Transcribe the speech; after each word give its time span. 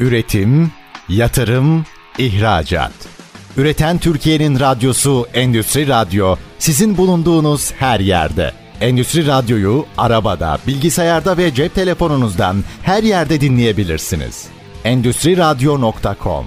Üretim, 0.00 0.70
yatırım, 1.08 1.84
ihracat. 2.18 2.92
Üreten 3.56 3.98
Türkiye'nin 3.98 4.60
radyosu 4.60 5.26
Endüstri 5.34 5.88
Radyo 5.88 6.36
sizin 6.58 6.96
bulunduğunuz 6.96 7.72
her 7.72 8.00
yerde. 8.00 8.52
Endüstri 8.80 9.26
Radyo'yu 9.26 9.86
arabada, 9.98 10.58
bilgisayarda 10.66 11.36
ve 11.36 11.54
cep 11.54 11.74
telefonunuzdan 11.74 12.64
her 12.82 13.02
yerde 13.02 13.40
dinleyebilirsiniz. 13.40 14.46
Endüstri 14.84 15.36
Radyo.com 15.36 16.46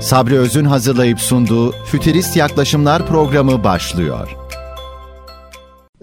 Sabri 0.00 0.38
Öz'ün 0.38 0.64
hazırlayıp 0.64 1.20
sunduğu 1.20 1.72
Fütürist 1.72 2.36
Yaklaşımlar 2.36 3.06
programı 3.06 3.64
başlıyor. 3.64 4.45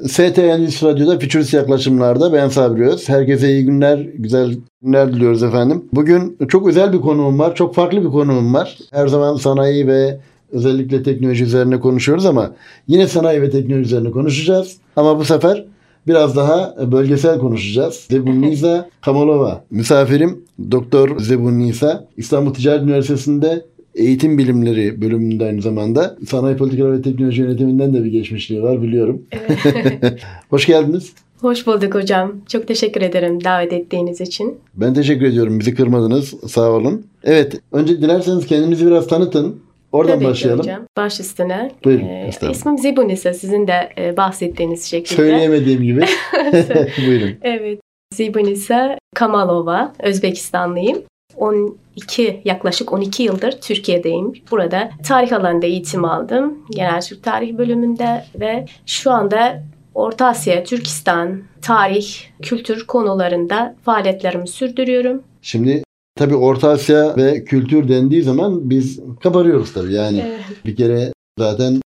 ST 0.02 0.40
Endüstri 0.40 0.88
Radyo'da 0.88 1.20
Futurist 1.20 1.54
Yaklaşımlar'da 1.54 2.34
ben 2.34 2.50
Sabri 2.50 2.90
Öz. 2.90 3.10
Herkese 3.10 3.50
iyi 3.50 3.66
günler, 3.66 3.98
güzel 3.98 4.56
günler 4.82 5.14
diliyoruz 5.14 5.44
efendim. 5.44 5.86
Bugün 5.94 6.38
çok 6.48 6.68
özel 6.68 6.94
bir 6.94 7.02
konuğum 7.02 7.40
var, 7.40 7.56
çok 7.56 7.76
farklı 7.76 8.04
bir 8.04 8.10
konuğum 8.10 8.54
var. 8.54 8.78
Her 8.92 9.08
zaman 9.08 9.36
sanayi 9.36 9.88
ve 9.88 10.20
özellikle 10.52 11.04
teknoloji 11.04 11.44
üzerine 11.44 11.80
konuşuyoruz 11.80 12.26
ama 12.26 12.52
yine 12.88 13.08
sanayi 13.08 13.42
ve 13.42 13.50
teknoloji 13.50 13.86
üzerine 13.86 14.12
konuşacağız. 14.12 14.78
Ama 14.96 15.20
bu 15.20 15.26
sefer 15.26 15.66
biraz 16.08 16.36
daha 16.36 16.76
bölgesel 16.92 17.40
konuşacağız. 17.40 18.06
Zebun 18.10 18.42
Nisa 18.42 18.90
Kamalova. 19.02 19.64
Misafirim 19.72 20.46
Doktor 20.72 21.20
Zebun 21.20 21.60
Nisa. 21.60 22.08
İstanbul 22.18 22.54
Ticaret 22.54 22.84
Üniversitesi'nde 22.84 23.66
Eğitim 23.96 24.38
Bilimleri 24.38 25.02
bölümünde 25.02 25.46
aynı 25.46 25.62
zamanda. 25.62 26.18
Sanayi 26.28 26.58
Politikaları 26.58 26.98
ve 26.98 27.02
Teknoloji 27.02 27.42
Yönetiminden 27.42 27.94
de 27.94 28.04
bir 28.04 28.12
geçmişliği 28.12 28.64
var 28.64 28.82
biliyorum. 28.82 29.22
Evet. 29.32 30.22
Hoş 30.50 30.66
geldiniz. 30.66 31.14
Hoş 31.42 31.68
bulduk 31.68 31.96
hocam. 31.96 32.34
Çok 32.48 32.68
teşekkür 32.68 33.02
ederim 33.02 33.44
davet 33.44 33.74
ettiğiniz 33.74 34.22
için. 34.22 34.58
Ben 34.74 34.94
teşekkür 34.94 35.26
ediyorum. 35.26 35.60
Bizi 35.60 35.76
kırmadınız. 35.76 36.34
Sağ 36.48 36.72
olun. 36.72 37.06
Evet. 37.24 37.62
Önce 37.72 38.02
dilerseniz 38.02 38.46
kendinizi 38.46 38.88
biraz 38.88 39.08
tanıtın. 39.08 39.62
Oradan 39.92 40.16
Tabii 40.16 40.26
başlayalım. 40.26 40.60
Hocam. 40.60 40.82
Baş 40.98 41.20
üstüne. 41.20 41.72
Buyurun. 41.86 42.06
Ee, 42.06 42.32
ismim 42.52 42.78
Zibunisa. 42.78 43.34
Sizin 43.34 43.68
de 43.68 43.90
e, 43.98 44.18
bahsettiğiniz 44.18 44.86
şekilde. 44.86 45.16
Söyleyemediğim 45.16 45.84
gibi. 45.84 46.02
Buyurun. 47.08 47.32
Evet. 47.42 47.80
Zibunisa 48.14 48.98
Kamalova. 49.16 49.94
Özbekistanlıyım. 50.00 50.98
12 51.44 52.42
yaklaşık 52.46 52.94
12 52.94 53.24
yıldır 53.24 53.52
Türkiye'deyim. 53.52 54.34
Burada 54.52 54.90
tarih 55.04 55.34
alanında 55.34 55.66
eğitim 55.66 56.06
aldım. 56.06 56.58
Genel 56.70 57.02
Türk 57.02 57.24
Tarih 57.24 57.58
bölümünde 57.58 58.26
ve 58.40 58.66
şu 58.86 59.12
anda 59.12 59.64
Orta 59.96 60.28
Asya, 60.28 60.64
Türkistan, 60.64 61.42
tarih, 61.62 62.08
kültür 62.42 62.88
konularında 62.88 63.76
faaliyetlerimi 63.86 64.48
sürdürüyorum. 64.48 65.24
Şimdi 65.42 65.84
tabii 66.16 66.36
Orta 66.36 66.70
Asya 66.70 67.18
ve 67.18 67.44
kültür 67.44 67.90
dendiği 67.90 68.22
zaman 68.22 68.70
biz 68.70 69.00
kabarıyoruz 69.24 69.74
tabii. 69.74 69.94
Yani 69.94 70.24
evet. 70.28 70.66
bir 70.66 70.76
kere 70.76 71.14
zaten 71.40 71.82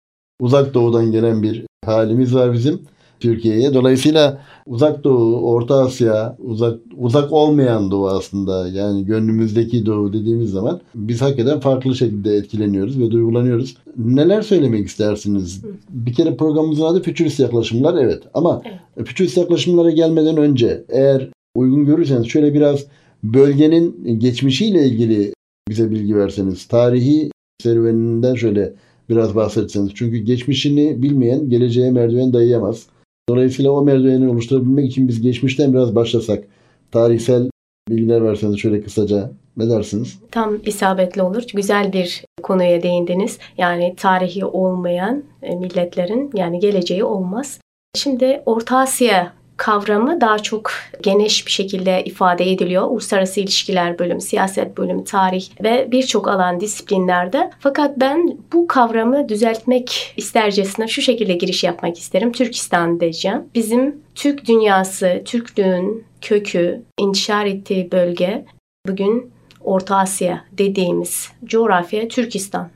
uzak 0.41 0.75
doğudan 0.75 1.13
gelen 1.13 1.43
bir 1.43 1.65
halimiz 1.85 2.35
var 2.35 2.53
bizim. 2.53 2.83
Türkiye'ye. 3.23 3.75
Dolayısıyla 3.75 4.41
uzak 4.67 5.05
doğu, 5.05 5.41
Orta 5.41 5.75
Asya, 5.75 6.37
uzak 6.39 6.79
uzak 6.99 7.33
olmayan 7.33 7.91
doğu 7.91 8.09
aslında 8.09 8.69
yani 8.69 9.05
gönlümüzdeki 9.05 9.87
doğu 9.87 10.13
dediğimiz 10.13 10.51
zaman 10.51 10.81
biz 10.95 11.23
hakikaten 11.23 11.61
farklı 11.61 11.95
şekilde 11.95 12.37
etkileniyoruz 12.37 13.01
ve 13.01 13.11
duygulanıyoruz. 13.11 13.77
Neler 13.97 14.43
söylemek 14.43 14.87
istersiniz? 14.87 15.63
Bir 15.89 16.13
kere 16.13 16.37
programımızın 16.37 16.85
adı 16.85 17.03
Fütürist 17.03 17.41
Yaklaşımlar 17.41 18.05
evet 18.05 18.23
ama 18.35 18.63
evet. 18.97 19.09
Fütürist 19.09 19.37
Yaklaşımlara 19.37 19.91
gelmeden 19.91 20.37
önce 20.37 20.85
eğer 20.89 21.29
uygun 21.55 21.85
görürseniz 21.85 22.27
şöyle 22.27 22.55
biraz 22.55 22.87
bölgenin 23.25 24.19
geçmişiyle 24.21 24.87
ilgili 24.87 25.33
bize 25.69 25.91
bilgi 25.91 26.17
verseniz. 26.17 26.67
Tarihi 26.67 27.31
serüveninden 27.63 28.35
şöyle 28.35 28.73
biraz 29.09 29.35
bahsetseniz. 29.35 29.91
Çünkü 29.95 30.19
geçmişini 30.19 31.03
bilmeyen 31.03 31.51
geleceğe 31.51 31.91
merdiven 31.91 32.33
dayayamaz. 32.33 32.87
Dolayısıyla 33.33 33.71
o 33.71 33.83
merdiveni 33.83 34.29
oluşturabilmek 34.29 34.87
için 34.87 35.09
biz 35.09 35.21
geçmişten 35.21 35.73
biraz 35.73 35.95
başlasak. 35.95 36.45
Tarihsel 36.91 37.51
bilgiler 37.89 38.25
verseniz 38.25 38.59
şöyle 38.59 38.83
kısaca 38.83 39.31
ne 39.57 39.71
dersiniz? 39.71 40.19
Tam 40.31 40.59
isabetli 40.67 41.23
olur. 41.23 41.43
Güzel 41.55 41.93
bir 41.93 42.25
konuya 42.43 42.83
değindiniz. 42.83 43.39
Yani 43.59 43.95
tarihi 43.97 44.45
olmayan 44.45 45.23
e, 45.43 45.57
milletlerin 45.57 46.31
yani 46.35 46.59
geleceği 46.59 47.05
olmaz. 47.05 47.61
Şimdi 47.97 48.43
Orta 48.47 48.79
Asya 48.79 49.33
kavramı 49.57 50.21
daha 50.21 50.39
çok 50.39 50.71
geniş 51.03 51.47
bir 51.47 51.51
şekilde 51.51 52.05
ifade 52.05 52.51
ediliyor. 52.51 52.91
Uluslararası 52.91 53.41
ilişkiler 53.41 53.99
bölümü, 53.99 54.21
siyaset 54.21 54.79
bölümü, 54.79 55.05
tarih 55.05 55.49
ve 55.63 55.89
birçok 55.91 56.29
alan 56.29 56.61
disiplinlerde. 56.61 57.51
Fakat 57.61 58.01
ben 58.01 58.39
bu 58.53 58.67
kavramı 58.67 59.29
düzeltmek 59.29 60.15
istercesine 60.17 60.89
şu 60.89 61.03
şekilde 61.03 61.33
giriş 61.33 61.65
yapmak 61.65 61.99
isterim. 61.99 62.33
Türkistan 62.33 63.01
diyeceğim. 63.01 63.43
Bizim 63.55 63.97
Türk 64.15 64.49
dünyası, 64.49 65.23
Türklüğün 65.25 66.05
kökü, 66.21 66.83
intişar 66.99 67.47
ettiği 67.47 67.93
bölge 67.93 68.45
bugün 68.89 69.33
Orta 69.65 69.97
Asya 69.97 70.45
dediğimiz 70.53 71.29
coğrafya 71.45 72.09
Türkistan. 72.09 72.71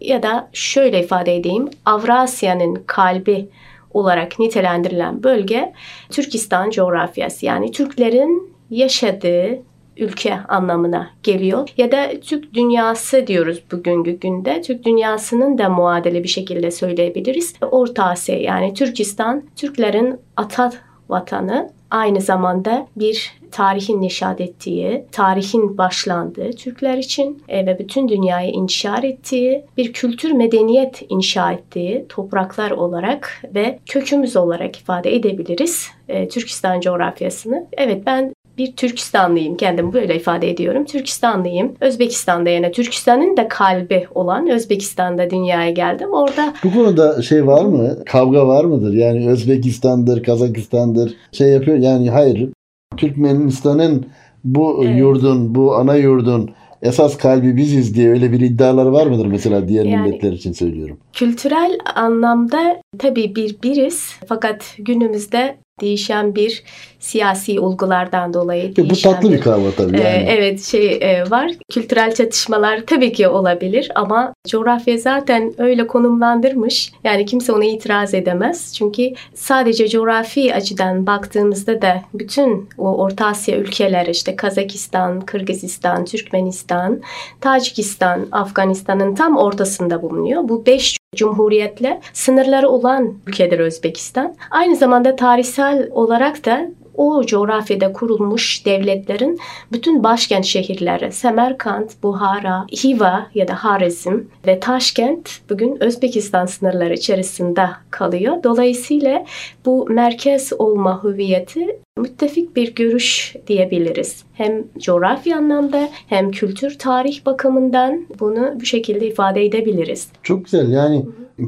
Ya 0.00 0.22
da 0.22 0.50
şöyle 0.52 1.04
ifade 1.04 1.36
edeyim, 1.36 1.70
Avrasya'nın 1.84 2.82
kalbi 2.86 3.48
olarak 3.94 4.38
nitelendirilen 4.38 5.22
bölge 5.22 5.72
Türkistan 6.10 6.70
coğrafyası. 6.70 7.46
Yani 7.46 7.70
Türklerin 7.70 8.54
yaşadığı 8.70 9.62
ülke 9.96 10.38
anlamına 10.48 11.10
geliyor. 11.22 11.68
Ya 11.76 11.92
da 11.92 12.10
Türk 12.20 12.54
dünyası 12.54 13.26
diyoruz 13.26 13.62
bugünkü 13.72 14.10
günde. 14.10 14.62
Türk 14.62 14.84
dünyasının 14.84 15.58
da 15.58 15.68
muadili 15.68 16.22
bir 16.22 16.28
şekilde 16.28 16.70
söyleyebiliriz. 16.70 17.54
Orta 17.70 18.04
Asya 18.04 18.40
yani 18.40 18.74
Türkistan, 18.74 19.42
Türklerin 19.56 20.20
ata 20.36 20.72
vatanı 21.08 21.70
aynı 21.90 22.20
zamanda 22.20 22.86
bir 22.96 23.32
tarihin 23.50 24.00
nişad 24.00 24.38
ettiği, 24.38 25.04
tarihin 25.12 25.78
başlandığı 25.78 26.50
Türkler 26.50 26.98
için 26.98 27.42
e, 27.48 27.66
ve 27.66 27.78
bütün 27.78 28.08
dünyayı 28.08 28.50
inşa 28.52 28.96
ettiği, 28.96 29.64
bir 29.76 29.92
kültür 29.92 30.32
medeniyet 30.32 31.02
inşa 31.08 31.52
ettiği 31.52 32.06
topraklar 32.08 32.70
olarak 32.70 33.42
ve 33.54 33.78
kökümüz 33.86 34.36
olarak 34.36 34.80
ifade 34.80 35.14
edebiliriz 35.14 35.88
e, 36.08 36.28
Türkistan 36.28 36.80
coğrafyasını. 36.80 37.66
Evet 37.72 38.06
ben 38.06 38.34
bir 38.58 38.76
Türkistanlıyım. 38.76 39.56
Kendimi 39.56 39.92
böyle 39.92 40.16
ifade 40.16 40.50
ediyorum. 40.50 40.84
Türkistanlıyım. 40.84 41.72
Özbekistan'da 41.80 42.50
yani 42.50 42.72
Türkistan'ın 42.72 43.36
da 43.36 43.48
kalbi 43.48 44.06
olan 44.14 44.50
Özbekistan'da 44.50 45.30
dünyaya 45.30 45.70
geldim. 45.70 46.08
Orada 46.12 46.54
Bu 46.64 46.72
konuda 46.72 47.22
şey 47.22 47.46
var 47.46 47.64
mı? 47.64 48.04
Kavga 48.06 48.46
var 48.46 48.64
mıdır? 48.64 48.92
Yani 48.92 49.28
Özbekistan'dır, 49.28 50.22
Kazakistan'dır. 50.22 51.14
Şey 51.32 51.48
yapıyor 51.48 51.76
yani 51.76 52.10
hayır. 52.10 52.48
Türkmenistan'ın 52.96 54.06
bu 54.44 54.84
evet. 54.84 54.98
yurdun, 54.98 55.54
bu 55.54 55.74
ana 55.74 55.96
yurdun 55.96 56.50
esas 56.84 57.16
kalbi 57.18 57.56
biziz 57.56 57.94
diye 57.94 58.10
öyle 58.10 58.32
bir 58.32 58.40
iddiaları 58.40 58.92
var 58.92 59.06
mıdır 59.06 59.26
mesela 59.26 59.68
diğer 59.68 59.84
yani, 59.84 60.08
milletler 60.08 60.32
için 60.32 60.52
söylüyorum. 60.52 60.98
Kültürel 61.12 61.78
anlamda 61.94 62.80
tabii 62.98 63.34
bir 63.34 63.56
biriz 63.62 64.12
fakat 64.26 64.74
günümüzde 64.78 65.56
değişen 65.80 66.34
bir 66.34 66.62
siyasi 67.00 67.60
olgulardan 67.60 68.34
dolayı 68.34 68.72
e, 68.78 68.90
bu 68.90 68.94
tatlı 68.94 69.28
bir, 69.28 69.36
bir 69.36 69.40
kavga 69.40 69.70
tabii 69.70 69.96
yani. 69.96 70.06
E, 70.06 70.26
evet 70.28 70.62
şey 70.62 70.98
e, 71.00 71.30
var. 71.30 71.50
Kültürel 71.72 72.14
çatışmalar 72.14 72.80
tabii 72.86 73.12
ki 73.12 73.28
olabilir 73.28 73.92
ama 73.94 74.34
coğrafya 74.48 74.98
zaten 74.98 75.54
öyle 75.58 75.86
konumlandırmış. 75.86 76.92
Yani 77.04 77.26
kimse 77.26 77.52
ona 77.52 77.64
itiraz 77.64 78.14
edemez. 78.14 78.74
Çünkü 78.74 79.12
sadece 79.34 79.88
coğrafi 79.88 80.54
açıdan 80.54 81.06
baktığımızda 81.06 81.82
da 81.82 82.02
bütün 82.14 82.68
o 82.78 82.96
Orta 82.96 83.26
Asya 83.26 83.56
ülkeleri 83.56 84.10
işte 84.10 84.36
Kazakistan, 84.36 85.20
Kırgızistan, 85.20 86.04
Türkmenistan, 86.04 87.00
Tacikistan, 87.40 88.26
Afganistan'ın 88.32 89.14
tam 89.14 89.36
ortasında 89.36 90.02
bulunuyor. 90.02 90.48
Bu 90.48 90.66
beş 90.66 90.96
cumhuriyetle 91.14 92.00
sınırları 92.12 92.68
olan 92.68 93.14
ülkedir 93.26 93.58
Özbekistan. 93.58 94.34
Aynı 94.50 94.76
zamanda 94.76 95.16
tarihsel 95.16 95.88
olarak 95.90 96.44
da 96.46 96.66
o 96.96 97.26
coğrafyada 97.26 97.92
kurulmuş 97.92 98.66
devletlerin 98.66 99.38
bütün 99.72 100.04
başkent 100.04 100.44
şehirleri 100.44 101.12
Semerkant, 101.12 102.02
Buhara, 102.02 102.66
Hiva 102.84 103.26
ya 103.34 103.48
da 103.48 103.54
Harizm 103.54 104.20
ve 104.46 104.60
Taşkent 104.60 105.30
bugün 105.50 105.82
Özbekistan 105.82 106.46
sınırları 106.46 106.94
içerisinde 106.94 107.66
kalıyor. 107.90 108.42
Dolayısıyla 108.44 109.24
bu 109.66 109.86
merkez 109.88 110.52
olma 110.58 111.04
hüviyeti 111.04 111.80
müttefik 111.98 112.56
bir 112.56 112.74
görüş 112.74 113.36
diyebiliriz. 113.46 114.24
Hem 114.34 114.64
coğrafya 114.78 115.36
anlamda 115.36 115.88
hem 116.08 116.30
kültür 116.30 116.78
tarih 116.78 117.26
bakımından 117.26 118.06
bunu 118.20 118.52
bu 118.60 118.64
şekilde 118.64 119.06
ifade 119.06 119.44
edebiliriz. 119.44 120.08
Çok 120.22 120.44
güzel 120.44 120.72
yani 120.72 121.04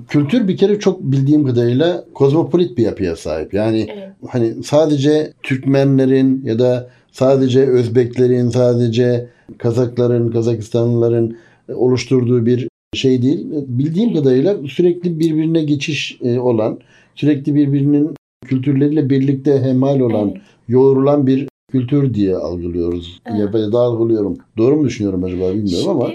kültür 0.09 0.49
bir 0.49 0.56
kere 0.56 0.79
çok 0.79 1.03
bildiğim 1.03 1.47
kadarıyla 1.47 2.05
kozmopolit 2.15 2.79
bir 2.79 2.83
yapıya 2.83 3.17
sahip. 3.17 3.55
Yani 3.55 3.87
evet. 3.97 4.09
hani 4.29 4.62
sadece 4.65 5.33
Türkmenlerin 5.43 6.43
ya 6.44 6.59
da 6.59 6.91
sadece 7.12 7.67
Özbeklerin, 7.67 8.49
sadece 8.49 9.29
Kazakların, 9.59 10.31
Kazakistanlıların 10.31 11.37
oluşturduğu 11.75 12.47
bir 12.47 12.69
şey 12.94 13.23
değil. 13.23 13.47
Bildiğim 13.53 14.15
kadarıyla 14.15 14.56
sürekli 14.69 15.21
birbirine 15.21 15.65
geçiş 15.65 16.19
e, 16.23 16.38
olan, 16.38 16.79
sürekli 17.15 17.55
birbirinin 17.55 18.15
kültürleriyle 18.44 19.11
birlikte 19.11 19.61
hemal 19.61 20.00
olan, 20.00 20.29
evet. 20.29 20.43
yoğrulan 20.69 21.27
bir 21.27 21.49
kültür 21.73 22.15
diye 22.15 22.37
algılıyoruz. 22.37 23.21
Evet. 23.27 23.55
Ya 23.55 23.73
da 23.73 23.79
algılıyorum. 23.79 24.37
Doğru 24.56 24.77
mu 24.77 24.85
düşünüyorum 24.85 25.25
acaba 25.25 25.49
bilmiyorum 25.55 25.69
Şimdi, 25.69 25.91
ama. 25.91 26.11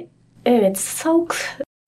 Evet, 0.46 0.78
Soğuk 0.78 1.36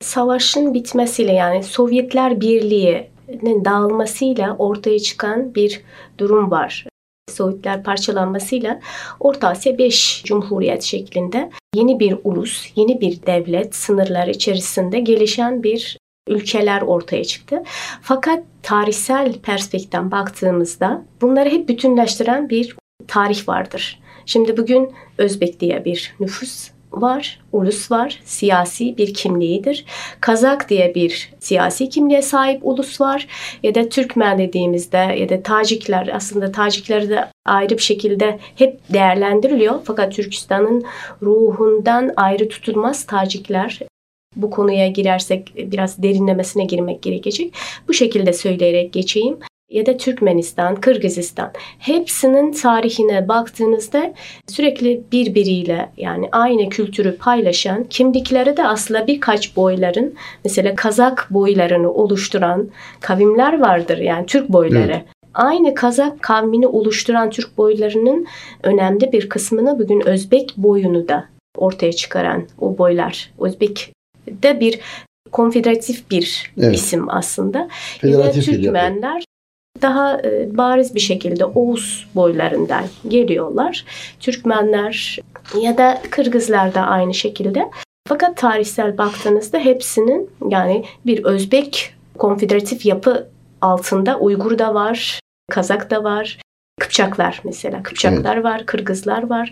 Savaş'ın 0.03 0.73
bitmesiyle 0.73 1.31
yani 1.31 1.63
Sovyetler 1.63 2.41
Birliği'nin 2.41 3.65
dağılmasıyla 3.65 4.55
ortaya 4.57 4.99
çıkan 4.99 5.55
bir 5.55 5.81
durum 6.17 6.51
var. 6.51 6.85
Sovyetler 7.29 7.83
parçalanmasıyla 7.83 8.79
Orta 9.19 9.47
Asya 9.47 9.77
5 9.77 10.23
cumhuriyet 10.25 10.83
şeklinde 10.83 11.49
yeni 11.75 11.99
bir 11.99 12.17
ulus, 12.23 12.71
yeni 12.75 13.01
bir 13.01 13.25
devlet 13.25 13.75
sınırları 13.75 14.31
içerisinde 14.31 14.99
gelişen 14.99 15.63
bir 15.63 15.97
ülkeler 16.27 16.81
ortaya 16.81 17.23
çıktı. 17.23 17.63
Fakat 18.01 18.43
tarihsel 18.63 19.33
perspektiften 19.33 20.11
baktığımızda 20.11 21.05
bunları 21.21 21.49
hep 21.49 21.69
bütünleştiren 21.69 22.49
bir 22.49 22.75
tarih 23.07 23.47
vardır. 23.47 23.99
Şimdi 24.25 24.57
bugün 24.57 24.93
Özbek 25.17 25.59
diye 25.59 25.85
bir 25.85 26.15
nüfus 26.19 26.72
var, 26.93 27.39
ulus 27.51 27.91
var, 27.91 28.21
siyasi 28.25 28.97
bir 28.97 29.13
kimliğidir. 29.13 29.85
Kazak 30.21 30.69
diye 30.69 30.95
bir 30.95 31.33
siyasi 31.39 31.89
kimliğe 31.89 32.21
sahip 32.21 32.59
ulus 32.63 33.01
var 33.01 33.27
ya 33.63 33.75
da 33.75 33.89
Türkmen 33.89 34.37
dediğimizde 34.37 34.97
ya 34.97 35.29
da 35.29 35.43
Tacikler 35.43 36.07
aslında 36.13 36.51
Tacikler 36.51 37.09
de 37.09 37.27
ayrı 37.45 37.77
bir 37.77 37.83
şekilde 37.83 38.39
hep 38.55 38.79
değerlendiriliyor. 38.93 39.79
Fakat 39.83 40.13
Türkistan'ın 40.13 40.83
ruhundan 41.21 42.13
ayrı 42.15 42.49
tutulmaz 42.49 43.05
Tacikler 43.05 43.79
bu 44.35 44.49
konuya 44.49 44.87
girersek 44.87 45.53
biraz 45.55 46.03
derinlemesine 46.03 46.65
girmek 46.65 47.01
gerekecek. 47.01 47.53
Bu 47.87 47.93
şekilde 47.93 48.33
söyleyerek 48.33 48.93
geçeyim 48.93 49.37
ya 49.73 49.85
da 49.85 49.97
Türkmenistan, 49.97 50.75
Kırgızistan 50.75 51.51
hepsinin 51.79 52.51
tarihine 52.51 53.27
baktığınızda 53.27 54.13
sürekli 54.47 55.03
birbiriyle 55.11 55.89
yani 55.97 56.29
aynı 56.31 56.69
kültürü 56.69 57.17
paylaşan 57.17 57.83
kimlikleri 57.83 58.57
de 58.57 58.67
aslında 58.67 59.07
birkaç 59.07 59.55
boyların 59.55 60.13
mesela 60.45 60.75
Kazak 60.75 61.27
boylarını 61.29 61.93
oluşturan 61.93 62.69
kavimler 63.01 63.59
vardır 63.59 63.97
yani 63.97 64.25
Türk 64.25 64.49
boyları. 64.49 64.91
Evet. 64.91 65.05
Aynı 65.33 65.75
Kazak 65.75 66.21
kavmini 66.21 66.67
oluşturan 66.67 67.29
Türk 67.29 67.57
boylarının 67.57 68.27
önemli 68.63 69.11
bir 69.11 69.29
kısmını 69.29 69.79
bugün 69.79 70.07
Özbek 70.07 70.53
boyunu 70.57 71.07
da 71.07 71.25
ortaya 71.57 71.93
çıkaran 71.93 72.47
o 72.59 72.77
boylar. 72.77 73.31
Özbek 73.39 73.93
de 74.27 74.59
bir 74.59 74.79
konfederatif 75.31 76.11
bir 76.11 76.53
evet. 76.57 76.75
isim 76.75 77.09
aslında. 77.09 77.67
Federatif 78.01 78.45
Türkmenler 78.45 79.23
daha 79.83 80.21
e, 80.21 80.57
bariz 80.57 80.95
bir 80.95 80.99
şekilde 80.99 81.45
Oğuz 81.45 82.07
boylarından 82.15 82.83
geliyorlar. 83.07 83.85
Türkmenler 84.19 85.19
ya 85.61 85.77
da 85.77 86.01
Kırgızlar 86.09 86.75
da 86.75 86.81
aynı 86.81 87.13
şekilde. 87.13 87.69
Fakat 88.07 88.37
tarihsel 88.37 88.97
baktığınızda 88.97 89.59
hepsinin 89.59 90.29
yani 90.49 90.85
bir 91.05 91.23
Özbek 91.23 91.95
konfederatif 92.17 92.85
yapı 92.85 93.27
altında 93.61 94.19
Uygur 94.19 94.59
da 94.59 94.73
var, 94.73 95.19
Kazak 95.51 95.89
da 95.89 96.03
var, 96.03 96.39
Kıpçaklar 96.79 97.41
mesela. 97.43 97.83
Kıpçaklar 97.83 98.35
evet. 98.35 98.45
var, 98.45 98.65
Kırgızlar 98.65 99.29
var, 99.29 99.51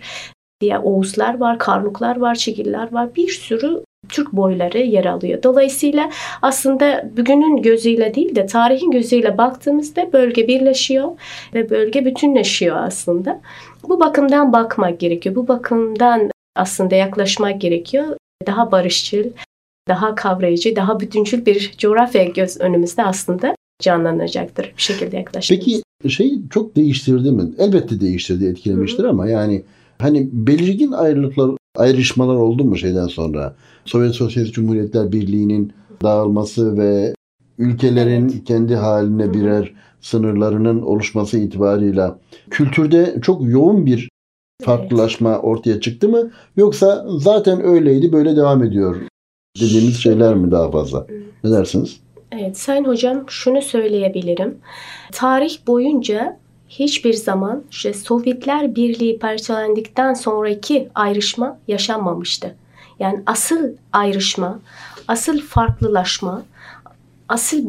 diye 0.60 0.78
Oğuzlar 0.78 1.38
var, 1.38 1.58
Karluklar 1.58 2.16
var, 2.16 2.34
Çigiller 2.34 2.92
var. 2.92 3.14
Bir 3.14 3.28
sürü 3.28 3.84
Türk 4.12 4.32
boyları 4.32 4.78
yer 4.78 5.04
alıyor. 5.04 5.42
Dolayısıyla 5.42 6.10
aslında 6.42 7.10
bugünün 7.16 7.62
gözüyle 7.62 8.14
değil 8.14 8.34
de 8.36 8.46
tarihin 8.46 8.90
gözüyle 8.90 9.38
baktığımızda 9.38 10.12
bölge 10.12 10.48
birleşiyor 10.48 11.08
ve 11.54 11.70
bölge 11.70 12.04
bütünleşiyor 12.04 12.76
aslında. 12.76 13.40
Bu 13.88 14.00
bakımdan 14.00 14.52
bakmak 14.52 15.00
gerekiyor. 15.00 15.34
Bu 15.34 15.48
bakımdan 15.48 16.30
aslında 16.56 16.94
yaklaşmak 16.94 17.60
gerekiyor. 17.60 18.16
Daha 18.46 18.72
barışçıl, 18.72 19.24
daha 19.88 20.14
kavrayıcı, 20.14 20.76
daha 20.76 21.00
bütüncül 21.00 21.46
bir 21.46 21.74
coğrafya 21.78 22.24
göz 22.24 22.60
önümüzde 22.60 23.04
aslında 23.04 23.56
canlanacaktır 23.82 24.64
bir 24.76 24.82
şekilde 24.82 25.16
yaklaşmak. 25.16 25.60
Peki 25.60 25.82
şey 26.08 26.32
çok 26.50 26.76
değiştirdi 26.76 27.30
mi? 27.30 27.42
Elbette 27.58 28.00
değiştirdi, 28.00 28.46
etkilemiştir 28.46 29.02
Hı-hı. 29.02 29.10
ama 29.10 29.28
yani 29.28 29.62
hani 29.98 30.28
belirgin 30.32 30.92
ayrılıklar, 30.92 31.50
ayrışmalar 31.76 32.34
oldu 32.34 32.64
mu 32.64 32.76
şeyden 32.76 33.06
sonra? 33.06 33.54
Sovyet 33.84 34.14
Sosyalist 34.14 34.54
Cumhuriyetler 34.54 35.12
Birliği'nin 35.12 35.72
dağılması 36.02 36.78
ve 36.78 37.14
ülkelerin 37.58 38.28
evet. 38.28 38.44
kendi 38.44 38.74
haline 38.74 39.34
birer 39.34 39.72
sınırlarının 40.00 40.82
oluşması 40.82 41.38
itibarıyla 41.38 42.18
kültürde 42.50 43.18
çok 43.22 43.42
yoğun 43.44 43.86
bir 43.86 44.08
farklılaşma 44.62 45.38
ortaya 45.38 45.80
çıktı 45.80 46.08
mı? 46.08 46.30
Yoksa 46.56 47.06
zaten 47.18 47.64
öyleydi 47.64 48.12
böyle 48.12 48.36
devam 48.36 48.62
ediyor 48.62 48.96
dediğimiz 49.60 49.98
şeyler 50.02 50.34
mi 50.34 50.50
daha 50.50 50.70
fazla? 50.70 51.06
Ne 51.44 51.50
dersiniz? 51.50 52.00
Evet 52.32 52.58
Sayın 52.58 52.84
Hocam 52.84 53.24
şunu 53.28 53.62
söyleyebilirim. 53.62 54.58
Tarih 55.12 55.66
boyunca 55.66 56.38
hiçbir 56.68 57.12
zaman 57.12 57.64
işte 57.70 57.92
Sovyetler 57.92 58.74
Birliği 58.74 59.18
parçalandıktan 59.18 60.14
sonraki 60.14 60.88
ayrışma 60.94 61.58
yaşanmamıştı. 61.68 62.54
Yani 63.02 63.22
asıl 63.26 63.76
ayrışma, 63.92 64.60
asıl 65.08 65.40
farklılaşma, 65.40 66.42
asıl 67.28 67.64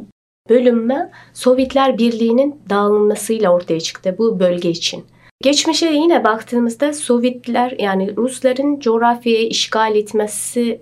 bölünme 0.50 1.12
Sovyetler 1.34 1.98
Birliği'nin 1.98 2.62
dağılmasıyla 2.70 3.54
ortaya 3.54 3.80
çıktı 3.80 4.16
bu 4.18 4.40
bölge 4.40 4.70
için. 4.70 5.06
Geçmişe 5.44 5.86
yine 5.86 6.24
baktığımızda 6.24 6.94
Sovyetler 6.94 7.76
yani 7.80 8.18
Rusların 8.18 8.80
coğrafyayı 8.80 9.48
işgal 9.48 9.96
etmesi 9.96 10.80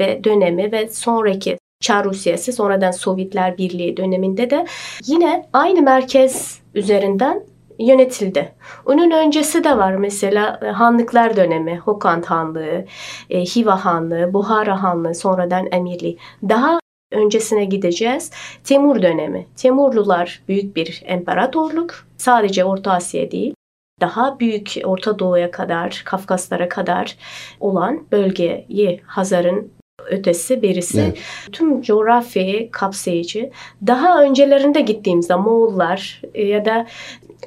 ve 0.00 0.24
dönemi 0.24 0.72
ve 0.72 0.88
sonraki 0.88 1.58
Çar 1.80 2.04
Rusyası 2.04 2.52
sonradan 2.52 2.90
Sovyetler 2.90 3.58
Birliği 3.58 3.96
döneminde 3.96 4.50
de 4.50 4.66
yine 5.06 5.48
aynı 5.52 5.82
merkez 5.82 6.60
üzerinden 6.74 7.42
yönetildi. 7.78 8.52
Onun 8.86 9.10
öncesi 9.10 9.64
de 9.64 9.78
var 9.78 9.92
mesela 9.92 10.60
e, 10.62 10.66
hanlıklar 10.66 11.36
dönemi, 11.36 11.78
Hokand 11.78 12.24
Hanlığı, 12.24 12.84
e, 13.30 13.40
Hiva 13.40 13.84
Hanlığı, 13.84 14.32
Buhara 14.32 14.82
Hanlığı, 14.82 15.14
sonradan 15.14 15.68
Emirli. 15.72 16.16
Daha 16.48 16.80
öncesine 17.12 17.64
gideceğiz. 17.64 18.30
Temur 18.64 19.02
dönemi. 19.02 19.46
Temurlular 19.56 20.42
büyük 20.48 20.76
bir 20.76 21.04
imparatorluk. 21.08 22.06
Sadece 22.16 22.64
Orta 22.64 22.92
Asya 22.92 23.30
değil, 23.30 23.54
daha 24.00 24.40
büyük 24.40 24.74
Orta 24.84 25.18
Doğu'ya 25.18 25.50
kadar, 25.50 26.02
Kafkaslara 26.04 26.68
kadar 26.68 27.16
olan 27.60 28.06
bölgeyi 28.12 29.00
Hazar'ın 29.06 29.72
ötesi 30.10 30.62
birisi 30.62 31.00
evet. 31.00 31.18
tüm 31.52 31.82
coğrafyayı 31.82 32.70
kapsayıcı. 32.70 33.50
Daha 33.86 34.22
öncelerinde 34.22 34.80
gittiğimizde 34.80 35.34
Moğollar 35.34 36.22
ya 36.34 36.64
da 36.64 36.86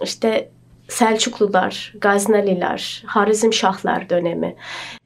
işte 0.04 0.50
Selçuklular, 0.88 1.94
Gazneliler, 2.02 3.04
Harizmşahlar 3.06 4.10
dönemi, 4.10 4.56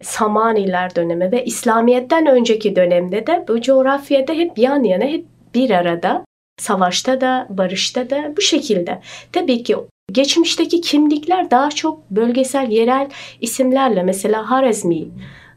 Samaniler 0.02 0.96
dönemi 0.96 1.32
ve 1.32 1.46
İslamiyet'ten 1.46 2.26
önceki 2.26 2.76
dönemde 2.76 3.28
de 3.28 3.46
bu 3.48 3.62
coğrafyada 3.62 4.34
hep 4.34 4.58
yan 4.58 4.84
yana, 4.84 5.04
hep 5.04 5.26
bir 5.56 5.70
arada, 5.70 6.26
savaşta 6.58 7.22
da, 7.22 7.48
barışta 7.50 8.10
da 8.10 8.34
bu 8.38 8.42
şekilde. 8.42 9.02
Tabii 9.32 9.64
ki 9.64 9.76
geçmişteki 10.12 10.82
kimlikler 10.82 11.52
daha 11.52 11.70
çok 11.70 12.10
bölgesel, 12.10 12.72
yerel 12.72 13.10
isimlerle 13.42 14.04
mesela 14.04 14.52
Harizmi, 14.52 15.08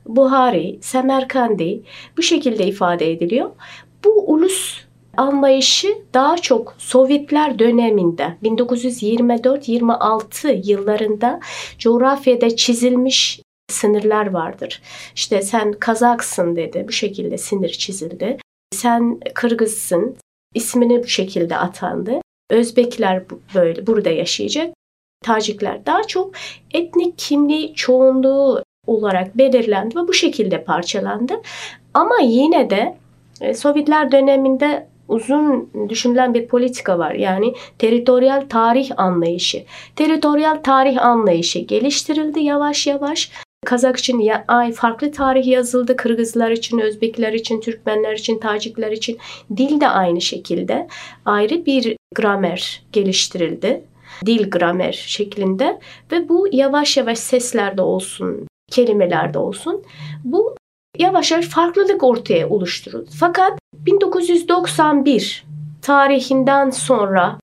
Buhari, 0.07 0.79
Semerkandi 0.81 1.83
bu 2.17 2.23
şekilde 2.23 2.67
ifade 2.67 3.11
ediliyor. 3.13 3.51
Bu 4.05 4.33
ulus 4.33 4.86
anlayışı 5.17 5.99
daha 6.15 6.37
çok 6.37 6.75
Sovyetler 6.79 7.59
döneminde 7.59 8.37
1924-26 8.43 10.71
yıllarında 10.71 11.41
coğrafyada 11.79 12.57
çizilmiş 12.57 13.41
sınırlar 13.69 14.27
vardır. 14.27 14.83
İşte 15.15 15.43
sen 15.43 15.73
Kazaksın 15.73 16.57
dedi. 16.57 16.85
Bu 16.89 16.93
şekilde 16.93 17.39
sınır 17.39 17.69
çizildi. 17.69 18.37
Sen 18.73 19.21
Kırgızsın. 19.35 20.17
ismini 20.55 21.03
bu 21.03 21.09
şekilde 21.09 21.57
atandı. 21.57 22.21
Özbekler 22.51 23.23
böyle 23.55 23.87
burada 23.87 24.11
yaşayacak. 24.11 24.75
Tacikler 25.25 25.87
daha 25.87 26.03
çok 26.03 26.35
etnik 26.75 27.19
kimliği 27.19 27.75
çoğunluğu 27.75 28.63
olarak 28.87 29.39
belirlendi 29.39 29.97
ve 29.97 30.09
bu 30.09 30.13
şekilde 30.13 30.65
parçalandı. 30.65 31.35
Ama 31.95 32.19
yine 32.23 32.71
de 32.71 32.97
e, 33.41 33.55
Sovyetler 33.55 34.13
döneminde 34.13 34.89
uzun 35.09 35.71
düşünülen 35.89 36.35
bir 36.35 36.47
politika 36.47 36.99
var. 36.99 37.13
Yani 37.13 37.55
teritoryal 37.79 38.45
tarih 38.49 38.91
anlayışı. 38.97 39.65
Teritoryal 39.97 40.57
tarih 40.57 41.05
anlayışı 41.05 41.59
geliştirildi 41.59 42.41
yavaş 42.41 42.87
yavaş. 42.87 43.31
Kazak 43.67 43.97
için 43.97 44.19
ya, 44.19 44.45
ay 44.49 44.73
farklı 44.73 45.13
tarih 45.13 45.47
yazıldı. 45.47 45.97
Kırgızlar 45.97 46.51
için, 46.51 46.79
Özbekler 46.79 47.33
için, 47.33 47.61
Türkmenler 47.61 48.13
için, 48.13 48.39
Tacikler 48.39 48.93
için. 48.93 49.19
Dil 49.57 49.81
de 49.81 49.89
aynı 49.89 50.21
şekilde. 50.21 50.89
Ayrı 51.25 51.67
bir 51.67 51.97
gramer 52.15 52.83
geliştirildi. 52.93 53.85
Dil 54.27 54.51
gramer 54.51 54.93
şeklinde 54.93 55.81
ve 56.13 56.29
bu 56.29 56.49
yavaş 56.53 56.97
yavaş 56.97 57.19
seslerde 57.19 57.83
olsun, 57.83 58.47
kelimelerde 58.71 59.39
olsun. 59.39 59.83
Bu 60.25 60.57
yavaş 60.99 61.31
yavaş 61.31 61.47
farklılık 61.47 62.03
ortaya 62.03 62.49
oluşturuldu. 62.49 63.11
Fakat 63.21 63.59
1991 63.87 65.47
tarihinden 65.83 66.71
sonra 66.71 67.39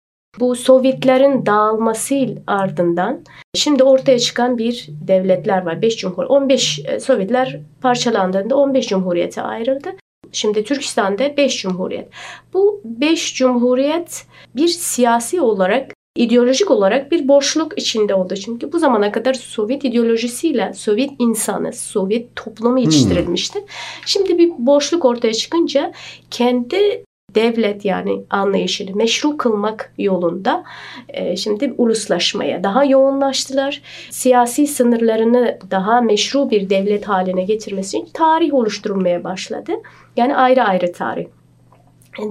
bu 0.40 0.56
Sovyetlerin 0.56 1.46
dağılması 1.46 2.14
ardından 2.46 3.20
şimdi 3.54 3.84
ortaya 3.84 4.18
çıkan 4.18 4.58
bir 4.58 4.88
devletler 5.08 5.62
var. 5.66 5.82
5 5.82 5.96
cumhur 5.96 6.24
15 6.24 6.78
e, 6.78 7.00
Sovyetler 7.00 7.60
parçalandığında 7.80 8.56
15 8.56 8.88
cumhuriyete 8.88 9.42
ayrıldı. 9.42 9.88
Şimdi 10.32 10.64
Türkistan'da 10.64 11.36
5 11.36 11.62
cumhuriyet. 11.62 12.08
Bu 12.54 12.80
5 12.84 13.34
cumhuriyet 13.34 14.26
bir 14.56 14.68
siyasi 14.68 15.40
olarak 15.40 15.97
ideolojik 16.16 16.70
olarak 16.70 17.12
bir 17.12 17.28
boşluk 17.28 17.78
içinde 17.78 18.14
oldu. 18.14 18.34
Çünkü 18.36 18.72
bu 18.72 18.78
zamana 18.78 19.12
kadar 19.12 19.34
Sovyet 19.34 19.84
ideolojisiyle 19.84 20.72
Sovyet 20.74 21.10
insanı, 21.18 21.72
Sovyet 21.72 22.36
toplumu 22.36 22.78
yetiştirilmişti. 22.78 23.58
Hmm. 23.58 23.66
Şimdi 24.06 24.38
bir 24.38 24.50
boşluk 24.58 25.04
ortaya 25.04 25.34
çıkınca 25.34 25.92
kendi 26.30 27.04
devlet 27.34 27.84
yani 27.84 28.22
anlayışını 28.30 28.96
meşru 28.96 29.36
kılmak 29.36 29.92
yolunda 29.98 30.64
e, 31.08 31.36
şimdi 31.36 31.74
uluslaşmaya 31.78 32.64
daha 32.64 32.84
yoğunlaştılar. 32.84 33.82
Siyasi 34.10 34.66
sınırlarını 34.66 35.58
daha 35.70 36.00
meşru 36.00 36.50
bir 36.50 36.70
devlet 36.70 37.08
haline 37.08 37.44
getirmesi 37.44 37.98
için 37.98 38.08
tarih 38.14 38.54
oluşturulmaya 38.54 39.24
başladı. 39.24 39.72
Yani 40.16 40.36
ayrı 40.36 40.62
ayrı 40.62 40.92
tarih. 40.92 41.26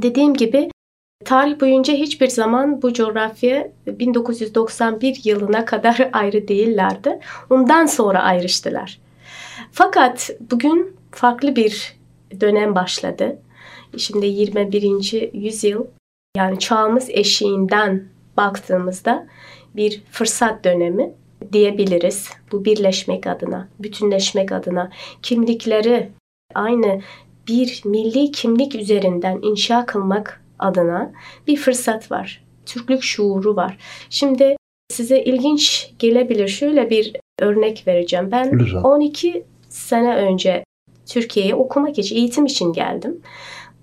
Dediğim 0.02 0.34
gibi 0.34 0.70
Tarih 1.26 1.60
boyunca 1.62 1.94
hiçbir 1.94 2.28
zaman 2.28 2.82
bu 2.82 2.94
coğrafya 2.94 3.72
1991 3.88 5.22
yılına 5.24 5.66
kadar 5.66 6.10
ayrı 6.14 6.48
değillerdi. 6.48 7.20
Ondan 7.50 7.86
sonra 7.86 8.24
ayrıştılar. 8.24 9.00
Fakat 9.72 10.30
bugün 10.52 10.96
farklı 11.12 11.56
bir 11.56 11.98
dönem 12.42 12.76
başladı. 12.76 13.40
Şimdi 13.98 14.26
21. 14.26 15.30
yüzyıl 15.34 15.86
yani 16.38 16.60
çağımız 16.60 17.10
eşiğinden 17.10 18.04
baktığımızda 18.38 19.28
bir 19.76 20.04
fırsat 20.12 20.64
dönemi 20.64 21.14
diyebiliriz. 21.54 22.30
Bu 22.52 22.66
birleşmek 22.66 23.28
adına, 23.28 23.68
bütünleşmek 23.80 24.52
adına, 24.52 24.90
kimlikleri 25.22 26.10
aynı 26.56 27.02
bir 27.48 27.82
milli 27.86 28.32
kimlik 28.32 28.76
üzerinden 28.76 29.40
inşa 29.42 29.86
kılmak 29.86 30.47
adına 30.60 31.12
bir 31.48 31.58
fırsat 31.58 32.12
var. 32.12 32.44
Türklük 32.66 33.04
şuuru 33.04 33.56
var. 33.56 33.78
Şimdi 34.10 34.56
size 34.90 35.24
ilginç 35.24 35.92
gelebilir. 36.00 36.48
Şöyle 36.48 36.90
bir 36.90 37.16
örnek 37.40 37.84
vereceğim. 37.88 38.32
Ben 38.32 38.60
Lütfen. 38.60 38.82
12 38.82 39.44
sene 39.70 40.16
önce 40.16 40.64
Türkiye'ye 41.06 41.56
okumak 41.56 42.00
için, 42.00 42.16
eğitim 42.16 42.46
için 42.46 42.74
geldim. 42.74 43.22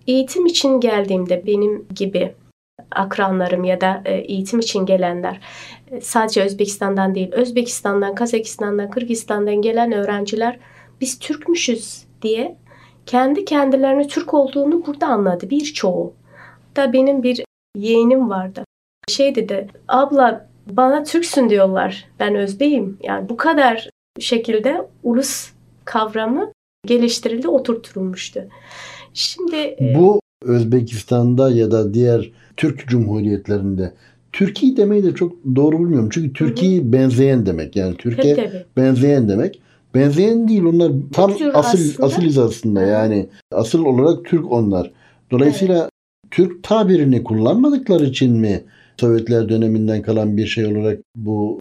Eğitim 0.06 0.46
için 0.46 0.80
geldiğimde 0.80 1.46
benim 1.46 1.86
gibi 1.94 2.34
akranlarım 2.90 3.64
ya 3.64 3.80
da 3.80 4.02
e, 4.04 4.14
eğitim 4.14 4.58
için 4.58 4.86
gelenler 4.86 5.40
e, 5.90 6.00
sadece 6.00 6.42
Özbekistan'dan 6.42 7.14
değil, 7.14 7.32
Özbekistan'dan, 7.32 8.14
Kazakistan'dan, 8.14 8.90
Kırgızistan'dan 8.90 9.62
gelen 9.62 9.92
öğrenciler 9.92 10.58
biz 11.00 11.18
Türkmüşüz 11.18 12.04
diye 12.22 12.56
kendi 13.06 13.44
kendilerine 13.44 14.08
Türk 14.08 14.34
olduğunu 14.34 14.86
burada 14.86 15.06
anladı 15.06 15.50
birçoğu. 15.50 16.14
Da 16.76 16.92
benim 16.92 17.22
bir 17.22 17.44
yeğenim 17.76 18.30
vardı. 18.30 18.64
Şey 19.08 19.34
dedi, 19.34 19.68
abla 19.88 20.48
bana 20.66 21.04
Türksün 21.04 21.48
diyorlar. 21.48 22.04
Ben 22.20 22.34
Özbeyim. 22.34 22.98
Yani 23.02 23.28
bu 23.28 23.36
kadar 23.36 23.90
şekilde 24.20 24.86
ulus 25.02 25.50
kavramı 25.84 26.52
geliştirildi, 26.86 27.48
oturtulmuştu. 27.48 28.40
Şimdi 29.14 29.56
e, 29.56 29.94
bu 29.98 30.20
Özbekistan'da 30.44 31.50
ya 31.50 31.70
da 31.70 31.94
diğer 31.94 32.30
Türk 32.56 32.88
Cumhuriyetlerinde 32.88 33.92
Türkiye 34.32 34.76
demeyi 34.76 35.04
de 35.04 35.14
çok 35.14 35.32
doğru 35.56 35.78
bulmuyorum. 35.78 36.08
Çünkü 36.12 36.32
Türkiye 36.32 36.92
benzeyen 36.92 37.46
demek. 37.46 37.76
Yani 37.76 37.96
Türkiye 37.96 38.34
tabii, 38.36 38.46
tabii. 38.46 38.64
benzeyen 38.76 39.28
demek. 39.28 39.60
Benzeyen 39.94 40.48
değil 40.48 40.64
onlar 40.64 40.92
tam 41.12 41.30
asıl 41.30 41.50
aslında. 41.54 42.06
asıl 42.06 42.42
aslında 42.42 42.82
yani 42.82 43.26
asıl 43.52 43.84
olarak 43.84 44.24
Türk 44.24 44.52
onlar. 44.52 44.90
Dolayısıyla. 45.30 45.88
Türk 46.30 46.62
tabirini 46.62 47.24
kullanmadıkları 47.24 48.04
için 48.04 48.32
mi 48.32 48.64
Sovyetler 49.00 49.48
döneminden 49.48 50.02
kalan 50.02 50.36
bir 50.36 50.46
şey 50.46 50.66
olarak 50.66 50.98
bu 51.16 51.58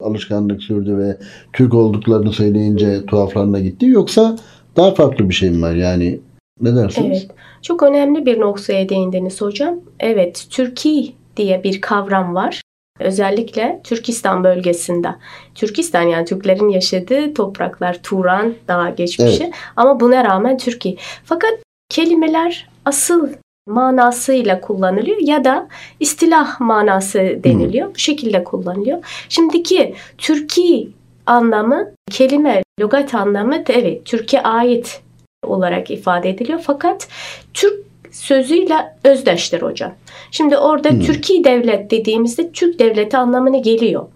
alışkanlık 0.00 0.62
sürdü 0.62 0.98
ve 0.98 1.16
Türk 1.52 1.74
olduklarını 1.74 2.32
söyleyince 2.32 3.06
tuhaflarına 3.06 3.60
gitti 3.60 3.86
yoksa 3.86 4.36
daha 4.76 4.94
farklı 4.94 5.28
bir 5.28 5.34
şey 5.34 5.50
mi 5.50 5.62
var 5.62 5.74
yani 5.74 6.20
ne 6.60 6.76
dersiniz? 6.76 7.18
Evet 7.22 7.30
çok 7.62 7.82
önemli 7.82 8.26
bir 8.26 8.40
noktaya 8.40 8.88
değindiniz 8.88 9.40
hocam. 9.40 9.80
Evet 10.00 10.46
Türkiye 10.50 11.04
diye 11.36 11.64
bir 11.64 11.80
kavram 11.80 12.34
var. 12.34 12.62
Özellikle 13.00 13.80
Türkistan 13.84 14.44
bölgesinde. 14.44 15.08
Türkistan 15.54 16.02
yani 16.02 16.24
Türklerin 16.24 16.68
yaşadığı 16.68 17.34
topraklar 17.34 18.02
Turan 18.02 18.54
daha 18.68 18.90
geçmişi 18.90 19.42
evet. 19.44 19.54
ama 19.76 20.00
buna 20.00 20.24
rağmen 20.24 20.58
Türkiye. 20.58 20.96
Fakat 21.24 21.52
kelimeler 21.88 22.68
asıl 22.84 23.28
manasıyla 23.66 24.60
kullanılıyor 24.60 25.16
ya 25.20 25.44
da 25.44 25.68
istilah 26.00 26.60
manası 26.60 27.18
deniliyor. 27.18 27.86
Hmm. 27.86 27.94
Bu 27.94 27.98
şekilde 27.98 28.44
kullanılıyor. 28.44 29.26
Şimdiki 29.28 29.94
Türkiye 30.18 30.88
anlamı 31.26 31.90
kelime, 32.10 32.62
logat 32.80 33.14
anlamı 33.14 33.64
evet 33.68 34.04
Türkiye 34.04 34.42
ait 34.42 35.00
olarak 35.42 35.90
ifade 35.90 36.30
ediliyor. 36.30 36.60
Fakat 36.62 37.08
Türk 37.54 37.86
sözüyle 38.10 38.96
özdeştir 39.04 39.62
hocam. 39.62 39.92
Şimdi 40.30 40.56
orada 40.56 40.90
hmm. 40.90 41.00
Türkiye 41.00 41.44
devlet 41.44 41.90
dediğimizde 41.90 42.52
Türk 42.52 42.78
devleti 42.78 43.16
anlamına 43.16 43.58
geliyor. 43.58 44.06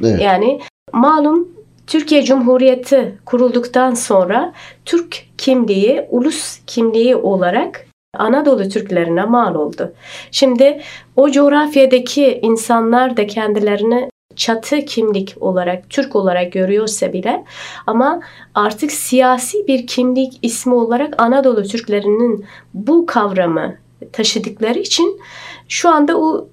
Evet. 0.00 0.22
Yani 0.22 0.60
malum 0.92 1.48
Türkiye 1.86 2.24
Cumhuriyeti 2.24 3.18
kurulduktan 3.26 3.94
sonra 3.94 4.52
Türk 4.84 5.24
kimliği, 5.38 6.06
ulus 6.10 6.58
kimliği 6.66 7.16
olarak 7.16 7.85
Anadolu 8.18 8.68
Türklerine 8.68 9.24
mal 9.24 9.54
oldu. 9.54 9.92
Şimdi 10.30 10.82
o 11.16 11.30
coğrafyadaki 11.30 12.40
insanlar 12.42 13.16
da 13.16 13.26
kendilerini 13.26 14.10
çatı 14.36 14.84
kimlik 14.84 15.34
olarak, 15.40 15.90
Türk 15.90 16.16
olarak 16.16 16.52
görüyorsa 16.52 17.12
bile 17.12 17.44
ama 17.86 18.20
artık 18.54 18.92
siyasi 18.92 19.66
bir 19.68 19.86
kimlik 19.86 20.38
ismi 20.42 20.74
olarak 20.74 21.22
Anadolu 21.22 21.62
Türklerinin 21.62 22.46
bu 22.74 23.06
kavramı 23.06 23.76
taşıdıkları 24.12 24.78
için 24.78 25.20
şu 25.68 25.88
anda 25.88 26.18
o 26.18 26.48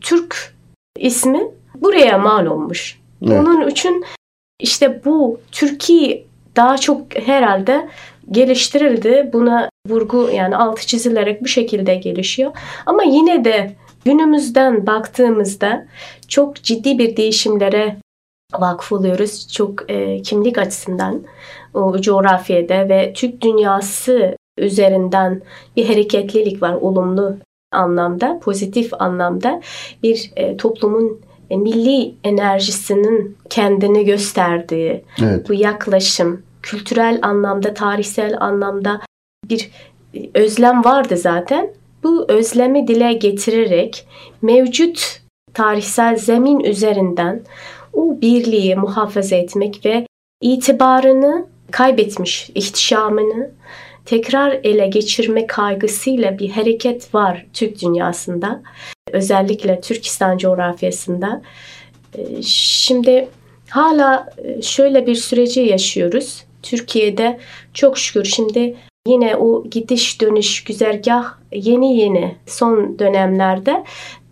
Türk 0.00 0.54
ismi 0.98 1.48
buraya 1.74 2.18
mal 2.18 2.46
olmuş. 2.46 3.00
Evet. 3.22 3.40
Onun 3.40 3.68
için 3.68 4.04
işte 4.60 5.04
bu 5.04 5.40
Türkiye 5.52 6.26
daha 6.56 6.78
çok 6.78 7.16
herhalde 7.26 7.88
geliştirildi. 8.30 9.30
Buna 9.32 9.70
vurgu 9.88 10.30
yani 10.34 10.56
altı 10.56 10.86
çizilerek 10.86 11.42
bu 11.42 11.48
şekilde 11.48 11.94
gelişiyor. 11.94 12.52
Ama 12.86 13.02
yine 13.02 13.44
de 13.44 13.76
günümüzden 14.04 14.86
baktığımızda 14.86 15.86
çok 16.28 16.56
ciddi 16.56 16.98
bir 16.98 17.16
değişimlere 17.16 17.96
vakıf 18.54 18.92
oluyoruz. 18.92 19.52
Çok 19.52 19.90
e, 19.90 20.22
kimlik 20.22 20.58
açısından 20.58 21.22
o 21.74 22.00
coğrafyada 22.00 22.88
ve 22.88 23.12
Türk 23.12 23.40
dünyası 23.40 24.36
üzerinden 24.58 25.42
bir 25.76 25.86
hareketlilik 25.88 26.62
var 26.62 26.74
olumlu 26.74 27.36
anlamda, 27.72 28.40
pozitif 28.42 28.92
anlamda 28.98 29.60
bir 30.02 30.30
e, 30.36 30.56
toplumun 30.56 31.20
e, 31.50 31.56
milli 31.56 32.14
enerjisinin 32.24 33.36
kendini 33.50 34.04
gösterdiği 34.04 35.04
evet. 35.22 35.48
bu 35.48 35.54
yaklaşım 35.54 36.42
kültürel 36.66 37.18
anlamda, 37.22 37.74
tarihsel 37.74 38.36
anlamda 38.40 39.00
bir 39.44 39.70
e, 40.14 40.30
özlem 40.34 40.84
vardı 40.84 41.16
zaten. 41.16 41.70
Bu 42.02 42.24
özlemi 42.28 42.88
dile 42.88 43.12
getirerek 43.12 44.06
mevcut 44.42 45.20
tarihsel 45.54 46.16
zemin 46.16 46.60
üzerinden 46.60 47.42
o 47.92 48.20
birliği 48.20 48.76
muhafaza 48.76 49.36
etmek 49.36 49.86
ve 49.86 50.06
itibarını 50.40 51.46
kaybetmiş, 51.70 52.50
ihtişamını 52.54 53.50
tekrar 54.04 54.52
ele 54.64 54.86
geçirme 54.86 55.46
kaygısıyla 55.46 56.38
bir 56.38 56.50
hareket 56.50 57.14
var 57.14 57.46
Türk 57.52 57.82
dünyasında. 57.82 58.62
Özellikle 59.12 59.80
Türkistan 59.80 60.38
coğrafyasında. 60.38 61.42
Ee, 62.18 62.42
şimdi 62.42 63.28
hala 63.68 64.28
e, 64.44 64.62
şöyle 64.62 65.06
bir 65.06 65.14
süreci 65.14 65.60
yaşıyoruz. 65.60 66.45
Türkiye'de 66.66 67.38
çok 67.74 67.98
şükür 67.98 68.24
şimdi 68.24 68.76
yine 69.08 69.36
o 69.36 69.64
gidiş 69.70 70.20
dönüş 70.20 70.64
güzergah 70.64 71.34
yeni 71.52 71.98
yeni 71.98 72.36
son 72.46 72.98
dönemlerde 72.98 73.84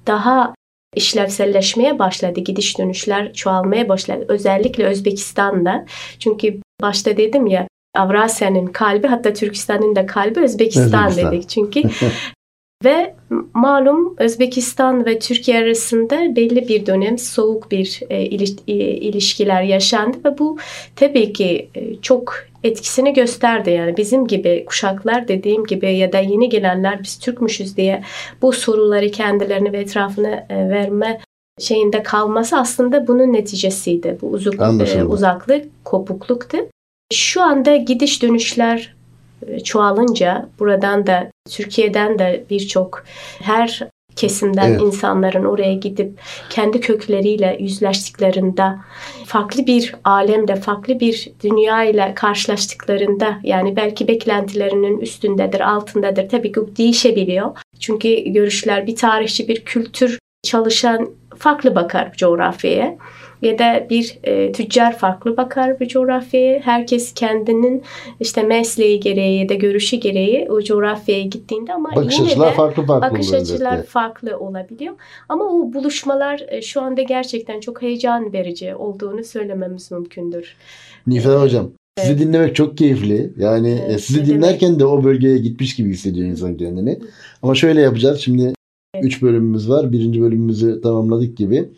daha 0.06 0.54
işlevselleşmeye 0.96 1.98
başladı. 1.98 2.40
Gidiş 2.40 2.78
dönüşler 2.78 3.32
çoğalmaya 3.32 3.88
başladı. 3.88 4.24
Özellikle 4.28 4.84
Özbekistan'da. 4.84 5.86
Çünkü 6.18 6.60
başta 6.82 7.16
dedim 7.16 7.46
ya 7.46 7.68
Avrasya'nın 7.96 8.66
kalbi 8.66 9.06
hatta 9.06 9.32
Türkistan'ın 9.32 9.96
da 9.96 10.06
kalbi 10.06 10.40
Özbekistan, 10.40 11.06
Özbekistan. 11.08 11.32
dedik. 11.32 11.48
Çünkü 11.48 11.82
ve 12.84 13.14
malum 13.54 14.14
Özbekistan 14.18 15.06
ve 15.06 15.18
Türkiye 15.18 15.58
arasında 15.58 16.36
belli 16.36 16.68
bir 16.68 16.86
dönem 16.86 17.18
soğuk 17.18 17.70
bir 17.70 18.00
e, 18.10 18.16
e, 18.16 18.74
ilişkiler 18.76 19.62
yaşandı 19.62 20.16
ve 20.24 20.38
bu 20.38 20.58
tabii 20.96 21.32
ki 21.32 21.68
e, 21.74 21.96
çok 21.96 22.34
etkisini 22.64 23.12
gösterdi. 23.12 23.70
Yani 23.70 23.96
bizim 23.96 24.26
gibi 24.26 24.64
kuşaklar 24.64 25.28
dediğim 25.28 25.64
gibi 25.64 25.96
ya 25.96 26.12
da 26.12 26.18
yeni 26.18 26.48
gelenler 26.48 27.02
biz 27.02 27.18
Türkmüşüz 27.18 27.76
diye 27.76 28.02
bu 28.42 28.52
soruları 28.52 29.10
kendilerine 29.10 29.72
ve 29.72 29.78
etrafına 29.78 30.46
verme 30.50 31.20
şeyinde 31.60 32.02
kalması 32.02 32.56
aslında 32.56 33.06
bunun 33.06 33.32
neticesiydi. 33.32 34.18
Bu 34.22 34.26
uzak, 34.26 34.54
e, 34.94 35.04
uzaklık, 35.04 35.84
kopukluktu. 35.84 36.58
Şu 37.12 37.42
anda 37.42 37.76
gidiş 37.76 38.22
dönüşler 38.22 38.94
çoğalınca 39.64 40.48
buradan 40.58 41.06
da 41.06 41.30
Türkiye'den 41.50 42.18
de 42.18 42.44
birçok 42.50 43.04
her 43.42 43.80
kesimden 44.16 44.70
evet. 44.70 44.80
insanların 44.82 45.44
oraya 45.44 45.74
gidip 45.74 46.20
kendi 46.50 46.80
kökleriyle 46.80 47.56
yüzleştiklerinde 47.60 48.62
farklı 49.26 49.66
bir 49.66 49.94
alemde, 50.04 50.56
farklı 50.56 51.00
bir 51.00 51.32
dünya 51.42 51.84
ile 51.84 52.12
karşılaştıklarında 52.14 53.40
yani 53.42 53.76
belki 53.76 54.08
beklentilerinin 54.08 54.98
üstündedir, 54.98 55.60
altındadır. 55.60 56.28
Tabii 56.28 56.52
ki 56.52 56.60
değişebiliyor. 56.78 57.56
Çünkü 57.80 58.08
görüşler 58.14 58.86
bir 58.86 58.96
tarihçi, 58.96 59.48
bir 59.48 59.64
kültür 59.64 60.18
çalışan 60.42 61.10
farklı 61.38 61.74
bakar 61.74 62.12
coğrafyaya 62.16 62.96
ya 63.44 63.58
da 63.58 63.86
bir 63.90 64.18
e, 64.24 64.52
tüccar 64.52 64.98
farklı 64.98 65.36
bakar 65.36 65.80
bir 65.80 65.88
coğrafyaya. 65.88 66.60
Herkes 66.60 67.14
kendinin 67.14 67.82
işte 68.20 68.42
mesleği 68.42 69.00
gereği 69.00 69.40
ya 69.40 69.48
da 69.48 69.54
görüşü 69.54 69.96
gereği 69.96 70.46
o 70.50 70.62
coğrafyaya 70.62 71.22
gittiğinde 71.22 71.72
ama 71.72 71.96
bakış 71.96 72.18
yine 72.18 72.28
açılar 72.28 72.52
de 72.52 72.54
farklı 72.54 72.86
farklı 72.86 73.10
bakış 73.10 73.32
açılar 73.32 73.82
farklı 73.82 74.38
olabiliyor. 74.38 74.94
Ama 75.28 75.44
o 75.44 75.72
buluşmalar 75.72 76.42
e, 76.48 76.62
şu 76.62 76.80
anda 76.80 77.02
gerçekten 77.02 77.60
çok 77.60 77.82
heyecan 77.82 78.32
verici 78.32 78.74
olduğunu 78.74 79.24
söylememiz 79.24 79.90
mümkündür. 79.90 80.56
Nifet 81.06 81.32
ee, 81.32 81.36
Hocam 81.36 81.70
Sizi 81.98 82.12
evet. 82.12 82.20
dinlemek 82.20 82.56
çok 82.56 82.78
keyifli. 82.78 83.32
Yani 83.38 83.70
e, 83.70 83.84
evet, 83.88 84.00
sizi 84.00 84.26
dinlerken 84.26 84.68
demek. 84.68 84.80
de 84.80 84.84
o 84.84 85.04
bölgeye 85.04 85.38
gitmiş 85.38 85.76
gibi 85.76 85.90
hissediyor 85.90 86.28
insan 86.28 86.56
kendini. 86.56 86.98
Ama 87.42 87.54
şöyle 87.54 87.80
yapacağız. 87.80 88.20
Şimdi 88.20 88.54
3 89.02 89.12
evet. 89.12 89.22
bölümümüz 89.22 89.70
var. 89.70 89.92
Birinci 89.92 90.20
bölümümüzü 90.20 90.80
tamamladık 90.80 91.36
gibi. 91.36 91.68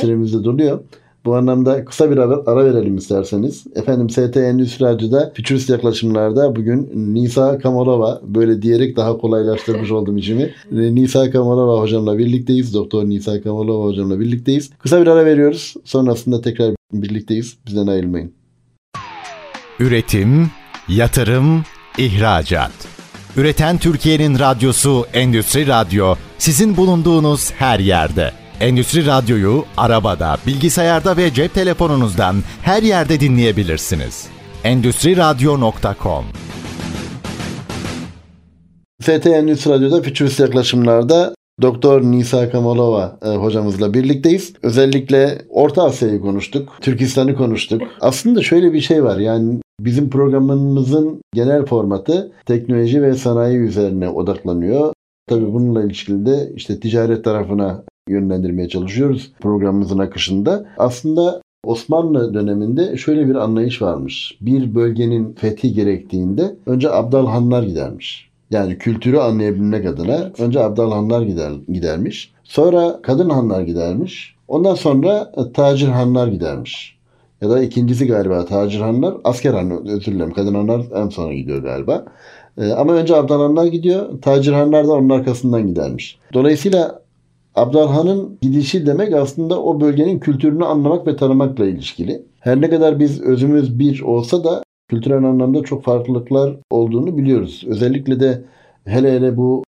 Süremiz 0.00 0.34
de 0.34 0.44
doluyor. 0.44 0.80
Bu 1.24 1.36
anlamda 1.36 1.84
kısa 1.84 2.10
bir 2.10 2.16
ara, 2.16 2.42
ara 2.46 2.64
verelim 2.64 2.96
isterseniz. 2.96 3.64
Efendim 3.74 4.10
ST 4.10 4.36
Endüstri 4.36 4.84
Radyo'da 4.84 5.32
Futurist 5.36 5.70
yaklaşımlarda 5.70 6.56
bugün 6.56 6.90
Nisa 7.14 7.58
Kamalova 7.58 8.20
böyle 8.22 8.62
diyerek 8.62 8.96
daha 8.96 9.18
kolaylaştırmış 9.18 9.90
oldum 9.90 10.16
işimi. 10.16 10.50
Nisa 10.70 11.30
Kamalova 11.30 11.80
hocamla 11.80 12.18
birlikteyiz. 12.18 12.74
Doktor 12.74 13.04
Nisa 13.04 13.42
Kamalova 13.42 13.84
hocamla 13.84 14.20
birlikteyiz. 14.20 14.70
Kısa 14.78 15.00
bir 15.00 15.06
ara 15.06 15.24
veriyoruz. 15.24 15.74
Sonrasında 15.84 16.40
tekrar 16.40 16.74
birlikteyiz. 16.92 17.56
Bizden 17.66 17.86
ayrılmayın. 17.86 18.32
Üretim, 19.80 20.50
yatırım, 20.88 21.62
ihracat. 21.98 22.72
Üreten 23.36 23.78
Türkiye'nin 23.78 24.38
radyosu 24.38 25.04
Endüstri 25.12 25.66
Radyo 25.66 26.14
sizin 26.38 26.76
bulunduğunuz 26.76 27.52
her 27.52 27.78
yerde. 27.78 28.32
Endüstri 28.60 29.06
Radyo'yu 29.06 29.64
arabada, 29.76 30.36
bilgisayarda 30.46 31.16
ve 31.16 31.34
cep 31.34 31.54
telefonunuzdan 31.54 32.36
her 32.62 32.82
yerde 32.82 33.20
dinleyebilirsiniz. 33.20 34.28
Endüstri 34.64 35.16
Radyo.com 35.16 36.24
FT 39.02 39.26
Endüstri 39.26 39.70
Radyo'da 39.70 40.02
Futurist 40.02 40.40
yaklaşımlarda 40.40 41.34
Doktor 41.62 42.02
Nisa 42.02 42.50
Kamalova 42.50 43.18
e, 43.24 43.28
hocamızla 43.28 43.94
birlikteyiz. 43.94 44.52
Özellikle 44.62 45.42
Orta 45.48 45.82
Asya'yı 45.82 46.20
konuştuk. 46.20 46.68
Türkistan'ı 46.80 47.34
konuştuk. 47.34 47.82
Aslında 48.00 48.42
şöyle 48.42 48.72
bir 48.72 48.80
şey 48.80 49.04
var. 49.04 49.18
Yani 49.18 49.58
bizim 49.80 50.10
programımızın 50.10 51.20
genel 51.34 51.66
formatı 51.66 52.32
teknoloji 52.46 53.02
ve 53.02 53.14
sanayi 53.14 53.58
üzerine 53.58 54.08
odaklanıyor. 54.08 54.92
Tabii 55.28 55.52
bununla 55.52 55.84
ilişkili 55.84 56.26
de 56.26 56.52
işte 56.56 56.80
ticaret 56.80 57.24
tarafına 57.24 57.84
yönlendirmeye 58.10 58.68
çalışıyoruz 58.68 59.32
programımızın 59.40 59.98
akışında. 59.98 60.66
Aslında 60.78 61.40
Osmanlı 61.64 62.34
döneminde 62.34 62.96
şöyle 62.96 63.28
bir 63.28 63.34
anlayış 63.34 63.82
varmış. 63.82 64.38
Bir 64.40 64.74
bölgenin 64.74 65.32
fethi 65.32 65.72
gerektiğinde 65.72 66.56
önce 66.66 66.90
Abdalhanlar 66.90 67.62
gidermiş. 67.62 68.28
Yani 68.50 68.78
kültürü 68.78 69.18
anlayabilmek 69.18 69.86
adına 69.86 70.32
önce 70.38 70.60
Abdalhanlar 70.60 71.22
gider, 71.22 71.52
gidermiş. 71.68 72.32
Sonra 72.44 73.00
kadın 73.02 73.30
hanlar 73.30 73.62
gidermiş. 73.62 74.34
Ondan 74.48 74.74
sonra 74.74 75.32
e, 75.36 75.52
tacir 75.52 75.88
hanlar 75.88 76.28
gidermiş. 76.28 76.98
Ya 77.40 77.50
da 77.50 77.62
ikincisi 77.62 78.06
galiba 78.06 78.44
tacir 78.44 78.80
hanlar, 78.80 79.14
asker 79.24 79.54
hanlar, 79.54 79.92
özür 79.92 80.12
dilerim. 80.12 80.32
Kadın 80.32 80.54
hanlar 80.54 80.82
en 80.94 81.08
sonra 81.08 81.34
gidiyor 81.34 81.62
galiba. 81.62 82.04
Ee, 82.58 82.72
ama 82.72 82.92
önce 82.92 83.16
Abdalhanlar 83.16 83.66
gidiyor. 83.66 84.22
Tacir 84.22 84.52
hanlar 84.52 84.88
da 84.88 84.92
onun 84.92 85.10
arkasından 85.10 85.66
gidermiş. 85.66 86.18
Dolayısıyla 86.32 87.00
Abdalhan'ın 87.54 88.38
gidişi 88.42 88.86
demek 88.86 89.12
aslında 89.12 89.62
o 89.62 89.80
bölgenin 89.80 90.18
kültürünü 90.18 90.64
anlamak 90.64 91.06
ve 91.06 91.16
tanımakla 91.16 91.66
ilişkili. 91.66 92.22
Her 92.40 92.60
ne 92.60 92.70
kadar 92.70 93.00
biz 93.00 93.22
özümüz 93.22 93.78
bir 93.78 94.00
olsa 94.00 94.44
da 94.44 94.62
kültürel 94.88 95.24
anlamda 95.24 95.62
çok 95.62 95.84
farklılıklar 95.84 96.56
olduğunu 96.70 97.18
biliyoruz. 97.18 97.64
Özellikle 97.66 98.20
de 98.20 98.44
hele 98.84 99.12
hele 99.12 99.36
bu 99.36 99.62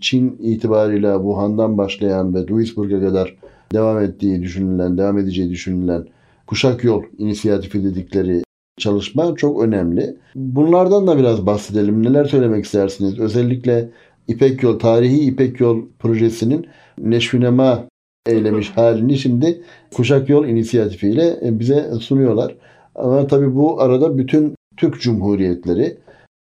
Çin 0.00 0.36
itibariyle 0.40 1.14
Wuhan'dan 1.14 1.78
başlayan 1.78 2.34
ve 2.34 2.48
Duisburg'a 2.48 3.00
kadar 3.00 3.36
devam 3.72 3.98
ettiği 3.98 4.42
düşünülen, 4.42 4.98
devam 4.98 5.18
edeceği 5.18 5.50
düşünülen 5.50 6.06
kuşak 6.46 6.84
yol 6.84 7.02
inisiyatifi 7.18 7.84
dedikleri 7.84 8.42
çalışma 8.78 9.34
çok 9.34 9.62
önemli. 9.62 10.16
Bunlardan 10.34 11.06
da 11.06 11.18
biraz 11.18 11.46
bahsedelim. 11.46 12.02
Neler 12.02 12.24
söylemek 12.24 12.64
istersiniz? 12.64 13.18
Özellikle 13.18 13.90
İpek 14.28 14.62
Yol, 14.62 14.78
tarihi 14.78 15.20
İpek 15.20 15.60
Yol 15.60 15.82
projesinin 15.98 16.66
neşvinema 16.98 17.84
eylemiş 18.26 18.70
halini 18.70 19.18
şimdi 19.18 19.62
Kuşak 19.94 20.28
Yol 20.28 20.46
inisiyatifiyle 20.46 21.36
e, 21.42 21.58
bize 21.58 21.90
sunuyorlar. 22.00 22.54
Ama 22.94 23.26
tabii 23.26 23.54
bu 23.54 23.80
arada 23.80 24.18
bütün 24.18 24.54
Türk 24.76 25.00
Cumhuriyetleri 25.00 25.96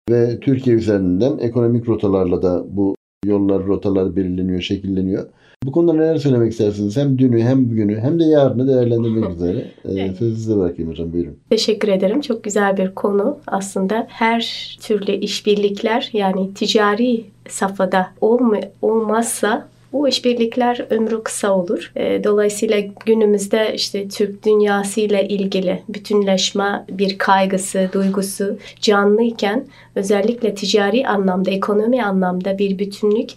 ve 0.10 0.40
Türkiye 0.40 0.76
üzerinden 0.76 1.38
ekonomik 1.38 1.88
rotalarla 1.90 2.42
da 2.42 2.64
bu 2.70 2.96
yollar, 3.26 3.66
rotalar 3.66 4.16
belirleniyor, 4.16 4.62
şekilleniyor. 4.62 5.28
Bu 5.66 5.72
konuda 5.72 5.94
neler 5.94 6.16
söylemek 6.16 6.52
istersiniz? 6.52 6.98
Hem 6.98 7.20
dünü 7.20 7.42
hem 7.42 7.70
bugünü 7.70 8.00
hem 8.00 8.20
de 8.20 8.24
yarını 8.24 8.68
değerlendirmek 8.68 9.30
üzere. 9.36 9.58
Ee, 9.60 9.92
evet. 9.92 10.18
Sözü 10.18 10.36
size 10.36 10.58
bırakayım 10.58 10.92
hocam 10.92 11.14
buyurun. 11.14 11.38
Teşekkür 11.50 11.88
ederim. 11.88 12.22
Çok 12.22 12.44
güzel 12.44 12.78
bir 12.78 12.96
konu. 12.96 13.38
Aslında 13.48 14.08
her 14.10 14.76
türlü 14.82 15.12
işbirlikler 15.12 16.10
yani 16.14 16.54
ticari 16.54 17.24
safhada 17.48 18.08
olma, 18.22 18.60
olmazsa 18.82 19.68
bu 19.94 20.08
işbirlikler 20.08 20.86
ömrü 20.90 21.24
kısa 21.24 21.52
olur. 21.52 21.92
Ee, 21.96 22.24
dolayısıyla 22.24 22.80
günümüzde 23.06 23.74
işte 23.76 24.08
Türk 24.08 24.46
dünyası 24.46 25.02
ile 25.02 25.28
ilgili 25.28 25.84
bütünleşme 25.90 26.86
bir 26.90 27.18
kaygısı, 27.18 27.90
duygusu 27.94 28.58
canlıyken 28.82 29.68
özellikle 29.96 30.56
ticari 30.56 31.08
anlamda, 31.08 31.52
ekonomi 31.52 32.04
anlamda 32.04 32.58
bir 32.58 32.80
bütünlük 32.80 33.30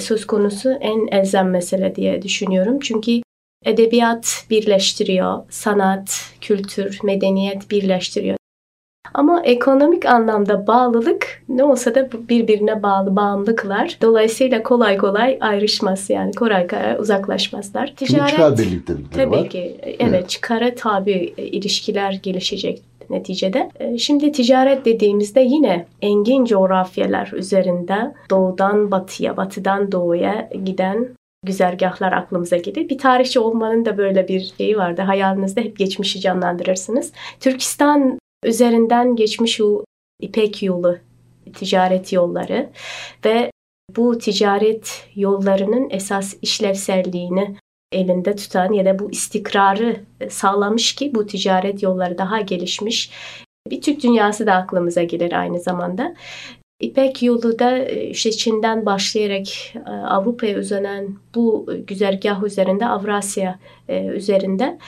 söz 0.00 0.26
konusu 0.26 0.70
en 0.70 1.18
elzem 1.18 1.50
mesele 1.50 1.94
diye 1.94 2.22
düşünüyorum. 2.22 2.78
Çünkü 2.80 3.20
edebiyat 3.64 4.44
birleştiriyor, 4.50 5.38
sanat, 5.50 6.30
kültür, 6.40 6.98
medeniyet 7.02 7.70
birleştiriyor. 7.70 8.36
Ama 9.14 9.42
ekonomik 9.42 10.06
anlamda 10.06 10.66
bağlılık 10.66 11.42
ne 11.48 11.64
olsa 11.64 11.94
da 11.94 12.08
birbirine 12.28 12.82
bağlı 12.82 13.16
bağımlılıklar. 13.16 13.98
Dolayısıyla 14.02 14.62
kolay 14.62 14.96
kolay 14.96 15.38
ayrışmaz 15.40 16.10
yani 16.10 16.32
kolay 16.32 16.66
kolay 16.66 16.96
uzaklaşmazlar. 16.98 17.94
Ticaret, 17.96 18.30
çıkar 18.30 18.58
birliktelikleri 18.58 19.24
tabii 19.24 19.36
var. 19.36 19.48
ki 19.48 19.76
evet, 19.82 19.96
evet. 20.00 20.28
çıkara 20.28 20.74
tabi 20.74 21.12
ilişkiler 21.36 22.12
gelişecek 22.22 22.82
neticede. 23.10 23.70
E, 23.80 23.98
şimdi 23.98 24.32
ticaret 24.32 24.84
dediğimizde 24.84 25.40
yine 25.40 25.86
engin 26.02 26.44
coğrafyalar 26.44 27.32
üzerinde 27.32 28.14
doğudan 28.30 28.90
batıya, 28.90 29.36
batıdan 29.36 29.92
doğuya 29.92 30.50
giden 30.64 31.08
güzergahlar 31.42 32.12
aklımıza 32.12 32.56
gelir. 32.56 32.88
Bir 32.88 32.98
tarihçi 32.98 33.40
olmanın 33.40 33.84
da 33.84 33.98
böyle 33.98 34.28
bir 34.28 34.52
şeyi 34.58 34.76
vardı. 34.76 35.02
Hayalinizde 35.02 35.64
hep 35.64 35.78
geçmişi 35.78 36.20
canlandırırsınız. 36.20 37.12
Türkistan 37.40 38.18
üzerinden 38.44 39.16
geçmiş 39.16 39.60
o 39.60 39.84
İpek 40.20 40.62
yolu, 40.62 40.98
ticaret 41.54 42.12
yolları 42.12 42.70
ve 43.24 43.50
bu 43.96 44.18
ticaret 44.18 45.08
yollarının 45.14 45.90
esas 45.90 46.36
işlevselliğini 46.42 47.56
elinde 47.92 48.36
tutan 48.36 48.72
ya 48.72 48.84
da 48.84 48.98
bu 48.98 49.10
istikrarı 49.10 50.00
sağlamış 50.28 50.94
ki 50.94 51.14
bu 51.14 51.26
ticaret 51.26 51.82
yolları 51.82 52.18
daha 52.18 52.40
gelişmiş. 52.40 53.10
Bir 53.70 53.80
Türk 53.80 54.02
dünyası 54.02 54.46
da 54.46 54.52
aklımıza 54.52 55.02
gelir 55.02 55.32
aynı 55.32 55.60
zamanda. 55.60 56.14
İpek 56.80 57.22
yolu 57.22 57.58
da 57.58 57.78
e, 57.78 58.06
işte 58.06 58.32
Çin'den 58.32 58.86
başlayarak 58.86 59.46
e, 59.76 59.90
Avrupa'ya 59.90 60.58
uzanan 60.58 61.18
bu 61.34 61.70
güzergah 61.86 62.42
üzerinde 62.42 62.86
Avrasya 62.86 63.58
e, 63.88 64.04
üzerinde 64.04 64.78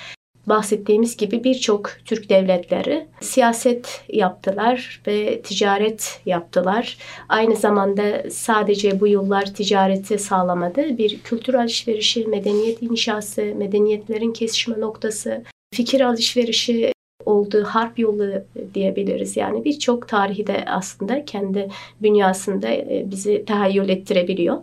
bahsettiğimiz 0.47 1.17
gibi 1.17 1.45
birçok 1.45 1.91
Türk 2.05 2.29
devletleri 2.31 3.07
siyaset 3.21 4.05
yaptılar 4.09 5.03
ve 5.07 5.43
ticaret 5.43 6.21
yaptılar. 6.27 6.99
Aynı 7.29 7.57
zamanda 7.57 8.31
sadece 8.31 9.01
bu 9.01 9.07
yıllar 9.07 9.55
ticareti 9.55 10.19
sağlamadı. 10.19 10.99
Bir 10.99 11.21
kültür 11.21 11.55
alışverişi, 11.55 12.27
medeniyet 12.27 12.83
inşası, 12.83 13.43
medeniyetlerin 13.43 14.33
kesişme 14.33 14.81
noktası, 14.81 15.45
fikir 15.75 16.01
alışverişi 16.01 16.93
olduğu 17.25 17.65
harp 17.65 17.99
yolu 17.99 18.33
diyebiliriz. 18.75 19.37
Yani 19.37 19.65
birçok 19.65 20.09
tarihi 20.09 20.47
de 20.47 20.65
aslında 20.67 21.25
kendi 21.25 21.69
bünyasında 22.03 22.69
e, 22.69 23.05
bizi 23.07 23.45
tahayyül 23.45 23.89
ettirebiliyor. 23.89 24.57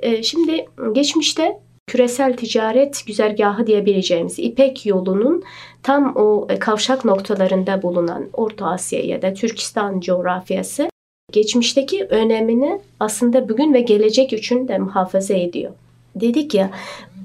E, 0.00 0.22
şimdi 0.22 0.66
geçmişte 0.92 1.58
küresel 1.94 2.36
ticaret 2.36 3.06
güzergahı 3.06 3.66
diyebileceğimiz 3.66 4.38
İpek 4.38 4.86
yolunun 4.86 5.42
tam 5.82 6.16
o 6.16 6.46
e, 6.50 6.58
kavşak 6.58 7.04
noktalarında 7.04 7.82
bulunan 7.82 8.28
Orta 8.32 8.66
Asya 8.66 9.00
ya 9.00 9.22
da 9.22 9.34
Türkistan 9.34 10.00
coğrafyası 10.00 10.88
geçmişteki 11.32 12.04
önemini 12.04 12.80
aslında 13.00 13.48
bugün 13.48 13.74
ve 13.74 13.80
gelecek 13.80 14.32
için 14.32 14.68
de 14.68 14.78
muhafaza 14.78 15.34
ediyor. 15.34 15.72
Dedik 16.14 16.54
ya 16.54 16.70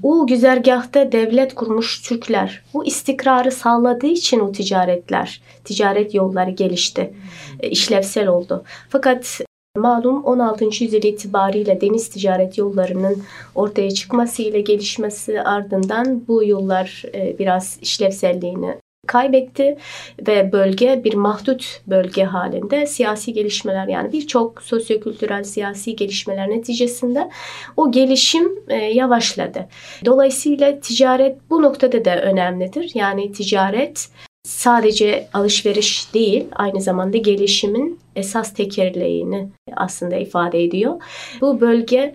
o 0.02 0.26
güzergahta 0.26 1.12
devlet 1.12 1.54
kurmuş 1.54 2.02
Türkler 2.02 2.62
bu 2.74 2.84
istikrarı 2.86 3.50
sağladığı 3.52 4.06
için 4.06 4.40
o 4.40 4.52
ticaretler, 4.52 5.42
ticaret 5.64 6.14
yolları 6.14 6.50
gelişti, 6.50 7.14
e, 7.60 7.70
işlevsel 7.70 8.28
oldu. 8.28 8.64
Fakat 8.88 9.40
Malum 9.76 10.24
16. 10.24 10.64
yüzyıl 10.64 11.02
itibariyle 11.02 11.80
deniz 11.80 12.08
ticaret 12.08 12.58
yollarının 12.58 13.22
ortaya 13.54 13.90
çıkması 13.90 14.42
ile 14.42 14.60
gelişmesi 14.60 15.42
ardından 15.42 16.28
bu 16.28 16.44
yollar 16.44 17.02
e, 17.14 17.38
biraz 17.38 17.78
işlevselliğini 17.82 18.76
kaybetti 19.06 19.78
ve 20.26 20.52
bölge 20.52 21.00
bir 21.04 21.14
mahdut 21.14 21.80
bölge 21.86 22.24
halinde 22.24 22.86
siyasi 22.86 23.32
gelişmeler 23.32 23.88
yani 23.88 24.12
birçok 24.12 24.62
sosyokültürel 24.62 25.44
siyasi 25.44 25.96
gelişmeler 25.96 26.50
neticesinde 26.50 27.30
o 27.76 27.92
gelişim 27.92 28.48
e, 28.68 28.74
yavaşladı. 28.74 29.68
Dolayısıyla 30.04 30.80
ticaret 30.80 31.50
bu 31.50 31.62
noktada 31.62 32.04
da 32.04 32.22
önemlidir. 32.22 32.90
Yani 32.94 33.32
ticaret 33.32 34.08
sadece 34.44 35.28
alışveriş 35.32 36.14
değil, 36.14 36.46
aynı 36.52 36.80
zamanda 36.80 37.16
gelişimin 37.16 38.00
esas 38.16 38.54
tekerleğini 38.54 39.48
aslında 39.76 40.16
ifade 40.16 40.64
ediyor. 40.64 41.02
Bu 41.40 41.60
bölge 41.60 42.14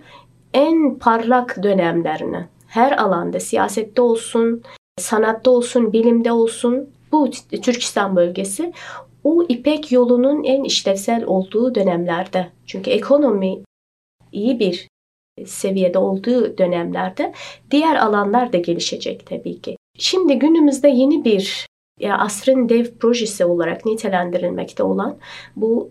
en 0.54 0.98
parlak 0.98 1.62
dönemlerini 1.62 2.46
her 2.66 2.92
alanda 2.92 3.40
siyasette 3.40 4.02
olsun, 4.02 4.62
sanatta 4.98 5.50
olsun, 5.50 5.92
bilimde 5.92 6.32
olsun 6.32 6.90
bu 7.12 7.30
Türkistan 7.62 8.16
bölgesi 8.16 8.72
o 9.24 9.44
İpek 9.48 9.92
yolunun 9.92 10.44
en 10.44 10.64
işlevsel 10.64 11.24
olduğu 11.24 11.74
dönemlerde. 11.74 12.48
Çünkü 12.66 12.90
ekonomi 12.90 13.62
iyi 14.32 14.58
bir 14.58 14.88
seviyede 15.44 15.98
olduğu 15.98 16.58
dönemlerde 16.58 17.32
diğer 17.70 17.96
alanlar 17.96 18.52
da 18.52 18.58
gelişecek 18.58 19.26
tabii 19.26 19.60
ki. 19.60 19.76
Şimdi 19.98 20.38
günümüzde 20.38 20.88
yeni 20.88 21.24
bir 21.24 21.66
ya 22.00 22.18
asrın 22.18 22.68
dev 22.68 22.84
projesi 23.00 23.44
olarak 23.44 23.86
nitelendirilmekte 23.86 24.82
olan 24.82 25.18
bu 25.56 25.90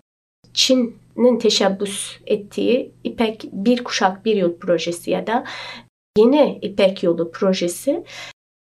Çin'in 0.54 1.38
teşebbüs 1.38 2.16
ettiği 2.26 2.92
İpek 3.04 3.44
Bir 3.52 3.84
Kuşak 3.84 4.24
Bir 4.24 4.36
Yıl 4.36 4.58
projesi 4.58 5.10
ya 5.10 5.26
da 5.26 5.44
Yeni 6.18 6.58
İpek 6.62 7.02
Yolu 7.02 7.30
projesi 7.30 8.04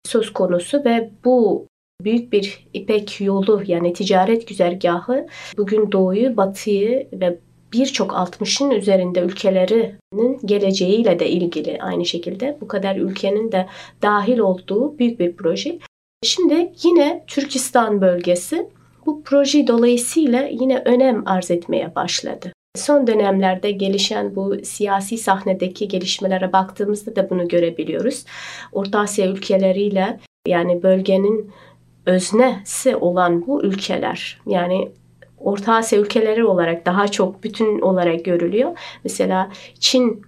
söz 0.05 0.33
konusu 0.33 0.85
ve 0.85 1.11
bu 1.25 1.67
büyük 2.01 2.33
bir 2.33 2.67
İpek 2.73 3.21
yolu 3.21 3.63
yani 3.65 3.93
ticaret 3.93 4.47
güzergahı 4.47 5.27
bugün 5.57 5.91
doğuyu, 5.91 6.37
batıyı 6.37 7.07
ve 7.13 7.39
birçok 7.73 8.11
60'ın 8.11 8.71
üzerinde 8.71 9.19
ülkelerinin 9.19 10.39
geleceğiyle 10.45 11.19
de 11.19 11.29
ilgili 11.29 11.81
aynı 11.81 12.05
şekilde 12.05 12.57
bu 12.61 12.67
kadar 12.67 12.95
ülkenin 12.95 13.51
de 13.51 13.67
dahil 14.01 14.37
olduğu 14.37 14.99
büyük 14.99 15.19
bir 15.19 15.35
proje. 15.35 15.79
Şimdi 16.25 16.71
yine 16.83 17.23
Türkistan 17.27 18.01
bölgesi 18.01 18.69
bu 19.05 19.23
proje 19.23 19.67
dolayısıyla 19.67 20.41
yine 20.41 20.81
önem 20.85 21.27
arz 21.27 21.51
etmeye 21.51 21.95
başladı. 21.95 22.51
Son 22.75 23.07
dönemlerde 23.07 23.71
gelişen 23.71 24.35
bu 24.35 24.55
siyasi 24.63 25.17
sahnedeki 25.17 25.87
gelişmelere 25.87 26.53
baktığımızda 26.53 27.15
da 27.15 27.29
bunu 27.29 27.47
görebiliyoruz. 27.47 28.25
Orta 28.71 28.99
Asya 28.99 29.27
ülkeleriyle 29.27 30.19
yani 30.47 30.83
bölgenin 30.83 31.51
öznesi 32.05 32.95
olan 32.95 33.47
bu 33.47 33.63
ülkeler 33.63 34.41
yani 34.47 34.91
Orta 35.37 35.73
Asya 35.73 35.99
ülkeleri 35.99 36.45
olarak 36.45 36.85
daha 36.85 37.07
çok 37.07 37.43
bütün 37.43 37.81
olarak 37.81 38.25
görülüyor. 38.25 38.77
Mesela 39.03 39.49
Çin 39.79 40.21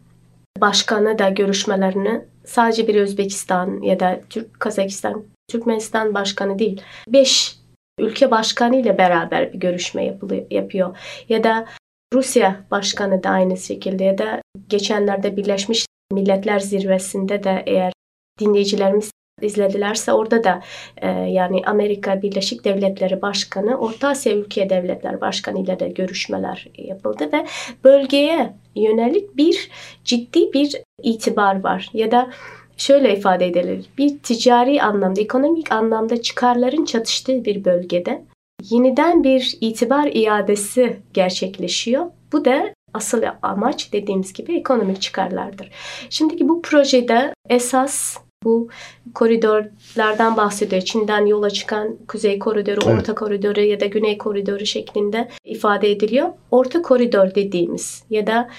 başkanı 0.61 1.19
da 1.19 1.29
görüşmelerini 1.29 2.21
sadece 2.45 2.87
bir 2.87 2.95
Özbekistan 2.95 3.81
ya 3.81 3.99
da 3.99 4.21
Türk 4.29 4.59
Kazakistan 4.59 5.23
Türkmenistan 5.47 6.13
başkanı 6.13 6.59
değil, 6.59 6.81
5 7.07 7.57
ülke 7.99 8.31
başkanı 8.31 8.75
ile 8.75 8.97
beraber 8.97 9.53
bir 9.53 9.59
görüşme 9.59 10.05
yapılıyor, 10.05 10.45
yapıyor. 10.51 10.97
Ya 11.29 11.43
da 11.43 11.65
Rusya 12.13 12.65
başkanı 12.71 13.23
da 13.23 13.29
aynı 13.29 13.57
şekilde 13.57 14.03
ya 14.03 14.17
da 14.17 14.41
geçenlerde 14.69 15.37
Birleşmiş 15.37 15.85
Milletler 16.13 16.59
Zirvesi'nde 16.59 17.43
de 17.43 17.63
eğer 17.65 17.93
dinleyicilerimiz 18.39 19.11
izledilerse 19.41 20.13
orada 20.13 20.43
da 20.43 20.61
e, 20.97 21.09
yani 21.09 21.61
Amerika 21.65 22.21
Birleşik 22.21 22.63
Devletleri 22.63 23.21
Başkanı, 23.21 23.77
Orta 23.77 24.07
Asya 24.07 24.33
Ülke 24.33 24.69
Devletler 24.69 25.21
Başkanı 25.21 25.63
ile 25.63 25.79
de 25.79 25.89
görüşmeler 25.89 26.67
yapıldı 26.77 27.29
ve 27.33 27.45
bölgeye 27.83 28.53
yönelik 28.75 29.37
bir 29.37 29.69
ciddi 30.03 30.53
bir 30.53 30.81
itibar 31.03 31.63
var 31.63 31.89
ya 31.93 32.11
da 32.11 32.29
şöyle 32.77 33.17
ifade 33.17 33.47
edilir. 33.47 33.85
Bir 33.97 34.17
ticari 34.17 34.81
anlamda, 34.81 35.21
ekonomik 35.21 35.71
anlamda 35.71 36.21
çıkarların 36.21 36.85
çatıştığı 36.85 37.45
bir 37.45 37.65
bölgede 37.65 38.23
yeniden 38.69 39.23
bir 39.23 39.57
itibar 39.61 40.07
iadesi 40.13 40.99
gerçekleşiyor. 41.13 42.05
Bu 42.31 42.45
da 42.45 42.73
asıl 42.93 43.23
amaç 43.41 43.93
dediğimiz 43.93 44.33
gibi 44.33 44.57
ekonomik 44.57 45.01
çıkarlardır. 45.01 45.69
Şimdiki 46.09 46.49
bu 46.49 46.61
projede 46.61 47.33
esas 47.49 48.17
bu 48.43 48.69
koridorlardan 49.13 50.37
bahsediyor. 50.37 50.81
Çin'den 50.81 51.25
yola 51.25 51.49
çıkan 51.49 51.95
Kuzey 52.07 52.39
Koridoru, 52.39 52.79
evet. 52.85 52.99
Orta 52.99 53.15
Koridoru 53.15 53.61
ya 53.61 53.79
da 53.79 53.85
Güney 53.85 54.17
Koridoru 54.17 54.65
şeklinde 54.65 55.29
ifade 55.45 55.91
ediliyor. 55.91 56.29
Orta 56.51 56.81
Koridor 56.81 57.35
dediğimiz 57.35 58.03
ya 58.09 58.27
da 58.27 58.49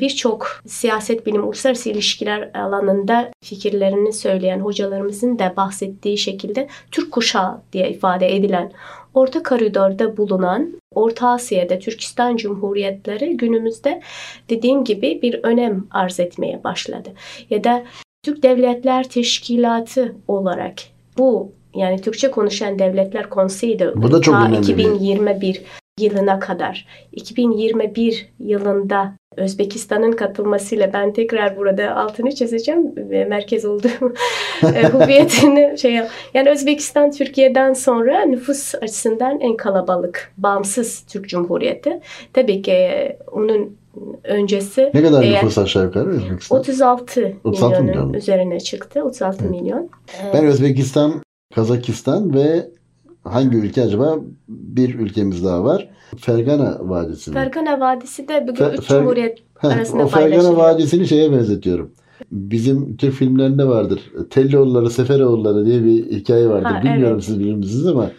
birçok 0.00 0.62
siyaset 0.66 1.26
bilimi, 1.26 1.44
uluslararası 1.44 1.90
ilişkiler 1.90 2.50
alanında 2.54 3.30
fikirlerini 3.44 4.12
söyleyen 4.12 4.60
hocalarımızın 4.60 5.38
da 5.38 5.54
bahsettiği 5.56 6.18
şekilde 6.18 6.68
Türk 6.90 7.12
kuşağı 7.12 7.60
diye 7.72 7.90
ifade 7.90 8.36
edilen 8.36 8.72
Orta 9.14 9.42
Koridor'da 9.42 10.16
bulunan 10.16 10.72
Orta 10.94 11.28
Asya'da 11.28 11.78
Türkistan 11.78 12.36
Cumhuriyetleri 12.36 13.36
günümüzde 13.36 14.02
dediğim 14.50 14.84
gibi 14.84 15.22
bir 15.22 15.40
önem 15.42 15.86
arz 15.90 16.20
etmeye 16.20 16.64
başladı. 16.64 17.08
Ya 17.50 17.64
da 17.64 17.84
Türk 18.22 18.42
Devletler 18.42 19.08
Teşkilatı 19.08 20.16
olarak 20.28 20.74
bu 21.18 21.52
yani 21.74 22.00
Türkçe 22.00 22.30
konuşan 22.30 22.78
devletler 22.78 23.30
konseyi 23.30 23.78
de 23.78 24.02
bu 24.02 24.12
da 24.12 24.20
çok 24.20 24.34
ta 24.34 24.48
2021 24.48 25.62
yılına 26.00 26.38
kadar 26.38 26.86
2021 27.12 28.28
yılında 28.38 29.14
Özbekistan'ın 29.36 30.12
katılmasıyla 30.12 30.92
ben 30.92 31.12
tekrar 31.12 31.56
burada 31.56 31.96
altını 31.96 32.34
çizeceğim 32.34 32.96
ve 32.96 33.24
merkez 33.24 33.64
olduğu 33.64 33.88
e, 34.62 34.92
hüviyetini 34.92 35.78
şey 35.78 36.00
yani 36.34 36.50
Özbekistan 36.50 37.10
Türkiye'den 37.10 37.72
sonra 37.72 38.24
nüfus 38.24 38.74
açısından 38.74 39.40
en 39.40 39.56
kalabalık 39.56 40.32
bağımsız 40.38 41.00
Türk 41.00 41.28
Cumhuriyeti. 41.28 42.00
Tabii 42.32 42.62
ki 42.62 42.72
e, 42.72 43.18
onun 43.32 43.76
öncesi 44.24 44.90
ne 44.94 45.02
kadar 45.02 45.22
nüfus 45.22 45.58
aşağı 45.58 45.84
yukarı 45.84 46.08
Özbekistan? 46.08 46.58
36, 46.58 47.36
36 47.44 47.82
milyonun 47.82 48.06
milyon. 48.06 48.12
üzerine 48.12 48.60
çıktı. 48.60 49.02
36 49.02 49.38
evet. 49.40 49.50
milyon. 49.50 49.90
Ben 50.34 50.44
Özbekistan, 50.44 51.22
Kazakistan 51.54 52.34
ve 52.34 52.66
hangi 53.34 53.56
ülke 53.56 53.82
acaba? 53.82 54.18
Bir 54.48 54.94
ülkemiz 54.94 55.44
daha 55.44 55.64
var. 55.64 55.88
Fergana 56.16 56.78
Vadisi 56.80 57.30
mi? 57.30 57.34
Fergana 57.34 57.80
Vadisi 57.80 58.28
de 58.28 58.42
bugün 58.42 58.54
Fer, 58.54 58.72
üç 58.72 58.84
Fer, 58.84 58.98
cumhuriyet 58.98 59.38
heh, 59.58 59.68
arasında 59.68 60.04
O 60.04 60.08
Fergana 60.08 60.56
Vadisi'ni 60.56 61.08
şeye 61.08 61.32
benzetiyorum. 61.32 61.90
Bizim 62.32 62.96
Türk 62.96 63.14
filmlerinde 63.14 63.68
vardır. 63.68 64.12
Tellioğulları, 64.30 64.90
Seferoğulları 64.90 65.66
diye 65.66 65.84
bir 65.84 66.10
hikaye 66.10 66.48
vardır. 66.48 66.70
Ha, 66.70 66.82
Bilmiyorum 66.84 67.14
evet. 67.14 67.24
siz 67.24 67.40
bilir 67.40 67.54
misiniz 67.54 67.86
ama 67.86 68.10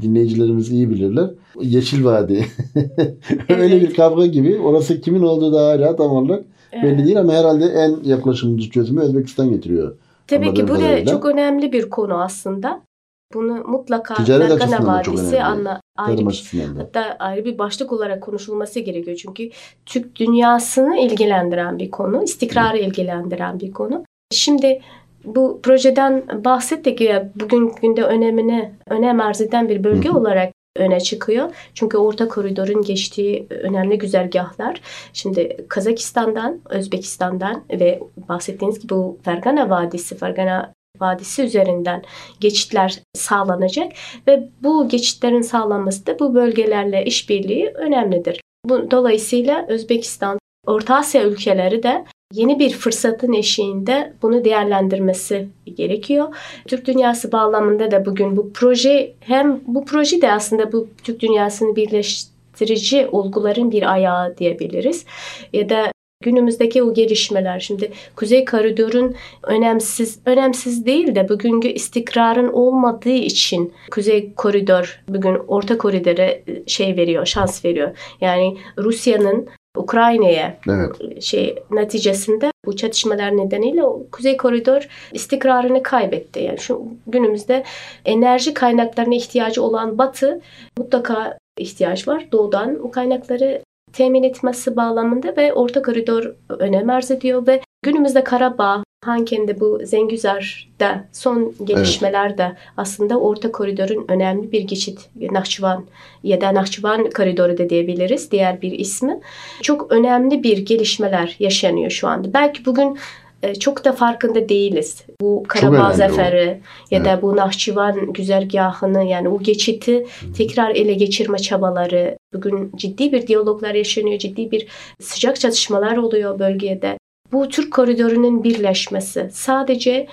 dinleyicilerimiz 0.00 0.72
iyi 0.72 0.90
bilirler. 0.90 1.30
Yeşil 1.60 2.04
Vadi. 2.04 2.46
Öyle 3.48 3.76
evet. 3.76 3.82
bir 3.82 3.94
kavga 3.94 4.26
gibi. 4.26 4.58
Orası 4.58 5.00
kimin 5.00 5.22
olduğu 5.22 5.52
da 5.52 5.66
hala 5.66 5.96
tam 5.96 6.10
olarak 6.10 6.44
evet. 6.72 6.84
belli 6.84 7.04
değil 7.04 7.20
ama 7.20 7.32
herhalde 7.32 7.64
en 7.64 7.96
yaklaşımcı 8.04 8.70
çözümü 8.70 9.00
Özbekistan 9.00 9.50
getiriyor. 9.50 9.96
Tabii 10.26 10.54
ki 10.54 10.68
bu 10.68 10.74
da 10.74 11.04
çok 11.04 11.24
önemli 11.24 11.72
bir 11.72 11.90
konu 11.90 12.22
aslında. 12.22 12.85
Bunu 13.34 13.64
mutlaka 13.64 14.14
Ticaret 14.14 14.86
Vadisi 14.86 15.42
anla, 15.42 15.80
ayrı 15.96 16.28
bir, 16.28 16.52
hatta 16.76 17.16
ayrı 17.18 17.44
bir 17.44 17.58
başlık 17.58 17.92
olarak 17.92 18.22
konuşulması 18.22 18.80
gerekiyor. 18.80 19.16
Çünkü 19.16 19.50
Türk 19.86 20.16
dünyasını 20.16 20.96
ilgilendiren 20.96 21.78
bir 21.78 21.90
konu, 21.90 22.22
istikrarı 22.22 22.78
evet. 22.78 22.88
ilgilendiren 22.88 23.60
bir 23.60 23.72
konu. 23.72 24.04
Şimdi 24.30 24.80
bu 25.24 25.60
projeden 25.62 26.44
bahsettik 26.44 27.00
ya 27.00 27.32
bugün 27.34 27.72
günde 27.82 28.02
önemini 28.02 28.72
önem 28.90 29.20
arz 29.20 29.40
eden 29.40 29.68
bir 29.68 29.84
bölge 29.84 30.10
olarak 30.10 30.52
öne 30.76 31.00
çıkıyor. 31.00 31.54
Çünkü 31.74 31.96
Orta 31.98 32.28
Koridor'un 32.28 32.82
geçtiği 32.82 33.46
önemli 33.50 33.98
güzergahlar. 33.98 34.80
Şimdi 35.12 35.66
Kazakistan'dan, 35.68 36.60
Özbekistan'dan 36.68 37.64
ve 37.70 38.00
bahsettiğiniz 38.28 38.80
gibi 38.80 38.90
bu 38.90 39.18
Fergana 39.22 39.70
Vadisi, 39.70 40.16
Fergana 40.16 40.72
Vadisi 41.00 41.42
üzerinden 41.42 42.02
geçitler 42.40 42.98
sağlanacak 43.14 43.92
ve 44.28 44.48
bu 44.62 44.88
geçitlerin 44.88 45.42
sağlanması 45.42 46.06
da 46.06 46.18
bu 46.18 46.34
bölgelerle 46.34 47.04
işbirliği 47.04 47.66
önemlidir. 47.68 48.40
Bu, 48.64 48.90
dolayısıyla 48.90 49.66
Özbekistan, 49.68 50.38
Orta 50.66 50.96
Asya 50.96 51.24
ülkeleri 51.24 51.82
de 51.82 52.04
yeni 52.32 52.58
bir 52.58 52.70
fırsatın 52.70 53.32
eşiğinde 53.32 54.12
bunu 54.22 54.44
değerlendirmesi 54.44 55.48
gerekiyor. 55.74 56.36
Türk 56.68 56.86
dünyası 56.86 57.32
bağlamında 57.32 57.90
da 57.90 58.06
bugün 58.06 58.36
bu 58.36 58.52
proje 58.52 59.14
hem 59.20 59.60
bu 59.66 59.84
proje 59.84 60.22
de 60.22 60.32
aslında 60.32 60.72
bu 60.72 60.88
Türk 61.04 61.20
dünyasını 61.20 61.76
birleştirici 61.76 63.06
olguların 63.12 63.70
bir 63.70 63.92
ayağı 63.92 64.38
diyebiliriz. 64.38 65.04
Ya 65.52 65.68
da 65.68 65.90
günümüzdeki 66.26 66.82
o 66.82 66.94
gelişmeler 66.94 67.60
şimdi 67.60 67.90
Kuzey 68.16 68.44
Koridor'un 68.44 69.14
önemsiz 69.42 70.18
önemsiz 70.26 70.86
değil 70.86 71.14
de 71.14 71.28
bugünkü 71.28 71.68
istikrarın 71.68 72.52
olmadığı 72.52 73.08
için 73.08 73.72
Kuzey 73.90 74.34
Koridor 74.34 75.02
bugün 75.08 75.34
Orta 75.48 75.78
Koridor'a 75.78 76.30
şey 76.66 76.96
veriyor, 76.96 77.26
şans 77.26 77.64
veriyor. 77.64 77.96
Yani 78.20 78.58
Rusya'nın 78.78 79.48
Ukrayna'ya 79.76 80.58
evet. 80.68 81.22
şey 81.22 81.58
neticesinde 81.70 82.50
bu 82.66 82.76
çatışmalar 82.76 83.36
nedeniyle 83.36 83.82
Kuzey 84.12 84.36
Koridor 84.36 84.88
istikrarını 85.12 85.82
kaybetti. 85.82 86.40
Yani 86.40 86.58
şu 86.58 86.82
günümüzde 87.06 87.64
enerji 88.04 88.54
kaynaklarına 88.54 89.14
ihtiyacı 89.14 89.62
olan 89.62 89.98
Batı 89.98 90.40
mutlaka 90.78 91.38
ihtiyaç 91.58 92.08
var. 92.08 92.28
Doğudan 92.32 92.78
o 92.82 92.90
kaynakları 92.90 93.62
temin 93.96 94.22
etmesi 94.22 94.76
bağlamında 94.76 95.36
ve 95.36 95.52
Orta 95.52 95.82
Koridor 95.82 96.34
önem 96.48 96.90
arz 96.90 97.10
ediyor 97.10 97.46
ve 97.46 97.60
günümüzde 97.82 98.24
Karabağ, 98.24 98.84
Hanken'de 99.04 99.60
bu 99.60 99.80
Zengüzar'da 99.84 101.04
son 101.12 101.54
gelişmelerde 101.64 102.42
evet. 102.42 102.56
aslında 102.76 103.20
Orta 103.20 103.52
Koridor'un 103.52 104.04
önemli 104.08 104.52
bir 104.52 104.60
geçit 104.60 105.08
Nahçıvan 105.30 105.84
ya 106.22 106.40
da 106.40 106.54
Nahçıvan 106.54 107.10
Koridoru 107.10 107.58
da 107.58 107.70
diyebiliriz 107.70 108.30
diğer 108.30 108.62
bir 108.62 108.72
ismi. 108.72 109.20
Çok 109.62 109.92
önemli 109.92 110.42
bir 110.42 110.58
gelişmeler 110.58 111.36
yaşanıyor 111.38 111.90
şu 111.90 112.08
anda. 112.08 112.32
Belki 112.32 112.66
bugün 112.66 112.98
e, 113.42 113.54
çok 113.54 113.84
da 113.84 113.92
farkında 113.92 114.48
değiliz. 114.48 115.04
Bu 115.20 115.44
Karabağ 115.48 115.92
Zaferi 115.92 116.60
ya 116.90 116.98
evet. 116.98 117.04
da 117.04 117.22
bu 117.22 117.36
Nahçıvan 117.36 118.12
güzergahını 118.12 119.04
yani 119.04 119.28
o 119.28 119.38
geçiti 119.38 120.06
tekrar 120.36 120.70
ele 120.70 120.94
geçirme 120.94 121.38
çabaları 121.38 122.15
bugün 122.36 122.72
ciddi 122.76 123.12
bir 123.12 123.26
diyaloglar 123.26 123.74
yaşanıyor, 123.74 124.18
ciddi 124.18 124.50
bir 124.50 124.66
sıcak 125.00 125.40
çatışmalar 125.40 125.96
oluyor 125.96 126.38
bölgede. 126.38 126.98
Bu 127.32 127.48
Türk 127.48 127.72
koridorunun 127.72 128.44
birleşmesi 128.44 129.28
sadece 129.32 130.06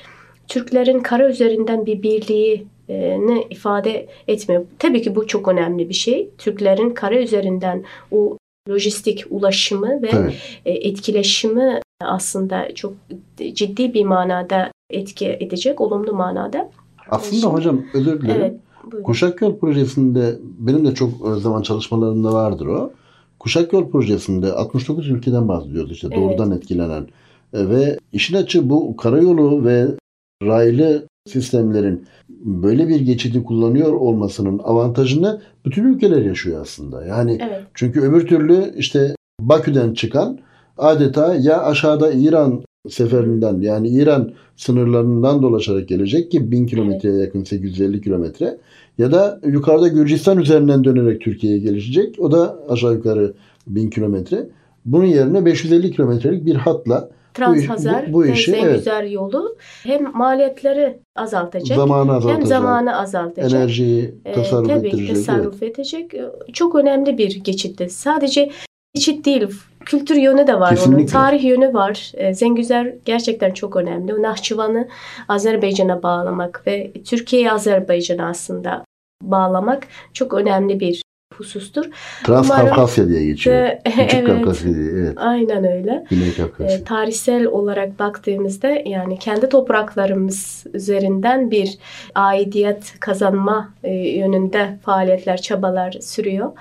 Türklerin 0.47 0.99
kara 0.99 1.29
üzerinden 1.29 1.85
bir 1.85 2.03
birliğini 2.03 3.47
ifade 3.49 4.07
etmiyor. 4.27 4.65
Tabii 4.79 5.01
ki 5.01 5.15
bu 5.15 5.27
çok 5.27 5.47
önemli 5.47 5.89
bir 5.89 5.93
şey. 5.93 6.29
Türklerin 6.37 6.89
kara 6.89 7.19
üzerinden 7.19 7.83
o 8.11 8.37
lojistik 8.69 9.25
ulaşımı 9.29 10.01
ve 10.01 10.09
evet. 10.13 10.33
etkileşimi 10.65 11.79
aslında 12.01 12.75
çok 12.75 12.93
ciddi 13.53 13.93
bir 13.93 14.03
manada 14.03 14.71
etki 14.89 15.27
edecek, 15.27 15.81
olumlu 15.81 16.13
manada. 16.13 16.71
Aslında 17.09 17.41
Şimdi, 17.41 17.53
hocam 17.53 17.85
özür 17.93 18.21
dilerim. 18.21 18.41
Evet, 18.41 18.53
Kuşak 19.03 19.41
Yol 19.41 19.57
projesinde 19.59 20.39
benim 20.59 20.85
de 20.85 20.93
çok 20.93 21.39
zaman 21.41 21.61
çalışmalarımda 21.61 22.33
vardır 22.33 22.65
o. 22.65 22.91
Kuşak 23.39 23.73
Yol 23.73 23.91
projesinde 23.91 24.51
69 24.51 25.09
ülkeden 25.09 25.47
bahsediyoruz 25.47 25.91
işte 25.91 26.07
evet. 26.11 26.17
doğrudan 26.17 26.51
etkilenen. 26.51 27.07
E, 27.53 27.69
ve 27.69 27.97
işin 28.11 28.35
açı 28.35 28.69
bu 28.69 28.97
karayolu 28.97 29.65
ve 29.65 29.87
raylı 30.43 31.07
sistemlerin 31.27 32.05
böyle 32.39 32.87
bir 32.87 33.01
geçidi 33.01 33.43
kullanıyor 33.43 33.93
olmasının 33.93 34.59
avantajını 34.59 35.41
bütün 35.65 35.93
ülkeler 35.93 36.25
yaşıyor 36.25 36.61
aslında. 36.61 37.05
Yani 37.05 37.39
evet. 37.41 37.63
çünkü 37.73 38.01
öbür 38.01 38.27
türlü 38.27 38.73
işte 38.77 39.15
Bakü'den 39.41 39.93
çıkan 39.93 40.39
adeta 40.77 41.35
ya 41.35 41.63
aşağıda 41.63 42.11
İran 42.11 42.63
seferinden 42.89 43.61
yani 43.61 43.87
İran 43.87 44.31
sınırlarından 44.55 45.41
dolaşarak 45.41 45.87
gelecek 45.87 46.31
ki 46.31 46.51
1000 46.51 46.65
kilometreye 46.65 47.15
yakın 47.15 47.43
850 47.43 48.01
kilometre 48.01 48.57
ya 48.97 49.11
da 49.11 49.39
yukarıda 49.45 49.87
Gürcistan 49.87 50.37
üzerinden 50.37 50.83
dönerek 50.83 51.21
Türkiye'ye 51.21 51.59
gelişecek. 51.59 52.15
O 52.19 52.31
da 52.31 52.59
aşağı 52.69 52.93
yukarı 52.93 53.33
1000 53.67 53.89
kilometre. 53.89 54.47
Bunun 54.85 55.05
yerine 55.05 55.45
550 55.45 55.91
kilometrelik 55.91 56.45
bir 56.45 56.55
hatla 56.55 57.09
Transhazar 57.33 58.05
bu, 58.07 58.13
bu, 58.13 58.17
bu 58.17 58.25
işi, 58.25 58.55
evet. 58.55 58.75
güzel 58.75 59.11
yolu 59.11 59.57
hem 59.83 60.17
maliyetleri 60.17 60.99
azaltacak 61.15 61.77
zamanı 61.77 62.11
azaltacak, 62.11 62.37
hem 62.37 62.45
zamanı 62.45 62.99
azaltacak. 62.99 63.51
Enerjiyi 63.51 64.15
ee, 64.25 64.33
tasarruf 64.33 64.69
ee, 64.69 64.73
tabii 64.73 64.87
ettirecek. 64.87 65.15
tasarruf 65.15 65.63
evet. 65.63 65.79
edecek. 65.79 66.13
Çok 66.53 66.75
önemli 66.75 67.17
bir 67.17 67.35
geçitti. 67.35 67.89
Sadece 67.89 68.51
geçit 68.93 69.25
değil 69.25 69.47
kültür 69.85 70.15
yönü 70.15 70.47
de 70.47 70.59
var 70.59 70.69
Kesinlikle. 70.75 70.97
onun. 70.97 71.05
Tarih 71.05 71.43
yönü 71.43 71.73
var. 71.73 72.11
E, 72.13 72.33
Zengüzer 72.33 72.93
gerçekten 73.05 73.51
çok 73.51 73.75
önemli. 73.75 74.21
Nahçıvan'ı 74.21 74.87
Azerbaycan'a 75.27 76.03
bağlamak 76.03 76.67
ve 76.67 76.93
Türkiye'yi 76.93 77.51
Azerbaycan'a 77.51 78.29
aslında 78.29 78.85
bağlamak 79.23 79.87
çok 80.13 80.33
önemli 80.33 80.79
bir 80.79 81.03
husustur. 81.37 81.85
Transkafkasya 82.23 83.07
diye 83.07 83.25
geçiyor. 83.25 83.55
E, 83.55 83.81
Küçük 83.85 84.13
evet, 84.13 84.27
Kafkasya 84.27 84.75
diye. 84.75 84.91
Evet. 84.91 85.13
Aynen 85.17 85.65
öyle. 85.71 86.05
Güney. 86.09 86.33
E, 86.59 86.83
tarihsel 86.83 87.45
olarak 87.45 87.99
baktığımızda 87.99 88.67
yani 88.85 89.19
kendi 89.19 89.49
topraklarımız 89.49 90.65
üzerinden 90.73 91.51
bir 91.51 91.77
aidiyet 92.15 92.99
kazanma 92.99 93.73
e, 93.83 93.93
yönünde 93.93 94.77
faaliyetler, 94.85 95.41
çabalar 95.41 95.91
sürüyor. 95.91 96.51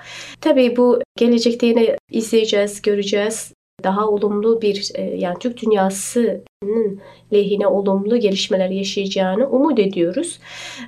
Tabii 0.41 0.77
bu 0.77 1.01
gelecekte 1.17 1.65
yine 1.65 1.97
izleyeceğiz, 2.11 2.81
göreceğiz 2.81 3.53
daha 3.83 4.07
olumlu 4.07 4.61
bir 4.61 4.91
e, 4.95 5.01
yani 5.01 5.39
Türk 5.39 5.61
dünyasının 5.61 7.01
lehine 7.33 7.67
olumlu 7.67 8.17
gelişmeler 8.17 8.69
yaşayacağını 8.69 9.49
umut 9.49 9.79
ediyoruz. 9.79 10.39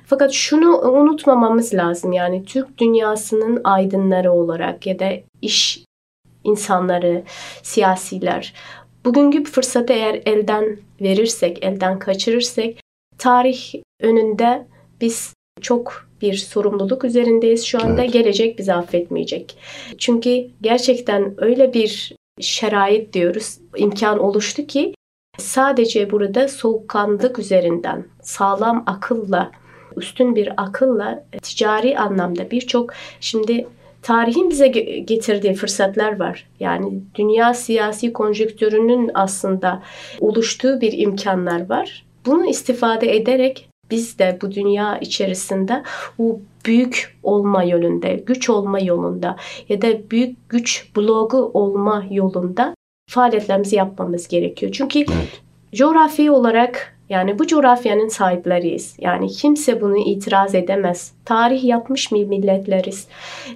Fakat 0.06 0.32
şunu 0.32 0.80
unutmamamız 0.80 1.74
lazım 1.74 2.12
yani 2.12 2.44
Türk 2.44 2.78
dünyasının 2.78 3.60
aydınları 3.64 4.32
olarak 4.32 4.86
ya 4.86 4.98
da 4.98 5.12
iş 5.42 5.84
insanları, 6.44 7.22
siyasiler 7.62 8.54
bugünkü 9.06 9.44
fırsatı 9.44 9.92
eğer 9.92 10.22
elden 10.26 10.78
verirsek, 11.00 11.64
elden 11.64 11.98
kaçırırsak 11.98 12.74
tarih 13.18 13.74
önünde 14.00 14.66
biz 15.00 15.34
çok 15.60 16.08
bir 16.22 16.34
sorumluluk 16.34 17.04
üzerindeyiz. 17.04 17.64
Şu 17.64 17.84
anda 17.84 18.02
evet. 18.02 18.12
gelecek 18.12 18.58
bizi 18.58 18.72
affetmeyecek. 18.72 19.56
Çünkü 19.98 20.46
gerçekten 20.60 21.34
öyle 21.38 21.74
bir 21.74 22.16
şerait 22.40 23.12
diyoruz, 23.12 23.58
imkan 23.76 24.18
oluştu 24.18 24.66
ki 24.66 24.94
sadece 25.38 26.10
burada 26.10 26.48
soğukkanlık 26.48 27.38
üzerinden 27.38 28.06
sağlam 28.22 28.82
akılla, 28.86 29.50
üstün 29.96 30.36
bir 30.36 30.52
akılla 30.56 31.24
ticari 31.42 31.98
anlamda 31.98 32.50
birçok 32.50 32.92
şimdi 33.20 33.66
tarihin 34.02 34.50
bize 34.50 34.68
getirdiği 34.68 35.54
fırsatlar 35.54 36.18
var. 36.18 36.48
Yani 36.60 37.00
dünya 37.14 37.54
siyasi 37.54 38.12
konjonktürünün 38.12 39.10
aslında 39.14 39.82
oluştuğu 40.20 40.80
bir 40.80 40.98
imkanlar 40.98 41.68
var. 41.68 42.06
Bunu 42.26 42.46
istifade 42.46 43.16
ederek 43.16 43.68
biz 43.90 44.18
de 44.18 44.38
bu 44.42 44.52
dünya 44.52 44.98
içerisinde 44.98 45.82
bu 46.18 46.40
büyük 46.66 47.18
olma 47.22 47.64
yolunda, 47.64 48.12
güç 48.12 48.50
olma 48.50 48.80
yolunda 48.80 49.36
ya 49.68 49.82
da 49.82 50.10
büyük 50.10 50.50
güç 50.50 50.90
blogu 50.96 51.50
olma 51.54 52.04
yolunda 52.10 52.74
faaliyetlerimizi 53.10 53.76
yapmamız 53.76 54.28
gerekiyor. 54.28 54.72
Çünkü 54.72 54.98
evet. 54.98 55.42
coğrafi 55.74 56.30
olarak 56.30 56.96
yani 57.08 57.38
bu 57.38 57.46
coğrafyanın 57.46 58.08
sahipleriyiz. 58.08 58.96
Yani 59.00 59.28
kimse 59.28 59.80
bunu 59.80 59.98
itiraz 59.98 60.54
edemez. 60.54 61.12
Tarih 61.24 61.64
yapmış 61.64 62.12
mı 62.12 62.18
milletleriz. 62.18 63.08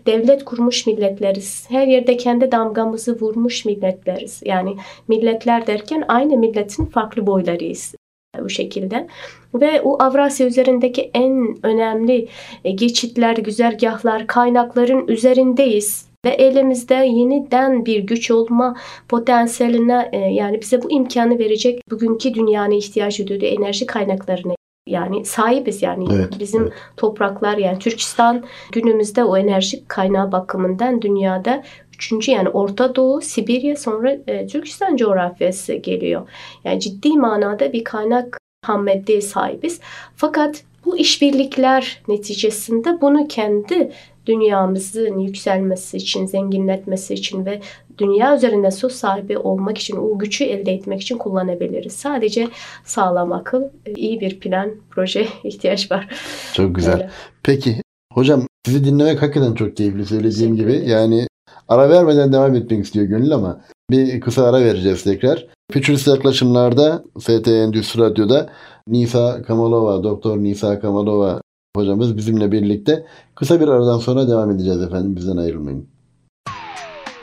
Devlet 0.07 0.45
kurmuş 0.45 0.87
milletleriz. 0.87 1.67
Her 1.69 1.87
yerde 1.87 2.17
kendi 2.17 2.53
damgamızı 2.53 3.21
vurmuş 3.21 3.65
milletleriz. 3.65 4.43
Yani 4.45 4.77
milletler 5.09 5.67
derken 5.67 6.05
aynı 6.09 6.37
milletin 6.37 6.85
farklı 6.85 7.27
boylarıyız 7.27 7.95
bu 8.39 8.49
şekilde. 8.49 9.07
Ve 9.55 9.81
o 9.81 10.03
Avrasya 10.03 10.47
üzerindeki 10.47 11.11
en 11.15 11.57
önemli 11.63 12.29
e, 12.65 12.71
geçitler, 12.71 13.37
güzergahlar, 13.37 14.27
kaynakların 14.27 15.09
üzerindeyiz 15.09 16.11
ve 16.25 16.31
elimizde 16.31 16.95
yeniden 16.95 17.87
bir 17.87 17.99
güç 17.99 18.31
olma 18.31 18.77
potansiyeline 19.09 20.09
e, 20.13 20.19
yani 20.19 20.61
bize 20.61 20.83
bu 20.83 20.91
imkanı 20.91 21.39
verecek 21.39 21.81
bugünkü 21.91 22.35
dünyanın 22.35 22.71
ihtiyaç 22.71 23.19
duyduğu 23.19 23.47
enerji 23.47 23.87
kaynaklarına 23.87 24.55
yani 24.87 25.25
sahibiz 25.25 25.83
yani 25.83 26.05
evet, 26.13 26.41
bizim 26.41 26.63
evet. 26.63 26.73
topraklar 26.97 27.57
yani 27.57 27.79
Türkistan 27.79 28.45
günümüzde 28.73 29.25
o 29.25 29.37
enerji 29.37 29.89
kaynağı 29.89 30.33
bakımından 30.33 31.03
dünyada 31.03 31.63
üçüncü 32.01 32.33
yani 32.33 32.49
Orta 32.49 32.95
Doğu, 32.95 33.21
Sibirya 33.21 33.77
sonra 33.77 34.17
e, 34.27 34.47
Türkistan 34.47 34.97
coğrafyası 34.97 35.75
geliyor. 35.75 36.29
Yani 36.65 36.81
ciddi 36.81 37.09
manada 37.09 37.73
bir 37.73 37.85
kaynak 37.85 38.39
ham 38.65 38.85
maddeye 38.85 39.21
sahibiz. 39.21 39.81
Fakat 40.17 40.65
bu 40.85 40.99
işbirlikler 40.99 42.03
neticesinde 42.09 43.01
bunu 43.01 43.29
kendi 43.29 43.93
dünyamızın 44.27 45.19
yükselmesi 45.19 45.97
için, 45.97 46.27
zenginletmesi 46.27 47.15
için 47.15 47.47
ve 47.47 47.61
dünya 47.99 48.37
üzerinde 48.37 48.71
söz 48.71 48.93
sahibi 48.93 49.39
olmak 49.39 49.79
için, 49.79 49.97
o 49.97 50.19
gücü 50.19 50.45
elde 50.45 50.73
etmek 50.73 51.01
için 51.01 51.19
kullanabiliriz. 51.19 51.93
Sadece 51.93 52.49
sağlam 52.85 53.33
akıl, 53.33 53.63
iyi 53.97 54.21
bir 54.21 54.41
plan, 54.41 54.71
proje 54.91 55.27
ihtiyaç 55.45 55.91
var. 55.91 56.09
Çok 56.55 56.75
güzel. 56.75 56.95
Öyle. 56.95 57.11
Peki 57.43 57.83
hocam 58.13 58.47
sizi 58.67 58.85
dinlemek 58.85 59.23
hakikaten 59.23 59.55
çok 59.55 59.77
keyifli 59.77 60.07
söylediğim 60.07 60.57
gibi. 60.57 60.83
Yani 60.87 61.27
ara 61.71 61.89
vermeden 61.91 62.33
devam 62.33 62.55
etmek 62.55 62.85
istiyor 62.85 63.07
Gönül 63.07 63.35
ama 63.35 63.61
bir 63.91 64.21
kısa 64.21 64.45
ara 64.45 64.61
vereceğiz 64.61 65.05
tekrar. 65.05 65.47
Futurist 65.73 66.09
yaklaşımlarda 66.09 67.05
FT 67.21 67.49
Endüstri 67.49 68.01
Radyo'da 68.01 68.51
Nisa 68.89 69.43
Kamalova, 69.43 70.05
Doktor 70.05 70.39
Nisa 70.39 70.81
Kamalova 70.81 71.41
hocamız 71.77 72.17
bizimle 72.17 72.53
birlikte. 72.53 73.07
Kısa 73.35 73.61
bir 73.61 73.69
aradan 73.69 73.99
sonra 73.99 74.29
devam 74.29 74.51
edeceğiz 74.51 74.83
efendim. 74.83 75.17
Bizden 75.17 75.37
ayrılmayın. 75.37 75.89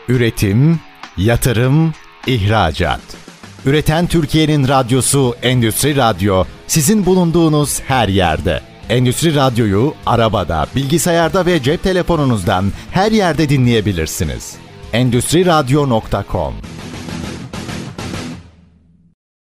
Üretim, 0.09 0.79
yatırım, 1.17 1.93
ihracat. 2.27 3.01
Üreten 3.65 4.07
Türkiye'nin 4.07 4.67
radyosu 4.67 5.33
Endüstri 5.41 5.95
Radyo 5.95 6.43
sizin 6.67 7.05
bulunduğunuz 7.05 7.81
her 7.81 8.07
yerde. 8.07 8.61
Endüstri 8.89 9.35
Radyo'yu 9.35 9.93
arabada, 10.05 10.65
bilgisayarda 10.75 11.45
ve 11.45 11.61
cep 11.61 11.83
telefonunuzdan 11.83 12.65
her 12.91 13.11
yerde 13.11 13.49
dinleyebilirsiniz. 13.49 14.55
Endüstri 14.93 15.45
Radyo.com 15.45 16.53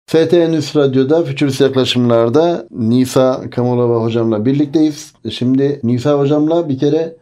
FT 0.06 0.34
Endüstri 0.34 0.80
Radyo'da 0.80 1.24
Futurist 1.24 1.60
Yaklaşımlar'da 1.60 2.66
Nisa 2.70 3.50
Kamolova 3.50 4.02
hocamla 4.02 4.44
birlikteyiz. 4.44 5.12
Şimdi 5.30 5.80
Nisa 5.82 6.18
hocamla 6.18 6.68
bir 6.68 6.78
kere 6.78 7.16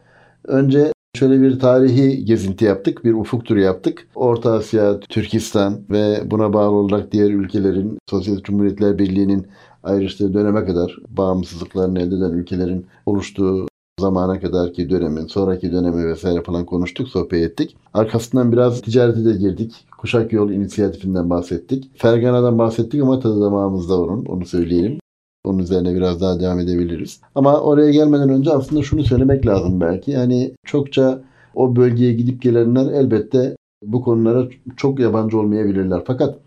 önce 0.47 0.93
şöyle 1.15 1.41
bir 1.41 1.59
tarihi 1.59 2.25
gezinti 2.25 2.65
yaptık. 2.65 3.05
Bir 3.05 3.13
ufuk 3.13 3.45
turu 3.45 3.59
yaptık. 3.59 4.07
Orta 4.15 4.53
Asya, 4.53 4.99
Türkistan 4.99 5.81
ve 5.89 6.31
buna 6.31 6.53
bağlı 6.53 6.75
olarak 6.75 7.11
diğer 7.11 7.29
ülkelerin 7.29 7.97
Sosyalist 8.09 8.45
Cumhuriyetler 8.45 8.99
Birliği'nin 8.99 9.47
ayrıştığı 9.83 10.33
döneme 10.33 10.65
kadar 10.65 10.97
bağımsızlıklarını 11.09 11.99
elde 11.99 12.15
eden 12.15 12.31
ülkelerin 12.31 12.85
oluştuğu 13.05 13.67
zamana 13.99 14.39
kadar 14.39 14.73
ki 14.73 14.89
dönemin, 14.89 15.27
sonraki 15.27 15.71
dönemi 15.71 16.05
vesaire 16.05 16.43
falan 16.43 16.65
konuştuk, 16.65 17.07
sohbet 17.07 17.51
ettik. 17.51 17.77
Arkasından 17.93 18.51
biraz 18.51 18.81
ticarete 18.81 19.25
de 19.25 19.33
girdik. 19.33 19.85
Kuşak 19.97 20.33
Yol 20.33 20.49
inisiyatifinden 20.49 21.29
bahsettik. 21.29 21.91
Fergana'dan 21.95 22.57
bahsettik 22.57 23.01
ama 23.01 23.19
tadı 23.19 23.41
damağımızda 23.41 24.01
onun, 24.01 24.25
onu 24.25 24.45
söyleyelim. 24.45 25.02
Onun 25.45 25.59
üzerine 25.59 25.95
biraz 25.95 26.21
daha 26.21 26.39
devam 26.39 26.59
edebiliriz. 26.59 27.21
Ama 27.35 27.59
oraya 27.59 27.91
gelmeden 27.91 28.29
önce 28.29 28.51
aslında 28.51 28.83
şunu 28.83 29.03
söylemek 29.03 29.45
lazım 29.45 29.81
belki. 29.81 30.11
Yani 30.11 30.53
çokça 30.65 31.21
o 31.55 31.75
bölgeye 31.75 32.13
gidip 32.13 32.41
gelenler 32.41 32.91
elbette 32.93 33.55
bu 33.85 34.01
konulara 34.01 34.47
çok 34.77 34.99
yabancı 34.99 35.39
olmayabilirler. 35.39 36.01
Fakat 36.07 36.39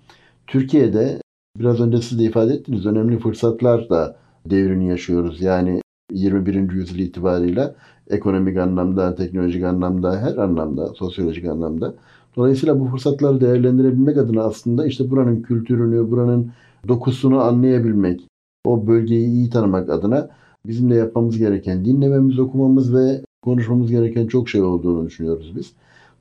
Türkiye'de 0.47 1.21
biraz 1.61 1.81
önce 1.81 1.99
siz 2.03 2.19
de 2.19 2.25
ifade 2.25 2.55
ettiniz 2.55 2.87
önemli 2.87 3.19
fırsatlar 3.19 3.89
da 3.89 4.17
devrini 4.47 4.89
yaşıyoruz. 4.89 5.41
Yani 5.41 5.81
21. 6.13 6.73
yüzyıl 6.73 6.99
itibariyle 6.99 7.75
ekonomik 8.11 8.59
anlamda, 8.59 9.15
teknolojik 9.15 9.65
anlamda, 9.65 10.21
her 10.21 10.37
anlamda, 10.37 10.87
sosyolojik 10.95 11.45
anlamda. 11.45 11.95
Dolayısıyla 12.37 12.81
bu 12.81 12.87
fırsatları 12.87 13.41
değerlendirebilmek 13.41 14.17
adına 14.17 14.43
aslında 14.43 14.87
işte 14.87 15.11
buranın 15.11 15.43
kültürünü, 15.43 16.11
buranın 16.11 16.53
dokusunu 16.89 17.41
anlayabilmek, 17.41 18.21
o 18.66 18.87
bölgeyi 18.87 19.29
iyi 19.29 19.50
tanımak 19.50 19.90
adına 19.90 20.29
bizim 20.66 20.90
de 20.90 20.94
yapmamız 20.94 21.38
gereken, 21.38 21.85
dinlememiz, 21.85 22.38
okumamız 22.38 22.94
ve 22.94 23.20
konuşmamız 23.42 23.90
gereken 23.90 24.26
çok 24.26 24.48
şey 24.48 24.62
olduğunu 24.62 25.07
düşünüyoruz 25.07 25.52
biz. 25.57 25.72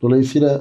Dolayısıyla 0.02 0.60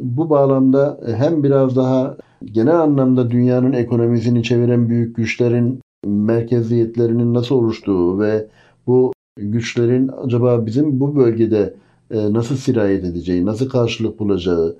bu 0.00 0.30
bağlamda 0.30 1.00
hem 1.16 1.42
biraz 1.42 1.76
daha 1.76 2.16
genel 2.44 2.80
anlamda 2.80 3.30
dünyanın 3.30 3.72
ekonomisini 3.72 4.42
çeviren 4.42 4.88
büyük 4.88 5.16
güçlerin 5.16 5.80
merkeziyetlerinin 6.06 7.34
nasıl 7.34 7.54
oluştuğu 7.54 8.20
ve 8.20 8.46
bu 8.86 9.12
güçlerin 9.36 10.10
acaba 10.24 10.66
bizim 10.66 11.00
bu 11.00 11.16
bölgede 11.16 11.74
e, 12.10 12.32
nasıl 12.32 12.56
sirayet 12.56 13.04
edeceği, 13.04 13.46
nasıl 13.46 13.68
karşılık 13.68 14.18
bulacağı, 14.18 14.76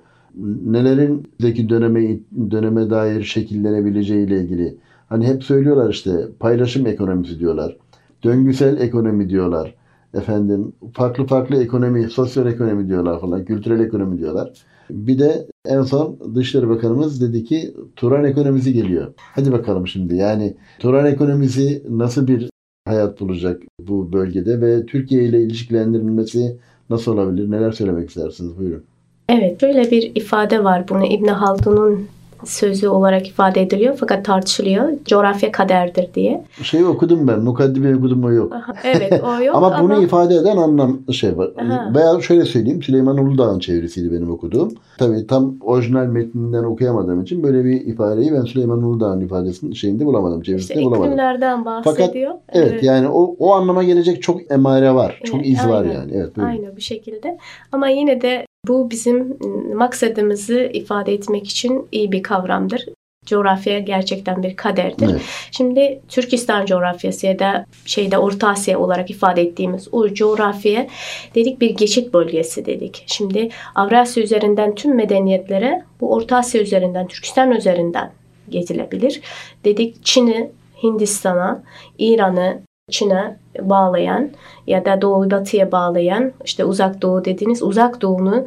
nelerin 0.65 1.27
zeki 1.39 1.69
döneme 1.69 2.19
döneme 2.51 2.89
dair 2.89 3.23
şekillenebileceği 3.23 4.27
ile 4.27 4.41
ilgili. 4.41 4.77
Hani 5.11 5.27
hep 5.27 5.43
söylüyorlar 5.43 5.89
işte 5.89 6.11
paylaşım 6.39 6.87
ekonomisi 6.87 7.39
diyorlar. 7.39 7.77
Döngüsel 8.23 8.81
ekonomi 8.81 9.29
diyorlar. 9.29 9.75
Efendim 10.13 10.73
farklı 10.93 11.25
farklı 11.25 11.63
ekonomi, 11.63 12.09
sosyal 12.09 12.47
ekonomi 12.47 12.87
diyorlar 12.87 13.21
falan, 13.21 13.45
kültürel 13.45 13.79
ekonomi 13.79 14.17
diyorlar. 14.17 14.53
Bir 14.89 15.19
de 15.19 15.47
en 15.65 15.81
son 15.81 16.17
Dışişleri 16.35 16.69
Bakanımız 16.69 17.21
dedi 17.21 17.43
ki 17.43 17.73
Turan 17.95 18.23
ekonomisi 18.23 18.73
geliyor. 18.73 19.13
Hadi 19.17 19.51
bakalım 19.51 19.87
şimdi 19.87 20.15
yani 20.15 20.53
Turan 20.79 21.05
ekonomisi 21.05 21.83
nasıl 21.89 22.27
bir 22.27 22.49
hayat 22.87 23.19
bulacak 23.19 23.61
bu 23.79 24.13
bölgede 24.13 24.61
ve 24.61 24.85
Türkiye 24.85 25.23
ile 25.23 25.41
ilişkilendirilmesi 25.41 26.57
nasıl 26.89 27.13
olabilir? 27.13 27.51
Neler 27.51 27.71
söylemek 27.71 28.09
istersiniz? 28.09 28.59
Buyurun. 28.59 28.83
Evet, 29.29 29.61
böyle 29.61 29.91
bir 29.91 30.11
ifade 30.15 30.63
var. 30.63 30.87
Bunu 30.89 31.05
İbn 31.05 31.27
Haldun'un 31.27 32.07
sözü 32.45 32.87
olarak 32.87 33.27
ifade 33.27 33.61
ediliyor 33.61 33.95
fakat 33.99 34.25
tartışılıyor. 34.25 34.89
Coğrafya 35.05 35.51
kaderdir 35.51 36.13
diye. 36.15 36.43
Şeyi 36.63 36.85
okudum 36.85 37.27
ben. 37.27 37.39
Mukaddimeyi 37.39 37.95
okudum 37.95 38.23
o 38.23 38.31
yok. 38.31 38.53
evet 38.83 39.23
o 39.23 39.43
yok 39.43 39.55
ama, 39.55 39.67
ama 39.75 39.83
bunu 39.83 40.03
ifade 40.03 40.35
eden 40.35 40.57
anlam 40.57 40.99
şey 41.11 41.37
var. 41.37 41.49
Aha. 41.61 41.91
Veya 41.95 42.21
şöyle 42.21 42.45
söyleyeyim. 42.45 42.83
Süleyman 42.83 43.17
Uludağ'ın 43.17 43.59
çevirisiydi 43.59 44.11
benim 44.11 44.31
okuduğum. 44.31 44.73
Tabii 44.97 45.27
tam 45.27 45.55
orijinal 45.61 46.05
metninden 46.05 46.63
okuyamadığım 46.63 47.21
için 47.21 47.43
böyle 47.43 47.65
bir 47.65 47.81
ifadeyi 47.81 48.33
ben 48.33 48.41
Süleyman 48.41 48.83
Uludağ'ın 48.83 49.21
ifadesinin 49.21 49.73
şeyinde 49.73 50.05
bulamadım. 50.05 50.41
Çevirisinde 50.41 50.73
işte 50.73 50.85
bulamadım. 50.85 51.05
iklimlerden 51.05 51.65
bahsediyor. 51.65 51.95
Fakat 51.97 52.15
evet, 52.15 52.71
evet 52.71 52.83
yani 52.83 53.07
o, 53.09 53.35
o 53.39 53.53
anlama 53.53 53.83
gelecek 53.83 54.21
çok 54.21 54.51
emare 54.51 54.93
var. 54.93 55.19
Çok 55.23 55.35
evet, 55.35 55.47
iz 55.47 55.59
aynen. 55.59 55.73
var 55.73 55.85
yani. 55.85 56.11
Evet, 56.15 56.37
böyle. 56.37 56.47
Aynen 56.47 56.75
bu 56.75 56.81
şekilde. 56.81 57.37
Ama 57.71 57.87
yine 57.87 58.21
de 58.21 58.45
bu 58.67 58.91
bizim 58.91 59.21
ıı, 59.21 59.75
maksadımızı 59.75 60.69
ifade 60.73 61.13
etmek 61.13 61.47
için 61.47 61.87
iyi 61.91 62.11
bir 62.11 62.23
kavramdır. 62.23 62.85
coğrafya 63.25 63.79
gerçekten 63.79 64.43
bir 64.43 64.55
kaderdir. 64.55 65.09
Evet. 65.11 65.21
Şimdi 65.51 66.01
Türkistan 66.09 66.65
coğrafyası 66.65 67.27
ya 67.27 67.39
da 67.39 67.65
şeyde 67.85 68.17
Orta 68.17 68.47
Asya 68.47 68.79
olarak 68.79 69.09
ifade 69.09 69.41
ettiğimiz 69.41 69.87
o 69.91 70.13
coğrafya 70.13 70.87
dedik 71.35 71.61
bir 71.61 71.69
geçit 71.69 72.13
bölgesi 72.13 72.65
dedik. 72.65 73.03
Şimdi 73.07 73.49
Avrasya 73.75 74.23
üzerinden 74.23 74.75
tüm 74.75 74.95
medeniyetlere 74.95 75.83
bu 76.01 76.13
Orta 76.13 76.37
Asya 76.37 76.61
üzerinden, 76.61 77.07
Türkistan 77.07 77.51
üzerinden 77.51 78.11
gezilebilir. 78.49 79.21
Dedik 79.65 80.05
Çin'i 80.05 80.51
Hindistan'a, 80.83 81.63
İran'ı 81.97 82.61
Çin'e 82.91 83.37
bağlayan 83.61 84.29
ya 84.67 84.85
da 84.85 85.01
Doğu 85.01 85.31
Batı'ya 85.31 85.71
bağlayan 85.71 86.31
işte 86.45 86.65
uzak 86.65 87.01
doğu 87.01 87.25
dediğiniz 87.25 87.63
uzak 87.63 88.01
doğunu 88.01 88.45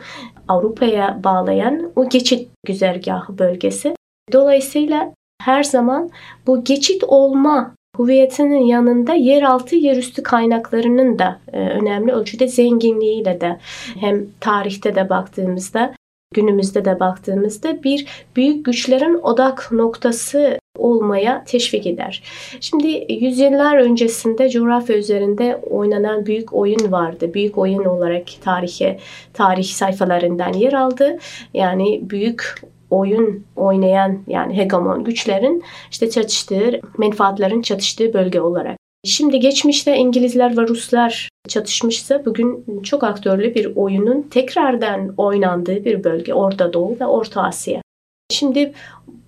Avrupa'ya 0.48 1.20
bağlayan 1.24 1.92
o 1.96 2.08
geçit 2.08 2.48
güzergahı 2.66 3.38
bölgesi. 3.38 3.94
Dolayısıyla 4.32 5.12
her 5.42 5.62
zaman 5.62 6.10
bu 6.46 6.64
geçit 6.64 7.04
olma 7.04 7.74
hüviyetinin 7.98 8.64
yanında 8.64 9.14
yeraltı 9.14 9.76
yerüstü 9.76 10.22
kaynaklarının 10.22 11.18
da 11.18 11.40
e, 11.52 11.58
önemli 11.58 12.12
ölçüde 12.12 12.48
zenginliğiyle 12.48 13.40
de 13.40 13.58
hem 14.00 14.26
tarihte 14.40 14.94
de 14.94 15.08
baktığımızda 15.08 15.94
günümüzde 16.34 16.84
de 16.84 17.00
baktığımızda 17.00 17.82
bir 17.82 18.26
büyük 18.36 18.64
güçlerin 18.64 19.14
odak 19.14 19.72
noktası 19.72 20.58
olmaya 20.78 21.44
teşvik 21.44 21.86
eder. 21.86 22.22
Şimdi 22.60 23.06
yüzyıllar 23.08 23.76
öncesinde 23.76 24.48
coğrafya 24.48 24.96
üzerinde 24.96 25.60
oynanan 25.70 26.26
büyük 26.26 26.54
oyun 26.54 26.92
vardı. 26.92 27.34
Büyük 27.34 27.58
oyun 27.58 27.84
olarak 27.84 28.22
tarihe, 28.44 28.98
tarih 29.32 29.64
sayfalarından 29.64 30.52
yer 30.52 30.72
aldı. 30.72 31.18
Yani 31.54 32.00
büyük 32.10 32.54
oyun 32.90 33.44
oynayan 33.56 34.18
yani 34.26 34.56
hegemon 34.56 35.04
güçlerin 35.04 35.62
işte 35.90 36.10
çatıştığı, 36.10 36.80
menfaatlerin 36.98 37.62
çatıştığı 37.62 38.14
bölge 38.14 38.40
olarak. 38.40 38.76
Şimdi 39.04 39.40
geçmişte 39.40 39.96
İngilizler 39.96 40.56
ve 40.56 40.68
Ruslar 40.68 41.28
çatışmışsa 41.48 42.24
bugün 42.24 42.64
çok 42.82 43.04
aktörlü 43.04 43.54
bir 43.54 43.76
oyunun 43.76 44.22
tekrardan 44.22 45.14
oynandığı 45.16 45.84
bir 45.84 46.04
bölge 46.04 46.34
Orta 46.34 46.72
Doğu 46.72 46.96
ve 47.00 47.06
Orta 47.06 47.42
Asya. 47.42 47.82
Şimdi 48.30 48.72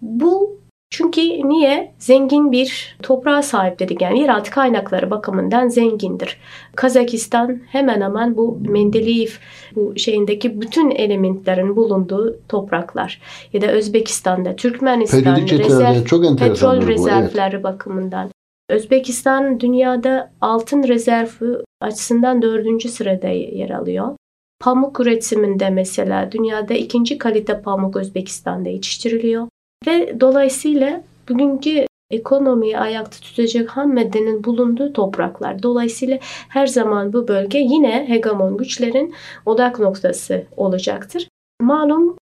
bu 0.03 0.57
çünkü 0.91 1.21
niye? 1.21 1.95
Zengin 1.99 2.53
bir 2.53 2.97
toprağa 3.03 3.43
sahip 3.43 3.79
dedik. 3.79 4.03
Yani 4.03 4.21
yeraltı 4.21 4.51
kaynakları 4.51 5.11
bakımından 5.11 5.69
zengindir. 5.69 6.41
Kazakistan 6.77 7.61
hemen 7.69 8.01
hemen 8.01 8.37
bu 8.37 8.59
Mendeleev 8.69 9.29
bu 9.77 9.99
şeyindeki 9.99 10.61
bütün 10.61 10.91
elementlerin 10.91 11.77
bulunduğu 11.77 12.41
topraklar. 12.49 13.21
Ya 13.53 13.61
da 13.61 13.67
Özbekistan'da, 13.67 14.57
Türkmenistan 14.57 15.37
rezerv, 15.37 16.05
çok 16.05 16.39
petrol 16.39 16.87
rezervleri 16.87 17.55
evet. 17.55 17.65
bakımından. 17.65 18.31
Özbekistan 18.69 19.61
dünyada 19.61 20.33
altın 20.41 20.83
rezervi 20.83 21.57
açısından 21.81 22.43
dördüncü 22.43 22.89
sırada 22.89 23.29
yer 23.29 23.71
alıyor. 23.71 24.17
Pamuk 24.61 25.01
üretiminde 25.01 25.71
mesela 25.71 26.33
dünyada 26.33 26.75
ikinci 26.75 27.19
kalite 27.19 27.63
pamuk 27.63 27.97
Özbekistan'da 27.97 28.69
yetiştiriliyor. 28.69 29.49
Ve 29.87 30.21
dolayısıyla 30.21 31.03
bugünkü 31.29 31.87
ekonomiyi 32.11 32.79
ayakta 32.79 33.21
tutacak 33.21 33.71
ham 33.71 33.95
maddenin 33.95 34.45
bulunduğu 34.45 34.93
topraklar. 34.93 35.63
Dolayısıyla 35.63 36.19
her 36.49 36.67
zaman 36.67 37.13
bu 37.13 37.29
bölge 37.29 37.59
yine 37.59 38.09
hegemon 38.09 38.57
güçlerin 38.57 39.15
odak 39.47 39.79
noktası 39.79 40.45
olacaktır. 40.57 41.29
Malum 41.61 42.17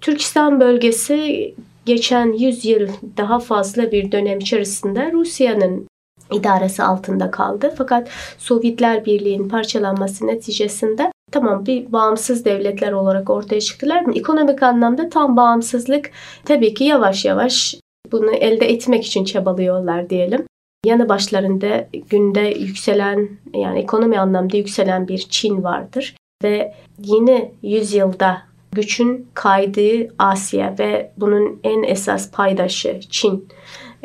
Türkistan 0.00 0.60
bölgesi 0.60 1.54
geçen 1.86 2.32
100 2.32 2.64
yıl 2.64 2.88
daha 3.16 3.38
fazla 3.38 3.92
bir 3.92 4.12
dönem 4.12 4.38
içerisinde 4.38 5.12
Rusya'nın 5.12 5.88
idaresi 6.32 6.82
altında 6.82 7.30
kaldı. 7.30 7.74
Fakat 7.78 8.08
Sovyetler 8.38 9.04
Birliği'nin 9.04 9.48
parçalanması 9.48 10.26
neticesinde 10.26 11.12
tamam 11.32 11.66
bir 11.66 11.92
bağımsız 11.92 12.44
devletler 12.44 12.92
olarak 12.92 13.30
ortaya 13.30 13.60
çıktılar? 13.60 14.04
Ekonomik 14.14 14.62
anlamda 14.62 15.08
tam 15.08 15.36
bağımsızlık 15.36 16.10
tabii 16.44 16.74
ki 16.74 16.84
yavaş 16.84 17.24
yavaş 17.24 17.74
bunu 18.12 18.30
elde 18.30 18.66
etmek 18.66 19.06
için 19.06 19.24
çabalıyorlar 19.24 20.10
diyelim. 20.10 20.46
Yanı 20.84 21.08
başlarında 21.08 21.88
günde 22.10 22.40
yükselen 22.40 23.28
yani 23.54 23.78
ekonomi 23.78 24.18
anlamda 24.18 24.56
yükselen 24.56 25.08
bir 25.08 25.18
Çin 25.18 25.64
vardır 25.64 26.16
ve 26.44 26.74
yeni 26.98 27.52
yüzyılda 27.62 28.42
güçün 28.72 29.28
kaydığı 29.34 30.14
Asya 30.18 30.74
ve 30.78 31.12
bunun 31.16 31.60
en 31.64 31.82
esas 31.82 32.30
paydaşı 32.30 33.00
Çin 33.10 33.48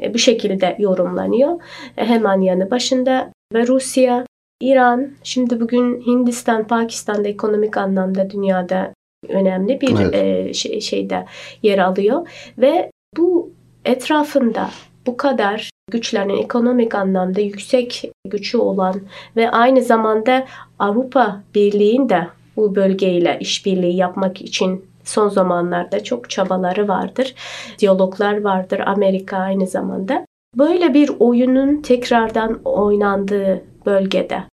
e, 0.02 0.14
bu 0.14 0.18
şekilde 0.18 0.76
yorumlanıyor. 0.80 1.62
E, 1.98 2.06
hemen 2.06 2.42
yanı 2.42 2.72
başında 2.72 3.32
ve 3.54 3.68
Rusya, 3.68 4.26
İran, 4.62 5.12
şimdi 5.24 5.60
bugün 5.60 6.02
Hindistan, 6.02 6.68
Pakistan'da 6.68 7.28
ekonomik 7.28 7.78
anlamda 7.78 8.30
dünyada 8.30 8.94
önemli 9.30 9.82
bir 9.82 10.00
evet. 10.00 10.16
e, 10.16 10.54
şey, 10.54 10.82
şeyde 10.82 11.26
yer 11.64 11.78
alıyor 11.78 12.28
ve 12.58 12.92
bu 13.18 13.52
etrafında 13.86 14.70
bu 15.06 15.18
kadar 15.18 15.70
güçlerin 15.92 16.44
ekonomik 16.44 16.96
anlamda 16.96 17.42
yüksek 17.42 18.12
gücü 18.28 18.58
olan 18.58 18.96
ve 19.36 19.52
aynı 19.52 19.82
zamanda 19.82 20.46
Avrupa 20.80 21.44
Birliği'nde 21.56 22.28
bu 22.56 22.76
bölgeyle 22.76 23.38
işbirliği 23.40 23.96
yapmak 23.96 24.42
için 24.42 24.86
son 25.04 25.30
zamanlarda 25.30 26.04
çok 26.04 26.30
çabaları 26.30 26.88
vardır. 26.88 27.36
Diyaloglar 27.80 28.42
vardır 28.42 28.82
Amerika 28.86 29.38
aynı 29.38 29.68
zamanda. 29.68 30.26
Böyle 30.58 30.94
bir 30.94 31.12
oyunun 31.20 31.82
tekrardan 31.82 32.62
oynandığı 32.66 33.64
bölgede 33.86 34.51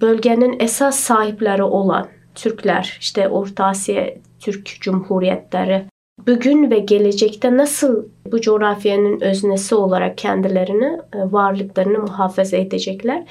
bölgenin 0.00 0.56
esas 0.60 0.96
sahipleri 0.96 1.62
olan 1.62 2.08
Türkler, 2.34 2.98
işte 3.00 3.28
Orta 3.28 3.64
Asya 3.64 4.14
Türk 4.40 4.66
Cumhuriyetleri 4.80 5.84
bugün 6.26 6.70
ve 6.70 6.78
gelecekte 6.78 7.56
nasıl 7.56 8.04
bu 8.32 8.40
coğrafyanın 8.40 9.20
öznesi 9.20 9.74
olarak 9.74 10.18
kendilerini, 10.18 11.00
e, 11.14 11.32
varlıklarını 11.32 11.98
muhafaza 11.98 12.56
edecekler? 12.56 13.24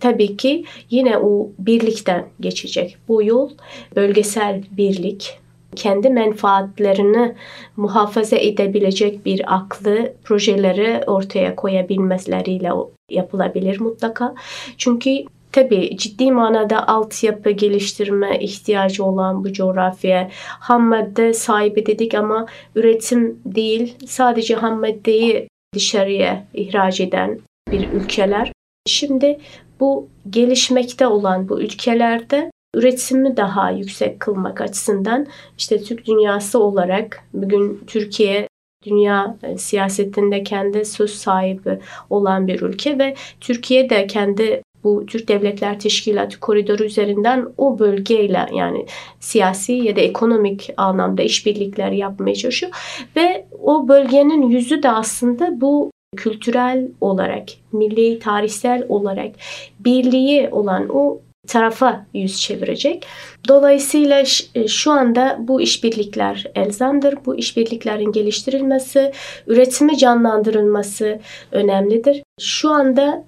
Tabii 0.00 0.36
ki 0.36 0.64
yine 0.90 1.18
o 1.18 1.50
birlikten 1.58 2.24
geçecek. 2.40 2.96
Bu 3.08 3.22
yol 3.22 3.50
bölgesel 3.96 4.62
birlik, 4.70 5.38
kendi 5.76 6.10
menfaatlerini 6.10 7.34
muhafaza 7.76 8.36
edebilecek 8.36 9.26
bir 9.26 9.54
aklı 9.54 10.12
projeleri 10.24 11.04
ortaya 11.06 11.56
koyabilmeleriyle 11.56 12.70
yapılabilir 13.10 13.80
mutlaka. 13.80 14.34
Çünkü 14.78 15.10
Tabii 15.52 15.96
ciddi 15.96 16.32
manada 16.32 16.88
altyapı 16.88 17.50
geliştirme 17.50 18.38
ihtiyacı 18.38 19.04
olan 19.04 19.44
bu 19.44 19.52
coğrafya 19.52 20.28
ham 20.60 20.82
madde 20.82 21.32
sahibi 21.32 21.86
dedik 21.86 22.14
ama 22.14 22.46
üretim 22.74 23.40
değil 23.44 23.96
sadece 24.06 24.54
ham 24.54 24.80
maddeyi 24.80 25.48
dışarıya 25.74 26.44
ihraç 26.54 27.00
eden 27.00 27.40
bir 27.72 27.88
ülkeler. 27.92 28.52
Şimdi 28.86 29.38
bu 29.80 30.08
gelişmekte 30.30 31.06
olan 31.06 31.48
bu 31.48 31.60
ülkelerde 31.60 32.50
üretimi 32.74 33.36
daha 33.36 33.70
yüksek 33.70 34.20
kılmak 34.20 34.60
açısından 34.60 35.26
işte 35.58 35.82
Türk 35.82 36.06
dünyası 36.06 36.58
olarak 36.62 37.24
bugün 37.32 37.84
Türkiye 37.86 38.48
dünya 38.84 39.36
siyasetinde 39.56 40.42
kendi 40.42 40.84
söz 40.84 41.10
sahibi 41.10 41.78
olan 42.10 42.46
bir 42.46 42.62
ülke 42.62 42.98
ve 42.98 43.14
Türkiye 43.40 43.90
de 43.90 44.06
kendi 44.06 44.62
bu 44.84 45.06
Türk 45.06 45.28
Devletler 45.28 45.80
Teşkilatı 45.80 46.40
koridoru 46.40 46.84
üzerinden 46.84 47.46
o 47.58 47.78
bölgeyle 47.78 48.46
yani 48.54 48.86
siyasi 49.20 49.72
ya 49.72 49.96
da 49.96 50.00
ekonomik 50.00 50.70
anlamda 50.76 51.22
işbirlikler 51.22 51.90
yapmaya 51.90 52.34
çalışıyor 52.34 52.72
ve 53.16 53.46
o 53.62 53.88
bölgenin 53.88 54.48
yüzü 54.48 54.82
de 54.82 54.90
aslında 54.90 55.60
bu 55.60 55.90
kültürel 56.16 56.88
olarak, 57.00 57.48
milli 57.72 58.18
tarihsel 58.18 58.86
olarak 58.88 59.32
birliği 59.80 60.48
olan 60.50 60.88
o 60.88 61.20
tarafa 61.48 62.06
yüz 62.14 62.40
çevirecek. 62.40 63.06
Dolayısıyla 63.48 64.22
e, 64.54 64.68
şu 64.68 64.92
anda 64.92 65.36
bu 65.40 65.60
işbirlikler 65.60 66.44
elzamdır. 66.54 67.14
Bu 67.26 67.36
işbirliklerin 67.36 68.12
geliştirilmesi, 68.12 69.12
üretimi 69.46 69.96
canlandırılması 69.98 71.20
önemlidir. 71.52 72.22
Şu 72.40 72.70
anda 72.70 73.24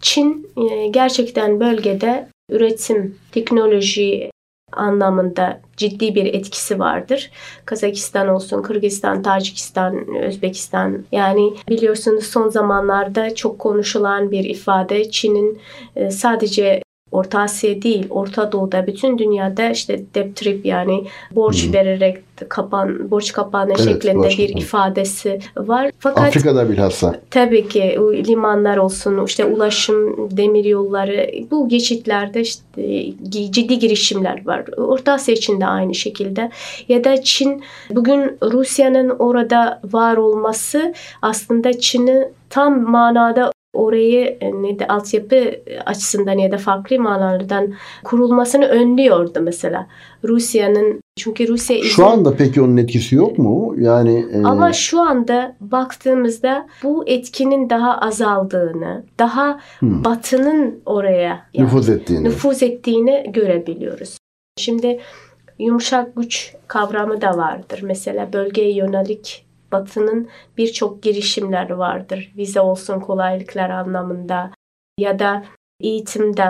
Çin 0.00 0.50
e, 0.56 0.88
gerçekten 0.88 1.60
bölgede 1.60 2.28
üretim, 2.50 3.18
teknoloji 3.32 4.30
anlamında 4.72 5.60
ciddi 5.76 6.14
bir 6.14 6.26
etkisi 6.26 6.78
vardır. 6.78 7.30
Kazakistan 7.64 8.28
olsun, 8.28 8.62
Kırgızistan, 8.62 9.22
Tacikistan, 9.22 10.16
Özbekistan. 10.16 11.04
Yani 11.12 11.54
biliyorsunuz 11.68 12.24
son 12.24 12.48
zamanlarda 12.48 13.34
çok 13.34 13.58
konuşulan 13.58 14.30
bir 14.30 14.44
ifade 14.44 15.10
Çin'in 15.10 15.60
e, 15.96 16.10
sadece 16.10 16.82
Orta 17.16 17.40
Asya 17.40 17.82
değil, 17.82 18.06
Orta 18.10 18.52
Doğu'da 18.52 18.86
bütün 18.86 19.18
dünyada 19.18 19.70
işte 19.70 20.00
debt 20.14 20.36
trip 20.36 20.66
yani 20.66 21.04
borç 21.30 21.66
hmm. 21.66 21.72
vererek 21.72 22.18
kapan 22.48 23.10
borç 23.10 23.32
kapanma 23.32 23.74
evet, 23.78 23.84
şeklinde 23.84 24.16
borç, 24.16 24.38
bir 24.38 24.48
ifadesi 24.48 25.38
var. 25.56 25.90
Fakat 25.98 26.28
Afrika'da 26.28 26.70
bilhassa. 26.70 27.20
Tabii 27.30 27.68
ki 27.68 27.98
limanlar 28.28 28.76
olsun, 28.76 29.24
işte 29.26 29.44
ulaşım, 29.44 30.30
demir 30.36 30.64
yolları 30.64 31.30
bu 31.50 31.68
geçitlerde 31.68 32.40
işte 32.40 32.62
ciddi 33.28 33.78
girişimler 33.78 34.46
var. 34.46 34.64
Orta 34.76 35.12
Asya 35.12 35.34
için 35.34 35.60
de 35.60 35.66
aynı 35.66 35.94
şekilde. 35.94 36.50
Ya 36.88 37.04
da 37.04 37.22
Çin 37.22 37.62
bugün 37.90 38.38
Rusya'nın 38.42 39.08
orada 39.18 39.80
var 39.92 40.16
olması 40.16 40.94
aslında 41.22 41.80
Çin'i 41.80 42.28
tam 42.50 42.90
manada 42.90 43.50
orayı 43.76 44.36
e, 44.40 44.62
ne 44.62 44.78
de 44.78 44.86
altyapı 44.86 45.60
açısından 45.86 46.38
ya 46.38 46.52
da 46.52 46.58
farklı 46.58 47.00
manalardan 47.00 47.74
kurulmasını 48.04 48.64
önlüyordu 48.66 49.40
mesela. 49.42 49.86
Rusya'nın 50.24 51.00
çünkü 51.16 51.48
Rusya 51.48 51.76
izin... 51.76 51.88
Şu 51.88 52.06
anda 52.06 52.36
peki 52.36 52.62
onun 52.62 52.76
etkisi 52.76 53.14
yok 53.14 53.38
mu? 53.38 53.74
Yani 53.78 54.26
e... 54.32 54.42
Ama 54.44 54.72
şu 54.72 55.00
anda 55.00 55.56
baktığımızda 55.60 56.66
bu 56.82 57.04
etkinin 57.06 57.70
daha 57.70 57.98
azaldığını, 57.98 59.04
daha 59.18 59.60
hmm. 59.78 60.04
batının 60.04 60.80
oraya 60.86 61.46
yani, 61.54 61.66
nüfuz 61.66 61.88
ettiğini 61.88 62.24
nüfuz 62.24 62.62
ettiğini 62.62 63.26
görebiliyoruz. 63.32 64.18
Şimdi 64.58 65.00
yumuşak 65.58 66.16
güç 66.16 66.54
kavramı 66.68 67.20
da 67.20 67.36
vardır. 67.36 67.80
Mesela 67.82 68.32
bölgeye 68.32 68.74
yönelik 68.74 69.45
Batı'nın 69.72 70.28
birçok 70.56 71.02
girişimler 71.02 71.70
vardır. 71.70 72.32
Vize 72.36 72.60
olsun 72.60 73.00
kolaylıklar 73.00 73.70
anlamında 73.70 74.50
ya 74.98 75.18
da 75.18 75.44
eğitimde 75.80 76.46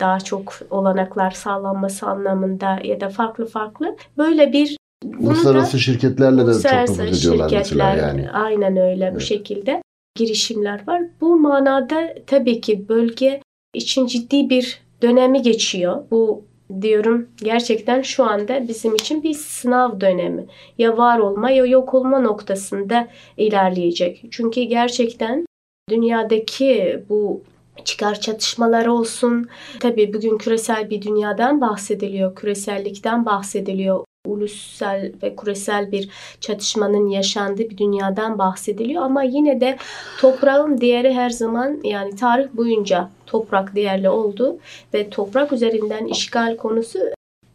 daha 0.00 0.20
çok 0.20 0.58
olanaklar 0.70 1.30
sağlanması 1.30 2.06
anlamında 2.06 2.78
ya 2.84 3.00
da 3.00 3.08
farklı 3.08 3.46
farklı 3.46 3.96
böyle 4.18 4.52
bir 4.52 4.76
uluslararası 5.18 5.78
şirketlerle 5.78 6.40
de 6.40 6.44
uluslararası 6.44 7.06
çok 7.06 7.14
şirketler, 7.14 7.58
mesela 7.58 7.94
yani. 7.94 8.30
Aynen 8.30 8.76
öyle 8.76 9.04
evet. 9.04 9.16
bu 9.16 9.20
şekilde 9.20 9.82
girişimler 10.16 10.86
var. 10.86 11.02
Bu 11.20 11.36
manada 11.36 12.14
tabii 12.26 12.60
ki 12.60 12.88
bölge 12.88 13.40
için 13.74 14.06
ciddi 14.06 14.50
bir 14.50 14.80
dönemi 15.02 15.42
geçiyor. 15.42 16.04
Bu 16.10 16.44
diyorum 16.80 17.28
gerçekten 17.36 18.02
şu 18.02 18.24
anda 18.24 18.68
bizim 18.68 18.94
için 18.94 19.22
bir 19.22 19.34
sınav 19.34 20.00
dönemi. 20.00 20.46
Ya 20.78 20.96
var 20.96 21.18
olma 21.18 21.50
ya 21.50 21.66
yok 21.66 21.94
olma 21.94 22.20
noktasında 22.20 23.08
ilerleyecek. 23.36 24.24
Çünkü 24.30 24.62
gerçekten 24.62 25.46
dünyadaki 25.90 27.02
bu 27.08 27.42
çıkar 27.84 28.20
çatışmaları 28.20 28.92
olsun. 28.92 29.48
Tabii 29.80 30.14
bugün 30.14 30.38
küresel 30.38 30.90
bir 30.90 31.02
dünyadan 31.02 31.60
bahsediliyor, 31.60 32.34
küresellikten 32.34 33.26
bahsediliyor 33.26 34.04
ulusal 34.26 35.12
ve 35.22 35.36
küresel 35.36 35.92
bir 35.92 36.08
çatışmanın 36.40 37.08
yaşandığı 37.08 37.70
bir 37.70 37.78
dünyadan 37.78 38.38
bahsediliyor 38.38 39.02
ama 39.02 39.22
yine 39.22 39.60
de 39.60 39.76
toprağın 40.20 40.80
değeri 40.80 41.14
her 41.14 41.30
zaman 41.30 41.80
yani 41.84 42.16
tarih 42.16 42.48
boyunca 42.52 43.10
toprak 43.26 43.74
değerli 43.74 44.08
oldu 44.08 44.58
ve 44.94 45.10
toprak 45.10 45.52
üzerinden 45.52 46.06
işgal 46.06 46.56
konusu 46.56 46.98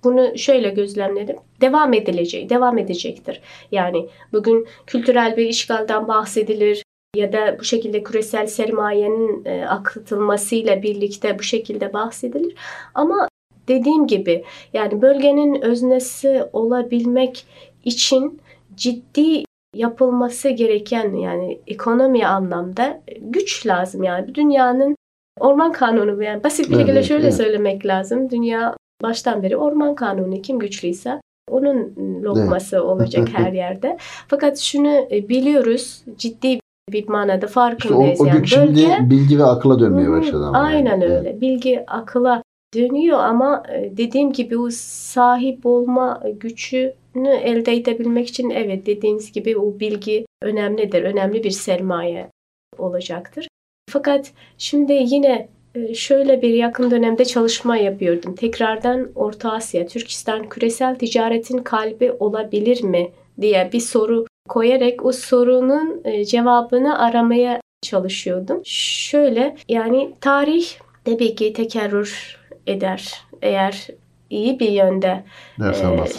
bunu 0.03 0.37
şöyle 0.37 0.69
gözlemledim. 0.69 1.35
Devam 1.61 1.93
edilecek, 1.93 2.49
devam 2.49 2.77
edecektir. 2.77 3.41
Yani 3.71 4.07
bugün 4.33 4.67
kültürel 4.87 5.37
bir 5.37 5.45
işgalden 5.45 6.07
bahsedilir 6.07 6.83
ya 7.15 7.33
da 7.33 7.59
bu 7.59 7.63
şekilde 7.63 8.03
küresel 8.03 8.47
sermayenin 8.47 9.45
e, 9.45 9.65
akıtılmasıyla 9.65 10.81
birlikte 10.81 11.39
bu 11.39 11.43
şekilde 11.43 11.93
bahsedilir. 11.93 12.55
Ama 12.93 13.27
dediğim 13.67 14.07
gibi 14.07 14.43
yani 14.73 15.01
bölgenin 15.01 15.61
öznesi 15.61 16.43
olabilmek 16.53 17.45
için 17.85 18.41
ciddi 18.75 19.43
yapılması 19.75 20.49
gereken 20.49 21.13
yani 21.13 21.59
ekonomi 21.67 22.27
anlamda 22.27 23.01
güç 23.21 23.67
lazım 23.67 24.03
yani 24.03 24.35
dünyanın 24.35 24.95
orman 25.39 25.71
kanunu 25.71 26.23
yani 26.23 26.43
basit 26.43 26.69
bir 26.69 26.75
şekilde 26.75 27.03
şöyle 27.03 27.23
evet. 27.23 27.35
söylemek 27.35 27.85
lazım 27.85 28.29
dünya 28.29 28.75
baştan 29.03 29.43
beri 29.43 29.57
orman 29.57 29.95
kanunu 29.95 30.41
kim 30.41 30.59
güçlüyse 30.59 31.21
onun 31.49 31.93
lokması 32.23 32.75
evet. 32.75 32.85
olacak 32.85 33.27
her 33.33 33.53
yerde. 33.53 33.97
Fakat 34.27 34.57
şunu 34.59 35.07
e, 35.11 35.29
biliyoruz 35.29 36.03
ciddi 36.17 36.59
bir 36.91 37.07
manada 37.07 37.47
farkındayız. 37.47 38.21
İşte 38.21 38.23
o, 38.23 38.37
o 38.37 38.39
güç 38.39 38.53
yani 38.53 38.67
bölge, 38.67 38.81
şimdi 38.81 39.09
bilgi 39.09 39.39
ve 39.39 39.43
akıla 39.43 39.79
dönmeye 39.79 40.09
başladı. 40.09 40.45
Ama 40.45 40.59
aynen 40.59 40.91
yani. 40.91 41.05
öyle. 41.05 41.41
Bilgi 41.41 41.83
akıla 41.87 42.43
dönüyor 42.73 43.19
ama 43.19 43.63
e, 43.73 43.97
dediğim 43.97 44.33
gibi 44.33 44.57
o 44.57 44.69
sahip 44.71 45.65
olma 45.65 46.23
gücünü 46.33 47.29
elde 47.43 47.75
edebilmek 47.75 48.27
için 48.27 48.49
evet 48.49 48.85
dediğiniz 48.85 49.31
gibi 49.31 49.57
o 49.57 49.79
bilgi 49.79 50.25
önemlidir. 50.41 51.03
Önemli 51.03 51.43
bir 51.43 51.51
sermaye 51.51 52.29
olacaktır. 52.77 53.47
Fakat 53.89 54.31
şimdi 54.57 54.93
yine 54.93 55.49
e, 55.75 55.93
şöyle 55.93 56.41
bir 56.41 56.53
yakın 56.53 56.91
dönemde 56.91 57.25
çalışma 57.25 57.77
yapıyordum. 57.77 58.35
Tekrardan 58.35 59.11
Orta 59.15 59.51
Asya, 59.51 59.87
Türkistan 59.87 60.49
küresel 60.49 60.95
ticaretin 60.95 61.57
kalbi 61.57 62.11
olabilir 62.11 62.83
mi 62.83 63.11
diye 63.41 63.69
bir 63.73 63.79
soru 63.79 64.25
koyarak 64.49 65.05
o 65.05 65.11
sorunun 65.11 66.01
e, 66.05 66.25
cevabını 66.25 66.99
aramaya 66.99 67.61
çalışıyordum. 67.81 68.61
Şöyle 68.65 69.55
yani 69.69 70.11
tarih 70.21 70.65
tabii 71.05 71.35
ki 71.35 71.53
tekerrür 71.53 72.40
eder. 72.67 73.21
Eğer 73.41 73.87
iyi 74.29 74.59
bir 74.59 74.69
yönde 74.69 75.23
e, 75.69 75.73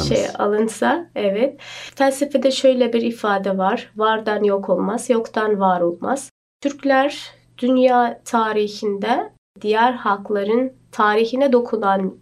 şey 0.04 0.26
alınsa 0.38 1.10
evet. 1.14 1.60
Felsefede 1.94 2.50
şöyle 2.50 2.92
bir 2.92 3.02
ifade 3.02 3.58
var. 3.58 3.92
Vardan 3.96 4.44
yok 4.44 4.68
olmaz, 4.68 5.10
yoktan 5.10 5.60
var 5.60 5.80
olmaz. 5.80 6.30
Türkler 6.60 7.30
dünya 7.58 8.20
tarihinde 8.24 9.32
diğer 9.60 9.92
halkların 9.92 10.72
tarihine 10.92 11.52
dokunan 11.52 12.14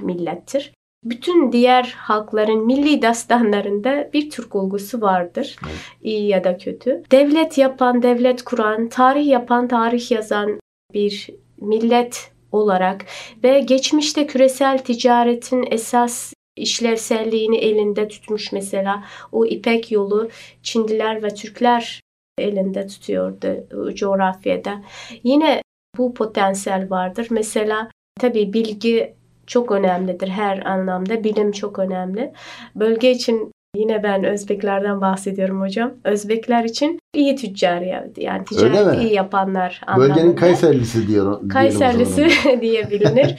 millettir. 0.00 0.72
Bütün 1.04 1.52
diğer 1.52 1.94
halkların 1.98 2.66
milli 2.66 3.02
destanlarında 3.02 4.10
bir 4.12 4.30
Türk 4.30 4.56
olgusu 4.56 5.00
vardır. 5.00 5.56
Evet. 5.64 5.76
İyi 6.02 6.28
ya 6.28 6.44
da 6.44 6.56
kötü. 6.56 7.02
Devlet 7.12 7.58
yapan, 7.58 8.02
devlet 8.02 8.42
kuran, 8.42 8.88
tarih 8.88 9.26
yapan, 9.26 9.68
tarih 9.68 10.10
yazan 10.10 10.60
bir 10.94 11.30
millet 11.60 12.32
olarak 12.52 13.04
ve 13.44 13.60
geçmişte 13.60 14.26
küresel 14.26 14.78
ticaretin 14.78 15.66
esas 15.70 16.32
işlevselliğini 16.56 17.56
elinde 17.56 18.08
tutmuş 18.08 18.52
mesela 18.52 19.04
o 19.32 19.46
İpek 19.46 19.92
yolu 19.92 20.30
Çinliler 20.62 21.22
ve 21.22 21.28
Türkler 21.28 22.00
elinde 22.38 22.86
tutuyordu 22.86 23.66
coğrafyada. 23.94 24.82
Yine 25.24 25.62
bu 25.98 26.14
potansiyel 26.14 26.90
vardır. 26.90 27.26
Mesela 27.30 27.90
tabii 28.20 28.52
bilgi 28.52 29.14
çok 29.46 29.72
önemlidir 29.72 30.28
her 30.28 30.66
anlamda. 30.66 31.24
Bilim 31.24 31.52
çok 31.52 31.78
önemli. 31.78 32.32
Bölge 32.74 33.10
için 33.10 33.52
Yine 33.76 34.02
ben 34.02 34.24
Özbeklerden 34.24 35.00
bahsediyorum 35.00 35.60
hocam. 35.60 35.92
Özbekler 36.04 36.64
için 36.64 36.98
iyi 37.14 37.36
tüccar 37.36 37.80
yani 38.16 38.44
ticaret 38.44 39.02
iyi 39.02 39.12
yapanlar 39.12 39.80
anlamında. 39.86 40.14
Bölgenin 40.14 40.36
Kayserlisi 40.36 41.08
diyor. 41.08 41.48
Kayserlisi 41.48 42.28
diye 42.60 42.90
bilinir. 42.90 43.36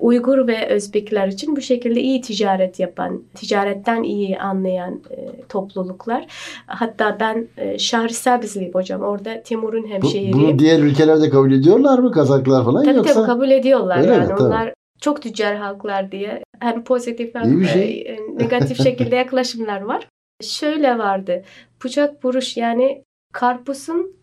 Uygur 0.00 0.46
ve 0.46 0.68
Özbekler 0.68 1.28
için 1.28 1.56
bu 1.56 1.60
şekilde 1.60 2.00
iyi 2.00 2.20
ticaret 2.20 2.80
yapan, 2.80 3.22
ticaretten 3.34 4.02
iyi 4.02 4.38
anlayan 4.38 5.00
e, 5.10 5.42
topluluklar. 5.48 6.26
Hatta 6.66 7.16
ben 7.20 7.48
e, 7.56 7.78
Şahrisabizliyim 7.78 8.74
hocam. 8.74 9.02
Orada 9.02 9.42
Timur'un 9.42 9.86
hemşehriyim. 9.86 10.32
Bu, 10.32 10.38
bunu 10.38 10.58
diğer 10.58 10.78
ülkelerde 10.78 11.30
kabul 11.30 11.52
ediyorlar 11.52 11.98
mı 11.98 12.12
Kazaklar 12.12 12.64
falan 12.64 12.84
tabii 12.84 12.96
yoksa? 12.96 13.14
Tabii 13.14 13.26
kabul 13.26 13.50
ediyorlar. 13.50 13.98
Öyle 13.98 14.12
yani 14.12 14.26
mi? 14.26 14.34
onlar 14.34 14.74
çok 15.02 15.22
tüccar 15.22 15.56
halklar 15.56 16.12
diye 16.12 16.42
hem 16.60 16.84
pozitif 16.84 17.34
hem 17.34 17.64
şey. 17.64 18.00
E, 18.00 18.18
negatif 18.38 18.82
şekilde 18.82 19.16
yaklaşımlar 19.16 19.80
var. 19.80 20.08
Şöyle 20.42 20.98
vardı. 20.98 21.44
Bıçak 21.84 22.22
buruş 22.22 22.56
yani 22.56 23.04
karpuzun 23.32 24.16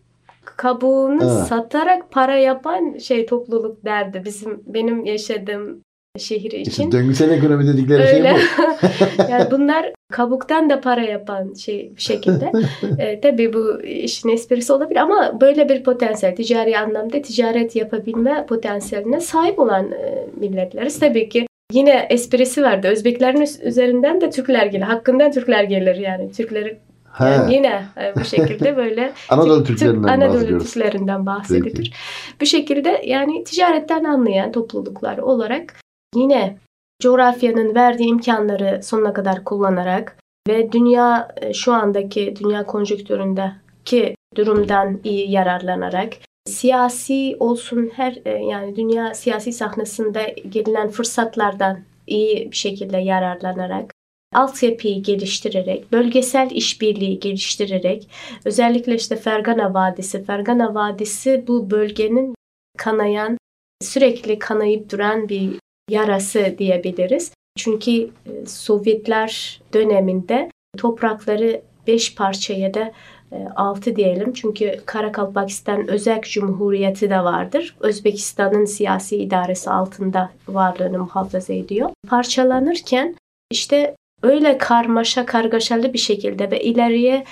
kabuğunu 0.44 1.24
ha. 1.24 1.28
satarak 1.28 2.10
para 2.10 2.36
yapan 2.36 2.98
şey 2.98 3.26
topluluk 3.26 3.84
derdi. 3.84 4.22
Bizim 4.24 4.62
benim 4.66 5.04
yaşadığım 5.04 5.82
şehir 6.18 6.50
için. 6.50 6.70
İşte 6.70 6.92
döngüsel 6.92 7.30
ekonomi 7.30 7.66
dedikleri 7.66 8.08
şey 8.08 8.18
Öyle. 8.18 8.28
şey 8.28 8.46
bu. 8.58 9.22
yani 9.30 9.50
bunlar 9.50 9.92
kabuktan 10.12 10.70
da 10.70 10.80
para 10.80 11.00
yapan 11.00 11.54
şey 11.54 11.92
şekilde. 11.96 12.52
e, 12.98 13.20
tabii 13.20 13.52
bu 13.52 13.82
işin 13.82 14.28
esprisi 14.28 14.72
olabilir 14.72 15.00
ama 15.00 15.40
böyle 15.40 15.68
bir 15.68 15.84
potansiyel, 15.84 16.36
ticari 16.36 16.78
anlamda 16.78 17.22
ticaret 17.22 17.76
yapabilme 17.76 18.46
potansiyeline 18.46 19.20
sahip 19.20 19.58
olan 19.58 19.92
e, 19.92 20.26
milletleriz. 20.40 21.00
Tabii 21.00 21.28
ki 21.28 21.46
Yine 21.72 22.06
esprisi 22.10 22.62
vardı. 22.62 22.88
Özbeklerin 22.88 23.46
üzerinden 23.62 24.20
de 24.20 24.30
Türkler 24.30 24.66
gelir. 24.66 24.82
Hakkından 24.82 25.32
Türkler 25.32 25.64
gelir 25.64 25.96
yani. 25.96 26.32
Türkleri 26.32 26.78
Yani 27.20 27.54
yine 27.54 27.82
e, 28.02 28.14
bu 28.20 28.24
şekilde 28.24 28.76
böyle 28.76 29.12
Anadolu 29.28 29.64
Türklerinden 29.64 30.08
Anadolu 30.08 30.34
bahsediyoruz. 30.34 30.72
Türklerinden 30.72 31.26
bahsedilir. 31.26 31.92
Bu 32.40 32.46
şekilde 32.46 33.02
yani 33.06 33.44
ticaretten 33.44 34.04
anlayan 34.04 34.52
topluluklar 34.52 35.18
olarak 35.18 35.74
yine 36.14 36.58
coğrafyanın 37.02 37.74
verdiği 37.74 38.08
imkanları 38.08 38.82
sonuna 38.82 39.12
kadar 39.12 39.44
kullanarak 39.44 40.16
ve 40.48 40.72
dünya 40.72 41.28
e, 41.36 41.54
şu 41.54 41.72
andaki 41.72 42.34
dünya 42.36 42.66
konjonktüründeki 42.66 44.16
durumdan 44.36 45.00
iyi 45.04 45.30
yararlanarak 45.30 46.12
siyasi 46.46 47.36
olsun 47.40 47.90
her 47.96 48.18
e, 48.24 48.30
yani 48.30 48.76
dünya 48.76 49.14
siyasi 49.14 49.52
sahnesinde 49.52 50.36
gelinen 50.48 50.88
fırsatlardan 50.88 51.80
iyi 52.06 52.50
bir 52.50 52.56
şekilde 52.56 52.96
yararlanarak 52.96 53.94
altyapıyı 54.34 55.02
geliştirerek, 55.02 55.92
bölgesel 55.92 56.50
işbirliği 56.50 57.20
geliştirerek, 57.20 58.08
özellikle 58.44 58.94
işte 58.94 59.16
Fergana 59.16 59.74
Vadisi, 59.74 60.24
Fergana 60.24 60.74
Vadisi 60.74 61.44
bu 61.46 61.70
bölgenin 61.70 62.34
kanayan, 62.78 63.38
sürekli 63.82 64.38
kanayıp 64.38 64.90
duran 64.92 65.28
bir 65.28 65.58
yarası 65.90 66.54
diyebiliriz. 66.58 67.32
Çünkü 67.58 67.90
e, 67.92 68.46
Sovyetler 68.46 69.60
döneminde 69.72 70.50
toprakları 70.78 71.62
beş 71.86 72.14
parçaya 72.14 72.74
da 72.74 72.92
e, 73.32 73.36
altı 73.56 73.96
diyelim. 73.96 74.32
Çünkü 74.32 74.80
Karakalpakistan 74.86 75.88
Özerk 75.88 76.24
Cumhuriyeti 76.24 77.10
de 77.10 77.20
vardır. 77.24 77.76
Özbekistan'ın 77.80 78.64
siyasi 78.64 79.16
idaresi 79.16 79.70
altında 79.70 80.30
varlığını 80.48 80.98
muhafaza 80.98 81.52
ediyor. 81.52 81.90
Parçalanırken 82.08 83.16
işte 83.50 83.96
öyle 84.22 84.58
karmaşa 84.58 85.26
kargaşalı 85.26 85.92
bir 85.92 85.98
şekilde 85.98 86.50
ve 86.50 86.60
ileriye 86.60 87.24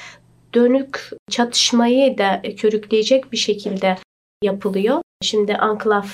dönük 0.54 1.10
çatışmayı 1.30 2.18
da 2.18 2.42
körükleyecek 2.56 3.32
bir 3.32 3.36
şekilde 3.36 3.96
yapılıyor. 4.42 5.02
Şimdi 5.22 5.56
Anklav 5.56 6.04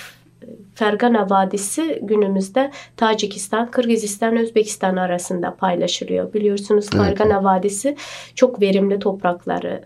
Fergana 0.75 1.31
Vadisi 1.31 1.99
günümüzde 2.03 2.71
Tacikistan, 2.97 3.71
Kırgızistan, 3.71 4.37
Özbekistan 4.37 4.97
arasında 4.97 5.55
paylaşılıyor. 5.55 6.33
Biliyorsunuz 6.33 6.87
evet. 6.95 7.05
Fergana 7.05 7.45
Vadisi 7.45 7.97
çok 8.35 8.61
verimli 8.61 8.99
toprakları. 8.99 9.85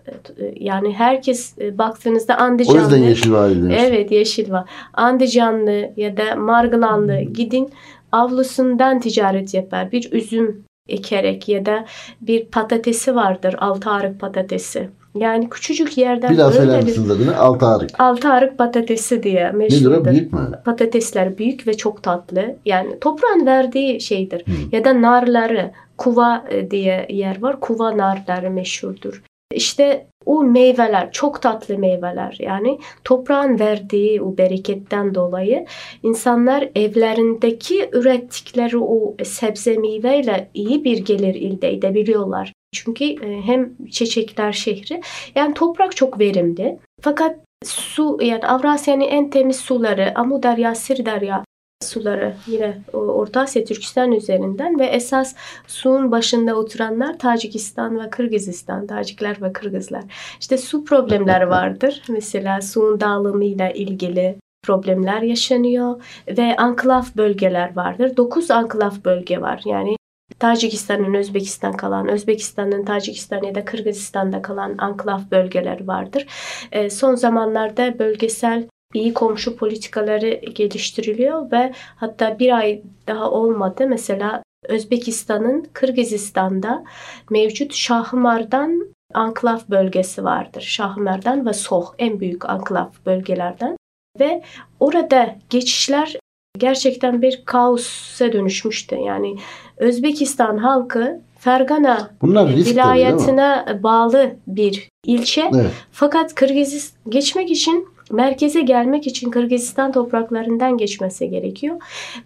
Yani 0.55 0.93
herkes 0.93 1.57
e, 1.59 1.77
baktığınızda 1.77 2.37
Andijanlı. 2.37 2.79
O 2.79 2.81
yüzden 2.81 2.97
Yeşil 2.97 3.31
Vadi 3.31 3.75
Evet 3.79 4.11
Yeşil 4.11 4.51
Vadi. 4.51 4.65
Andijanlı 4.93 5.91
ya 5.97 6.17
da 6.17 6.35
Margılanlı 6.35 7.21
gidin 7.21 7.69
avlusundan 8.11 8.99
ticaret 8.99 9.53
yapar. 9.53 9.91
Bir 9.91 10.11
üzüm 10.11 10.63
ekerek 10.87 11.49
ya 11.49 11.65
da 11.65 11.85
bir 12.21 12.45
patatesi 12.45 13.15
vardır. 13.15 13.55
Altı 13.59 13.89
arık 13.89 14.19
patatesi. 14.19 14.89
Yani 15.15 15.49
küçücük 15.49 15.97
yerden 15.97 16.33
bir 16.33 16.37
daha 16.37 16.51
söyler 16.51 16.83
misiniz 16.83 17.11
adını? 17.11 17.37
Altı 17.37 17.65
arık. 17.65 17.99
Altı 17.99 18.29
arık 18.29 18.57
patatesi 18.57 19.23
diye 19.23 19.51
meşhurdur. 19.51 19.91
Nedir 19.91 20.01
o? 20.01 20.05
Büyük 20.05 20.33
mü? 20.33 20.51
Patatesler 20.65 21.37
büyük 21.37 21.67
ve 21.67 21.77
çok 21.77 22.03
tatlı. 22.03 22.55
Yani 22.65 22.99
toprağın 22.99 23.45
verdiği 23.45 24.01
şeydir. 24.01 24.45
Hmm. 24.45 24.55
Ya 24.71 24.83
da 24.83 25.01
narları 25.01 25.71
kuva 25.97 26.45
e, 26.49 26.71
diye 26.71 27.07
yer 27.09 27.41
var. 27.41 27.59
Kuva 27.59 27.97
narları 27.97 28.49
meşhurdur. 28.49 29.23
İşte 29.53 30.07
o 30.25 30.43
meyveler 30.43 31.11
çok 31.11 31.41
tatlı 31.41 31.77
meyveler 31.77 32.37
yani 32.39 32.79
toprağın 33.03 33.59
verdiği 33.59 34.21
o 34.21 34.37
bereketten 34.37 35.15
dolayı 35.15 35.65
insanlar 36.03 36.69
evlerindeki 36.75 37.89
ürettikleri 37.93 38.77
o 38.77 39.15
sebze 39.23 39.77
meyveyle 39.77 40.49
iyi 40.53 40.83
bir 40.83 40.97
gelir 40.97 41.35
elde 41.35 41.73
edebiliyorlar. 41.73 42.53
Çünkü 42.73 43.05
e, 43.05 43.41
hem 43.41 43.85
çiçekler 43.91 44.51
şehri 44.51 45.01
yani 45.35 45.53
toprak 45.53 45.95
çok 45.95 46.19
verimli. 46.19 46.79
Fakat 47.01 47.35
su 47.65 48.17
yani 48.21 48.47
Avrasya'nın 48.47 49.01
en 49.01 49.29
temiz 49.29 49.55
suları 49.55 50.11
Amudarya, 50.15 50.75
Sirdarya 50.75 51.43
suları 51.83 52.35
yine 52.47 52.77
Orta 52.93 53.41
Asya 53.41 53.63
Türkistan 53.63 54.11
üzerinden 54.11 54.79
ve 54.79 54.85
esas 54.85 55.35
suyun 55.67 56.11
başında 56.11 56.55
oturanlar 56.55 57.19
Tacikistan 57.19 57.99
ve 57.99 58.09
Kırgızistan, 58.09 58.87
Tacikler 58.87 59.41
ve 59.41 59.53
Kırgızlar. 59.53 60.03
İşte 60.39 60.57
su 60.57 60.85
problemleri 60.85 61.49
vardır. 61.49 62.03
Mesela 62.09 62.61
suyun 62.61 62.99
dağılımıyla 62.99 63.69
ilgili 63.69 64.35
problemler 64.63 65.21
yaşanıyor 65.21 66.01
ve 66.27 66.55
anklav 66.55 67.03
bölgeler 67.17 67.75
vardır. 67.75 68.17
9 68.17 68.51
anklav 68.51 68.91
bölge 69.05 69.41
var. 69.41 69.61
Yani 69.65 69.98
Tacikistan'ın 70.39 71.13
Özbekistan 71.13 71.73
kalan, 71.73 72.07
Özbekistan'ın 72.07 72.85
Tacikistan 72.85 73.43
ya 73.43 73.55
da 73.55 73.65
Kırgızistan'da 73.65 74.41
kalan 74.41 74.75
anklav 74.77 75.19
bölgeler 75.31 75.87
vardır. 75.87 76.25
E, 76.71 76.89
son 76.89 77.15
zamanlarda 77.15 77.99
bölgesel 77.99 78.67
iyi 78.93 79.13
komşu 79.13 79.57
politikaları 79.57 80.29
geliştiriliyor 80.29 81.51
ve 81.51 81.73
hatta 81.95 82.39
bir 82.39 82.57
ay 82.57 82.81
daha 83.07 83.31
olmadı. 83.31 83.87
Mesela 83.87 84.43
Özbekistan'ın 84.67 85.67
Kırgızistan'da 85.73 86.83
mevcut 87.29 87.73
Şahmardan 87.73 88.95
anklav 89.13 89.59
bölgesi 89.69 90.23
vardır. 90.23 90.61
Şahmerdan 90.61 91.45
ve 91.45 91.53
Soh 91.53 91.93
en 91.99 92.19
büyük 92.19 92.49
anklav 92.49 92.87
bölgelerden. 93.05 93.77
Ve 94.19 94.43
orada 94.79 95.35
geçişler 95.49 96.15
gerçekten 96.57 97.21
bir 97.21 97.45
kaosa 97.45 98.33
dönüşmüştü. 98.33 98.95
Yani 98.95 99.35
Özbekistan 99.79 100.57
halkı 100.57 101.19
Fergana 101.37 102.09
Bunlar 102.21 102.55
vilayetine 102.55 103.65
bağlı 103.83 104.35
bir 104.47 104.89
ilçe. 105.05 105.51
Evet. 105.55 105.71
Fakat 105.91 106.35
Kırgızistan 106.35 107.11
geçmek 107.11 107.51
için 107.51 107.87
merkeze 108.11 108.61
gelmek 108.61 109.07
için 109.07 109.31
Kırgızistan 109.31 109.91
topraklarından 109.91 110.77
geçmesi 110.77 111.29
gerekiyor. 111.29 111.75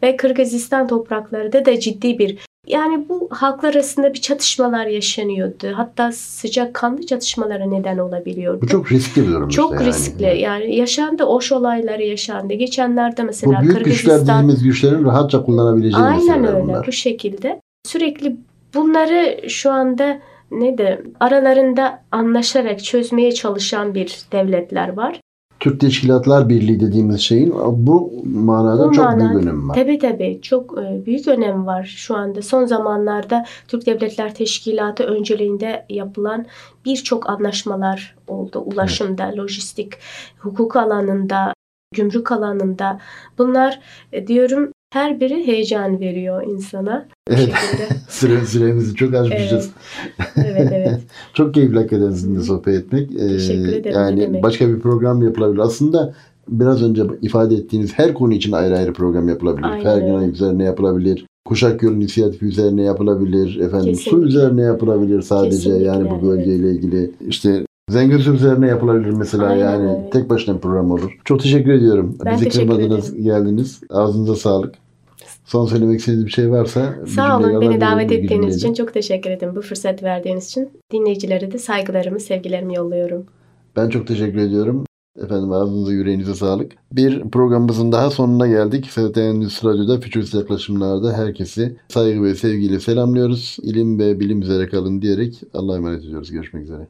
Ve 0.03 0.17
Kırgızistan 0.17 0.87
toprakları 0.87 1.65
da 1.65 1.79
ciddi 1.79 2.19
bir 2.19 2.37
yani 2.67 3.09
bu 3.09 3.27
halklar 3.31 3.73
arasında 3.73 4.13
bir 4.13 4.21
çatışmalar 4.21 4.85
yaşanıyordu. 4.85 5.67
Hatta 5.75 6.11
sıcak 6.11 6.73
kanlı 6.73 7.05
çatışmalara 7.05 7.65
neden 7.65 7.97
olabiliyordu. 7.97 8.61
Bu 8.61 8.67
çok 8.67 8.91
riskli 8.91 9.21
bir 9.21 9.31
durum. 9.31 9.49
Çok 9.49 9.73
işte 9.73 9.85
riskli. 9.85 10.23
Yani. 10.23 10.41
yani 10.41 10.75
yaşandı. 10.75 11.23
Oş 11.23 11.51
olayları 11.51 12.03
yaşandı. 12.03 12.53
Geçenlerde 12.53 13.23
mesela 13.23 13.57
Bu 13.57 13.61
büyük 13.61 13.77
Kırgızistan... 13.77 14.19
güçler 14.19 14.35
dediğimiz 14.35 14.63
güçlerin 14.63 15.05
rahatça 15.05 15.43
kullanabileceği 15.43 16.03
Aynen 16.03 16.47
öyle. 16.47 16.63
Bunlar. 16.63 16.87
Bu 16.87 16.91
şekilde. 16.91 17.61
Sürekli 17.85 18.37
bunları 18.73 19.49
şu 19.49 19.71
anda 19.71 20.19
ne 20.51 20.77
de 20.77 21.01
aralarında 21.19 22.03
anlaşarak 22.11 22.83
çözmeye 22.83 23.31
çalışan 23.31 23.95
bir 23.95 24.17
devletler 24.31 24.97
var. 24.97 25.19
Türk 25.63 25.79
Teşkilatlar 25.79 26.49
Birliği 26.49 26.79
dediğimiz 26.79 27.21
şeyin 27.21 27.53
bu 27.71 28.13
manada 28.25 28.89
bu 28.89 28.91
çok 28.91 29.05
manada, 29.05 29.19
büyük 29.19 29.43
önemi 29.43 29.67
var. 29.67 29.75
Tabii 29.75 29.99
tabii 29.99 30.39
çok 30.41 30.77
e, 30.77 31.05
büyük 31.05 31.27
önemi 31.27 31.65
var 31.65 31.83
şu 31.97 32.15
anda. 32.15 32.41
Son 32.41 32.65
zamanlarda 32.65 33.45
Türk 33.67 33.85
Devletler 33.85 34.35
Teşkilatı 34.35 35.03
önceliğinde 35.03 35.85
yapılan 35.89 36.45
birçok 36.85 37.29
anlaşmalar 37.29 38.15
oldu. 38.27 38.59
Ulaşımda, 38.59 39.25
evet. 39.27 39.37
lojistik, 39.37 39.93
hukuk 40.39 40.75
alanında, 40.75 41.53
gümrük 41.95 42.31
alanında. 42.31 42.99
Bunlar 43.37 43.79
e, 44.13 44.27
diyorum 44.27 44.72
her 44.93 45.19
biri 45.19 45.47
heyecan 45.47 45.99
veriyor 45.99 46.43
insana. 46.47 47.07
Evet. 47.29 47.49
Süre, 48.09 48.45
süremizi 48.45 48.95
çok 48.95 49.13
aşmışız. 49.13 49.71
Evet, 50.35 50.55
evet. 50.57 50.71
evet. 50.71 50.99
çok 51.33 51.53
keyifli 51.53 51.75
hakikaten 51.75 52.11
sizinle 52.11 52.41
sohbet 52.41 52.75
etmek. 52.75 53.11
Ee, 53.11 53.27
Teşekkür 53.27 53.73
ederim. 53.73 53.95
Yani 53.95 54.43
başka 54.43 54.67
bir 54.67 54.79
program 54.79 55.21
yapılabilir. 55.21 55.59
Aslında 55.59 56.13
biraz 56.47 56.83
önce 56.83 57.03
ifade 57.21 57.55
ettiğiniz 57.55 57.93
her 57.93 58.13
konu 58.13 58.33
için 58.33 58.51
ayrı 58.51 58.77
ayrı 58.77 58.93
program 58.93 59.29
yapılabilir. 59.29 59.67
Aynen. 59.67 59.83
Fergana 59.83 60.25
üzerine 60.25 60.63
yapılabilir. 60.63 61.25
Kuşak 61.45 61.83
Yolu 61.83 61.95
inisiyatifi 61.95 62.45
üzerine 62.45 62.83
yapılabilir. 62.83 63.59
Efendim 63.59 63.93
Kesinlikle. 63.93 64.11
su 64.11 64.23
üzerine 64.23 64.61
yapılabilir 64.61 65.21
sadece 65.21 65.55
Kesinlikle. 65.55 65.85
yani 65.85 66.09
bu 66.11 66.27
bölgeyle 66.27 66.67
evet. 66.67 66.75
ilgili. 66.75 67.11
İşte 67.27 67.65
Zengin 67.89 68.33
üzerine 68.33 68.67
yapılabilir 68.67 69.09
mesela 69.09 69.45
Aynen 69.45 69.59
yani 69.59 70.09
tek 70.11 70.29
başına 70.29 70.55
bir 70.55 70.61
program 70.61 70.91
olur. 70.91 71.17
Çok 71.25 71.41
teşekkür 71.41 71.71
ediyorum. 71.71 72.17
Ben 72.25 72.35
Bizi 72.35 72.49
kırmadınız, 72.49 73.23
geldiniz. 73.23 73.81
Ağzınıza 73.89 74.35
sağlık. 74.35 74.82
Son 75.45 75.65
söylemek 75.65 75.99
istediğiniz 75.99 76.25
bir 76.25 76.31
şey 76.31 76.51
varsa. 76.51 76.95
Sağ 77.07 77.39
olun. 77.39 77.61
Beni 77.61 77.81
davet 77.81 78.11
ettiğiniz 78.11 78.55
için 78.55 78.73
çok 78.73 78.93
teşekkür 78.93 79.29
ederim. 79.29 79.55
Bu 79.55 79.61
fırsat 79.61 80.03
verdiğiniz 80.03 80.47
için. 80.47 80.69
Dinleyicilere 80.91 81.51
de 81.51 81.57
saygılarımı, 81.57 82.19
sevgilerimi 82.19 82.75
yolluyorum. 82.75 83.25
Ben 83.75 83.89
çok 83.89 84.07
teşekkür 84.07 84.37
ediyorum. 84.37 84.85
Efendim 85.23 85.51
ağzınıza 85.51 85.91
yüreğinize 85.91 86.35
sağlık. 86.35 86.71
Bir 86.91 87.21
programımızın 87.29 87.91
daha 87.91 88.09
sonuna 88.09 88.47
geldik. 88.47 88.85
FT 88.85 89.17
Endüstri 89.17 89.67
Radyo'da 89.67 89.99
Fütürist 89.99 90.33
Yaklaşımlar'da 90.33 91.13
herkesi 91.13 91.77
saygı 91.87 92.23
ve 92.23 92.35
sevgiyle 92.35 92.79
selamlıyoruz. 92.79 93.57
İlim 93.63 93.99
ve 93.99 94.19
bilim 94.19 94.41
üzere 94.41 94.67
kalın 94.67 95.01
diyerek 95.01 95.41
Allah'a 95.53 95.75
emanet 95.75 96.03
ediyoruz. 96.03 96.31
Görüşmek 96.31 96.63
üzere. 96.63 96.87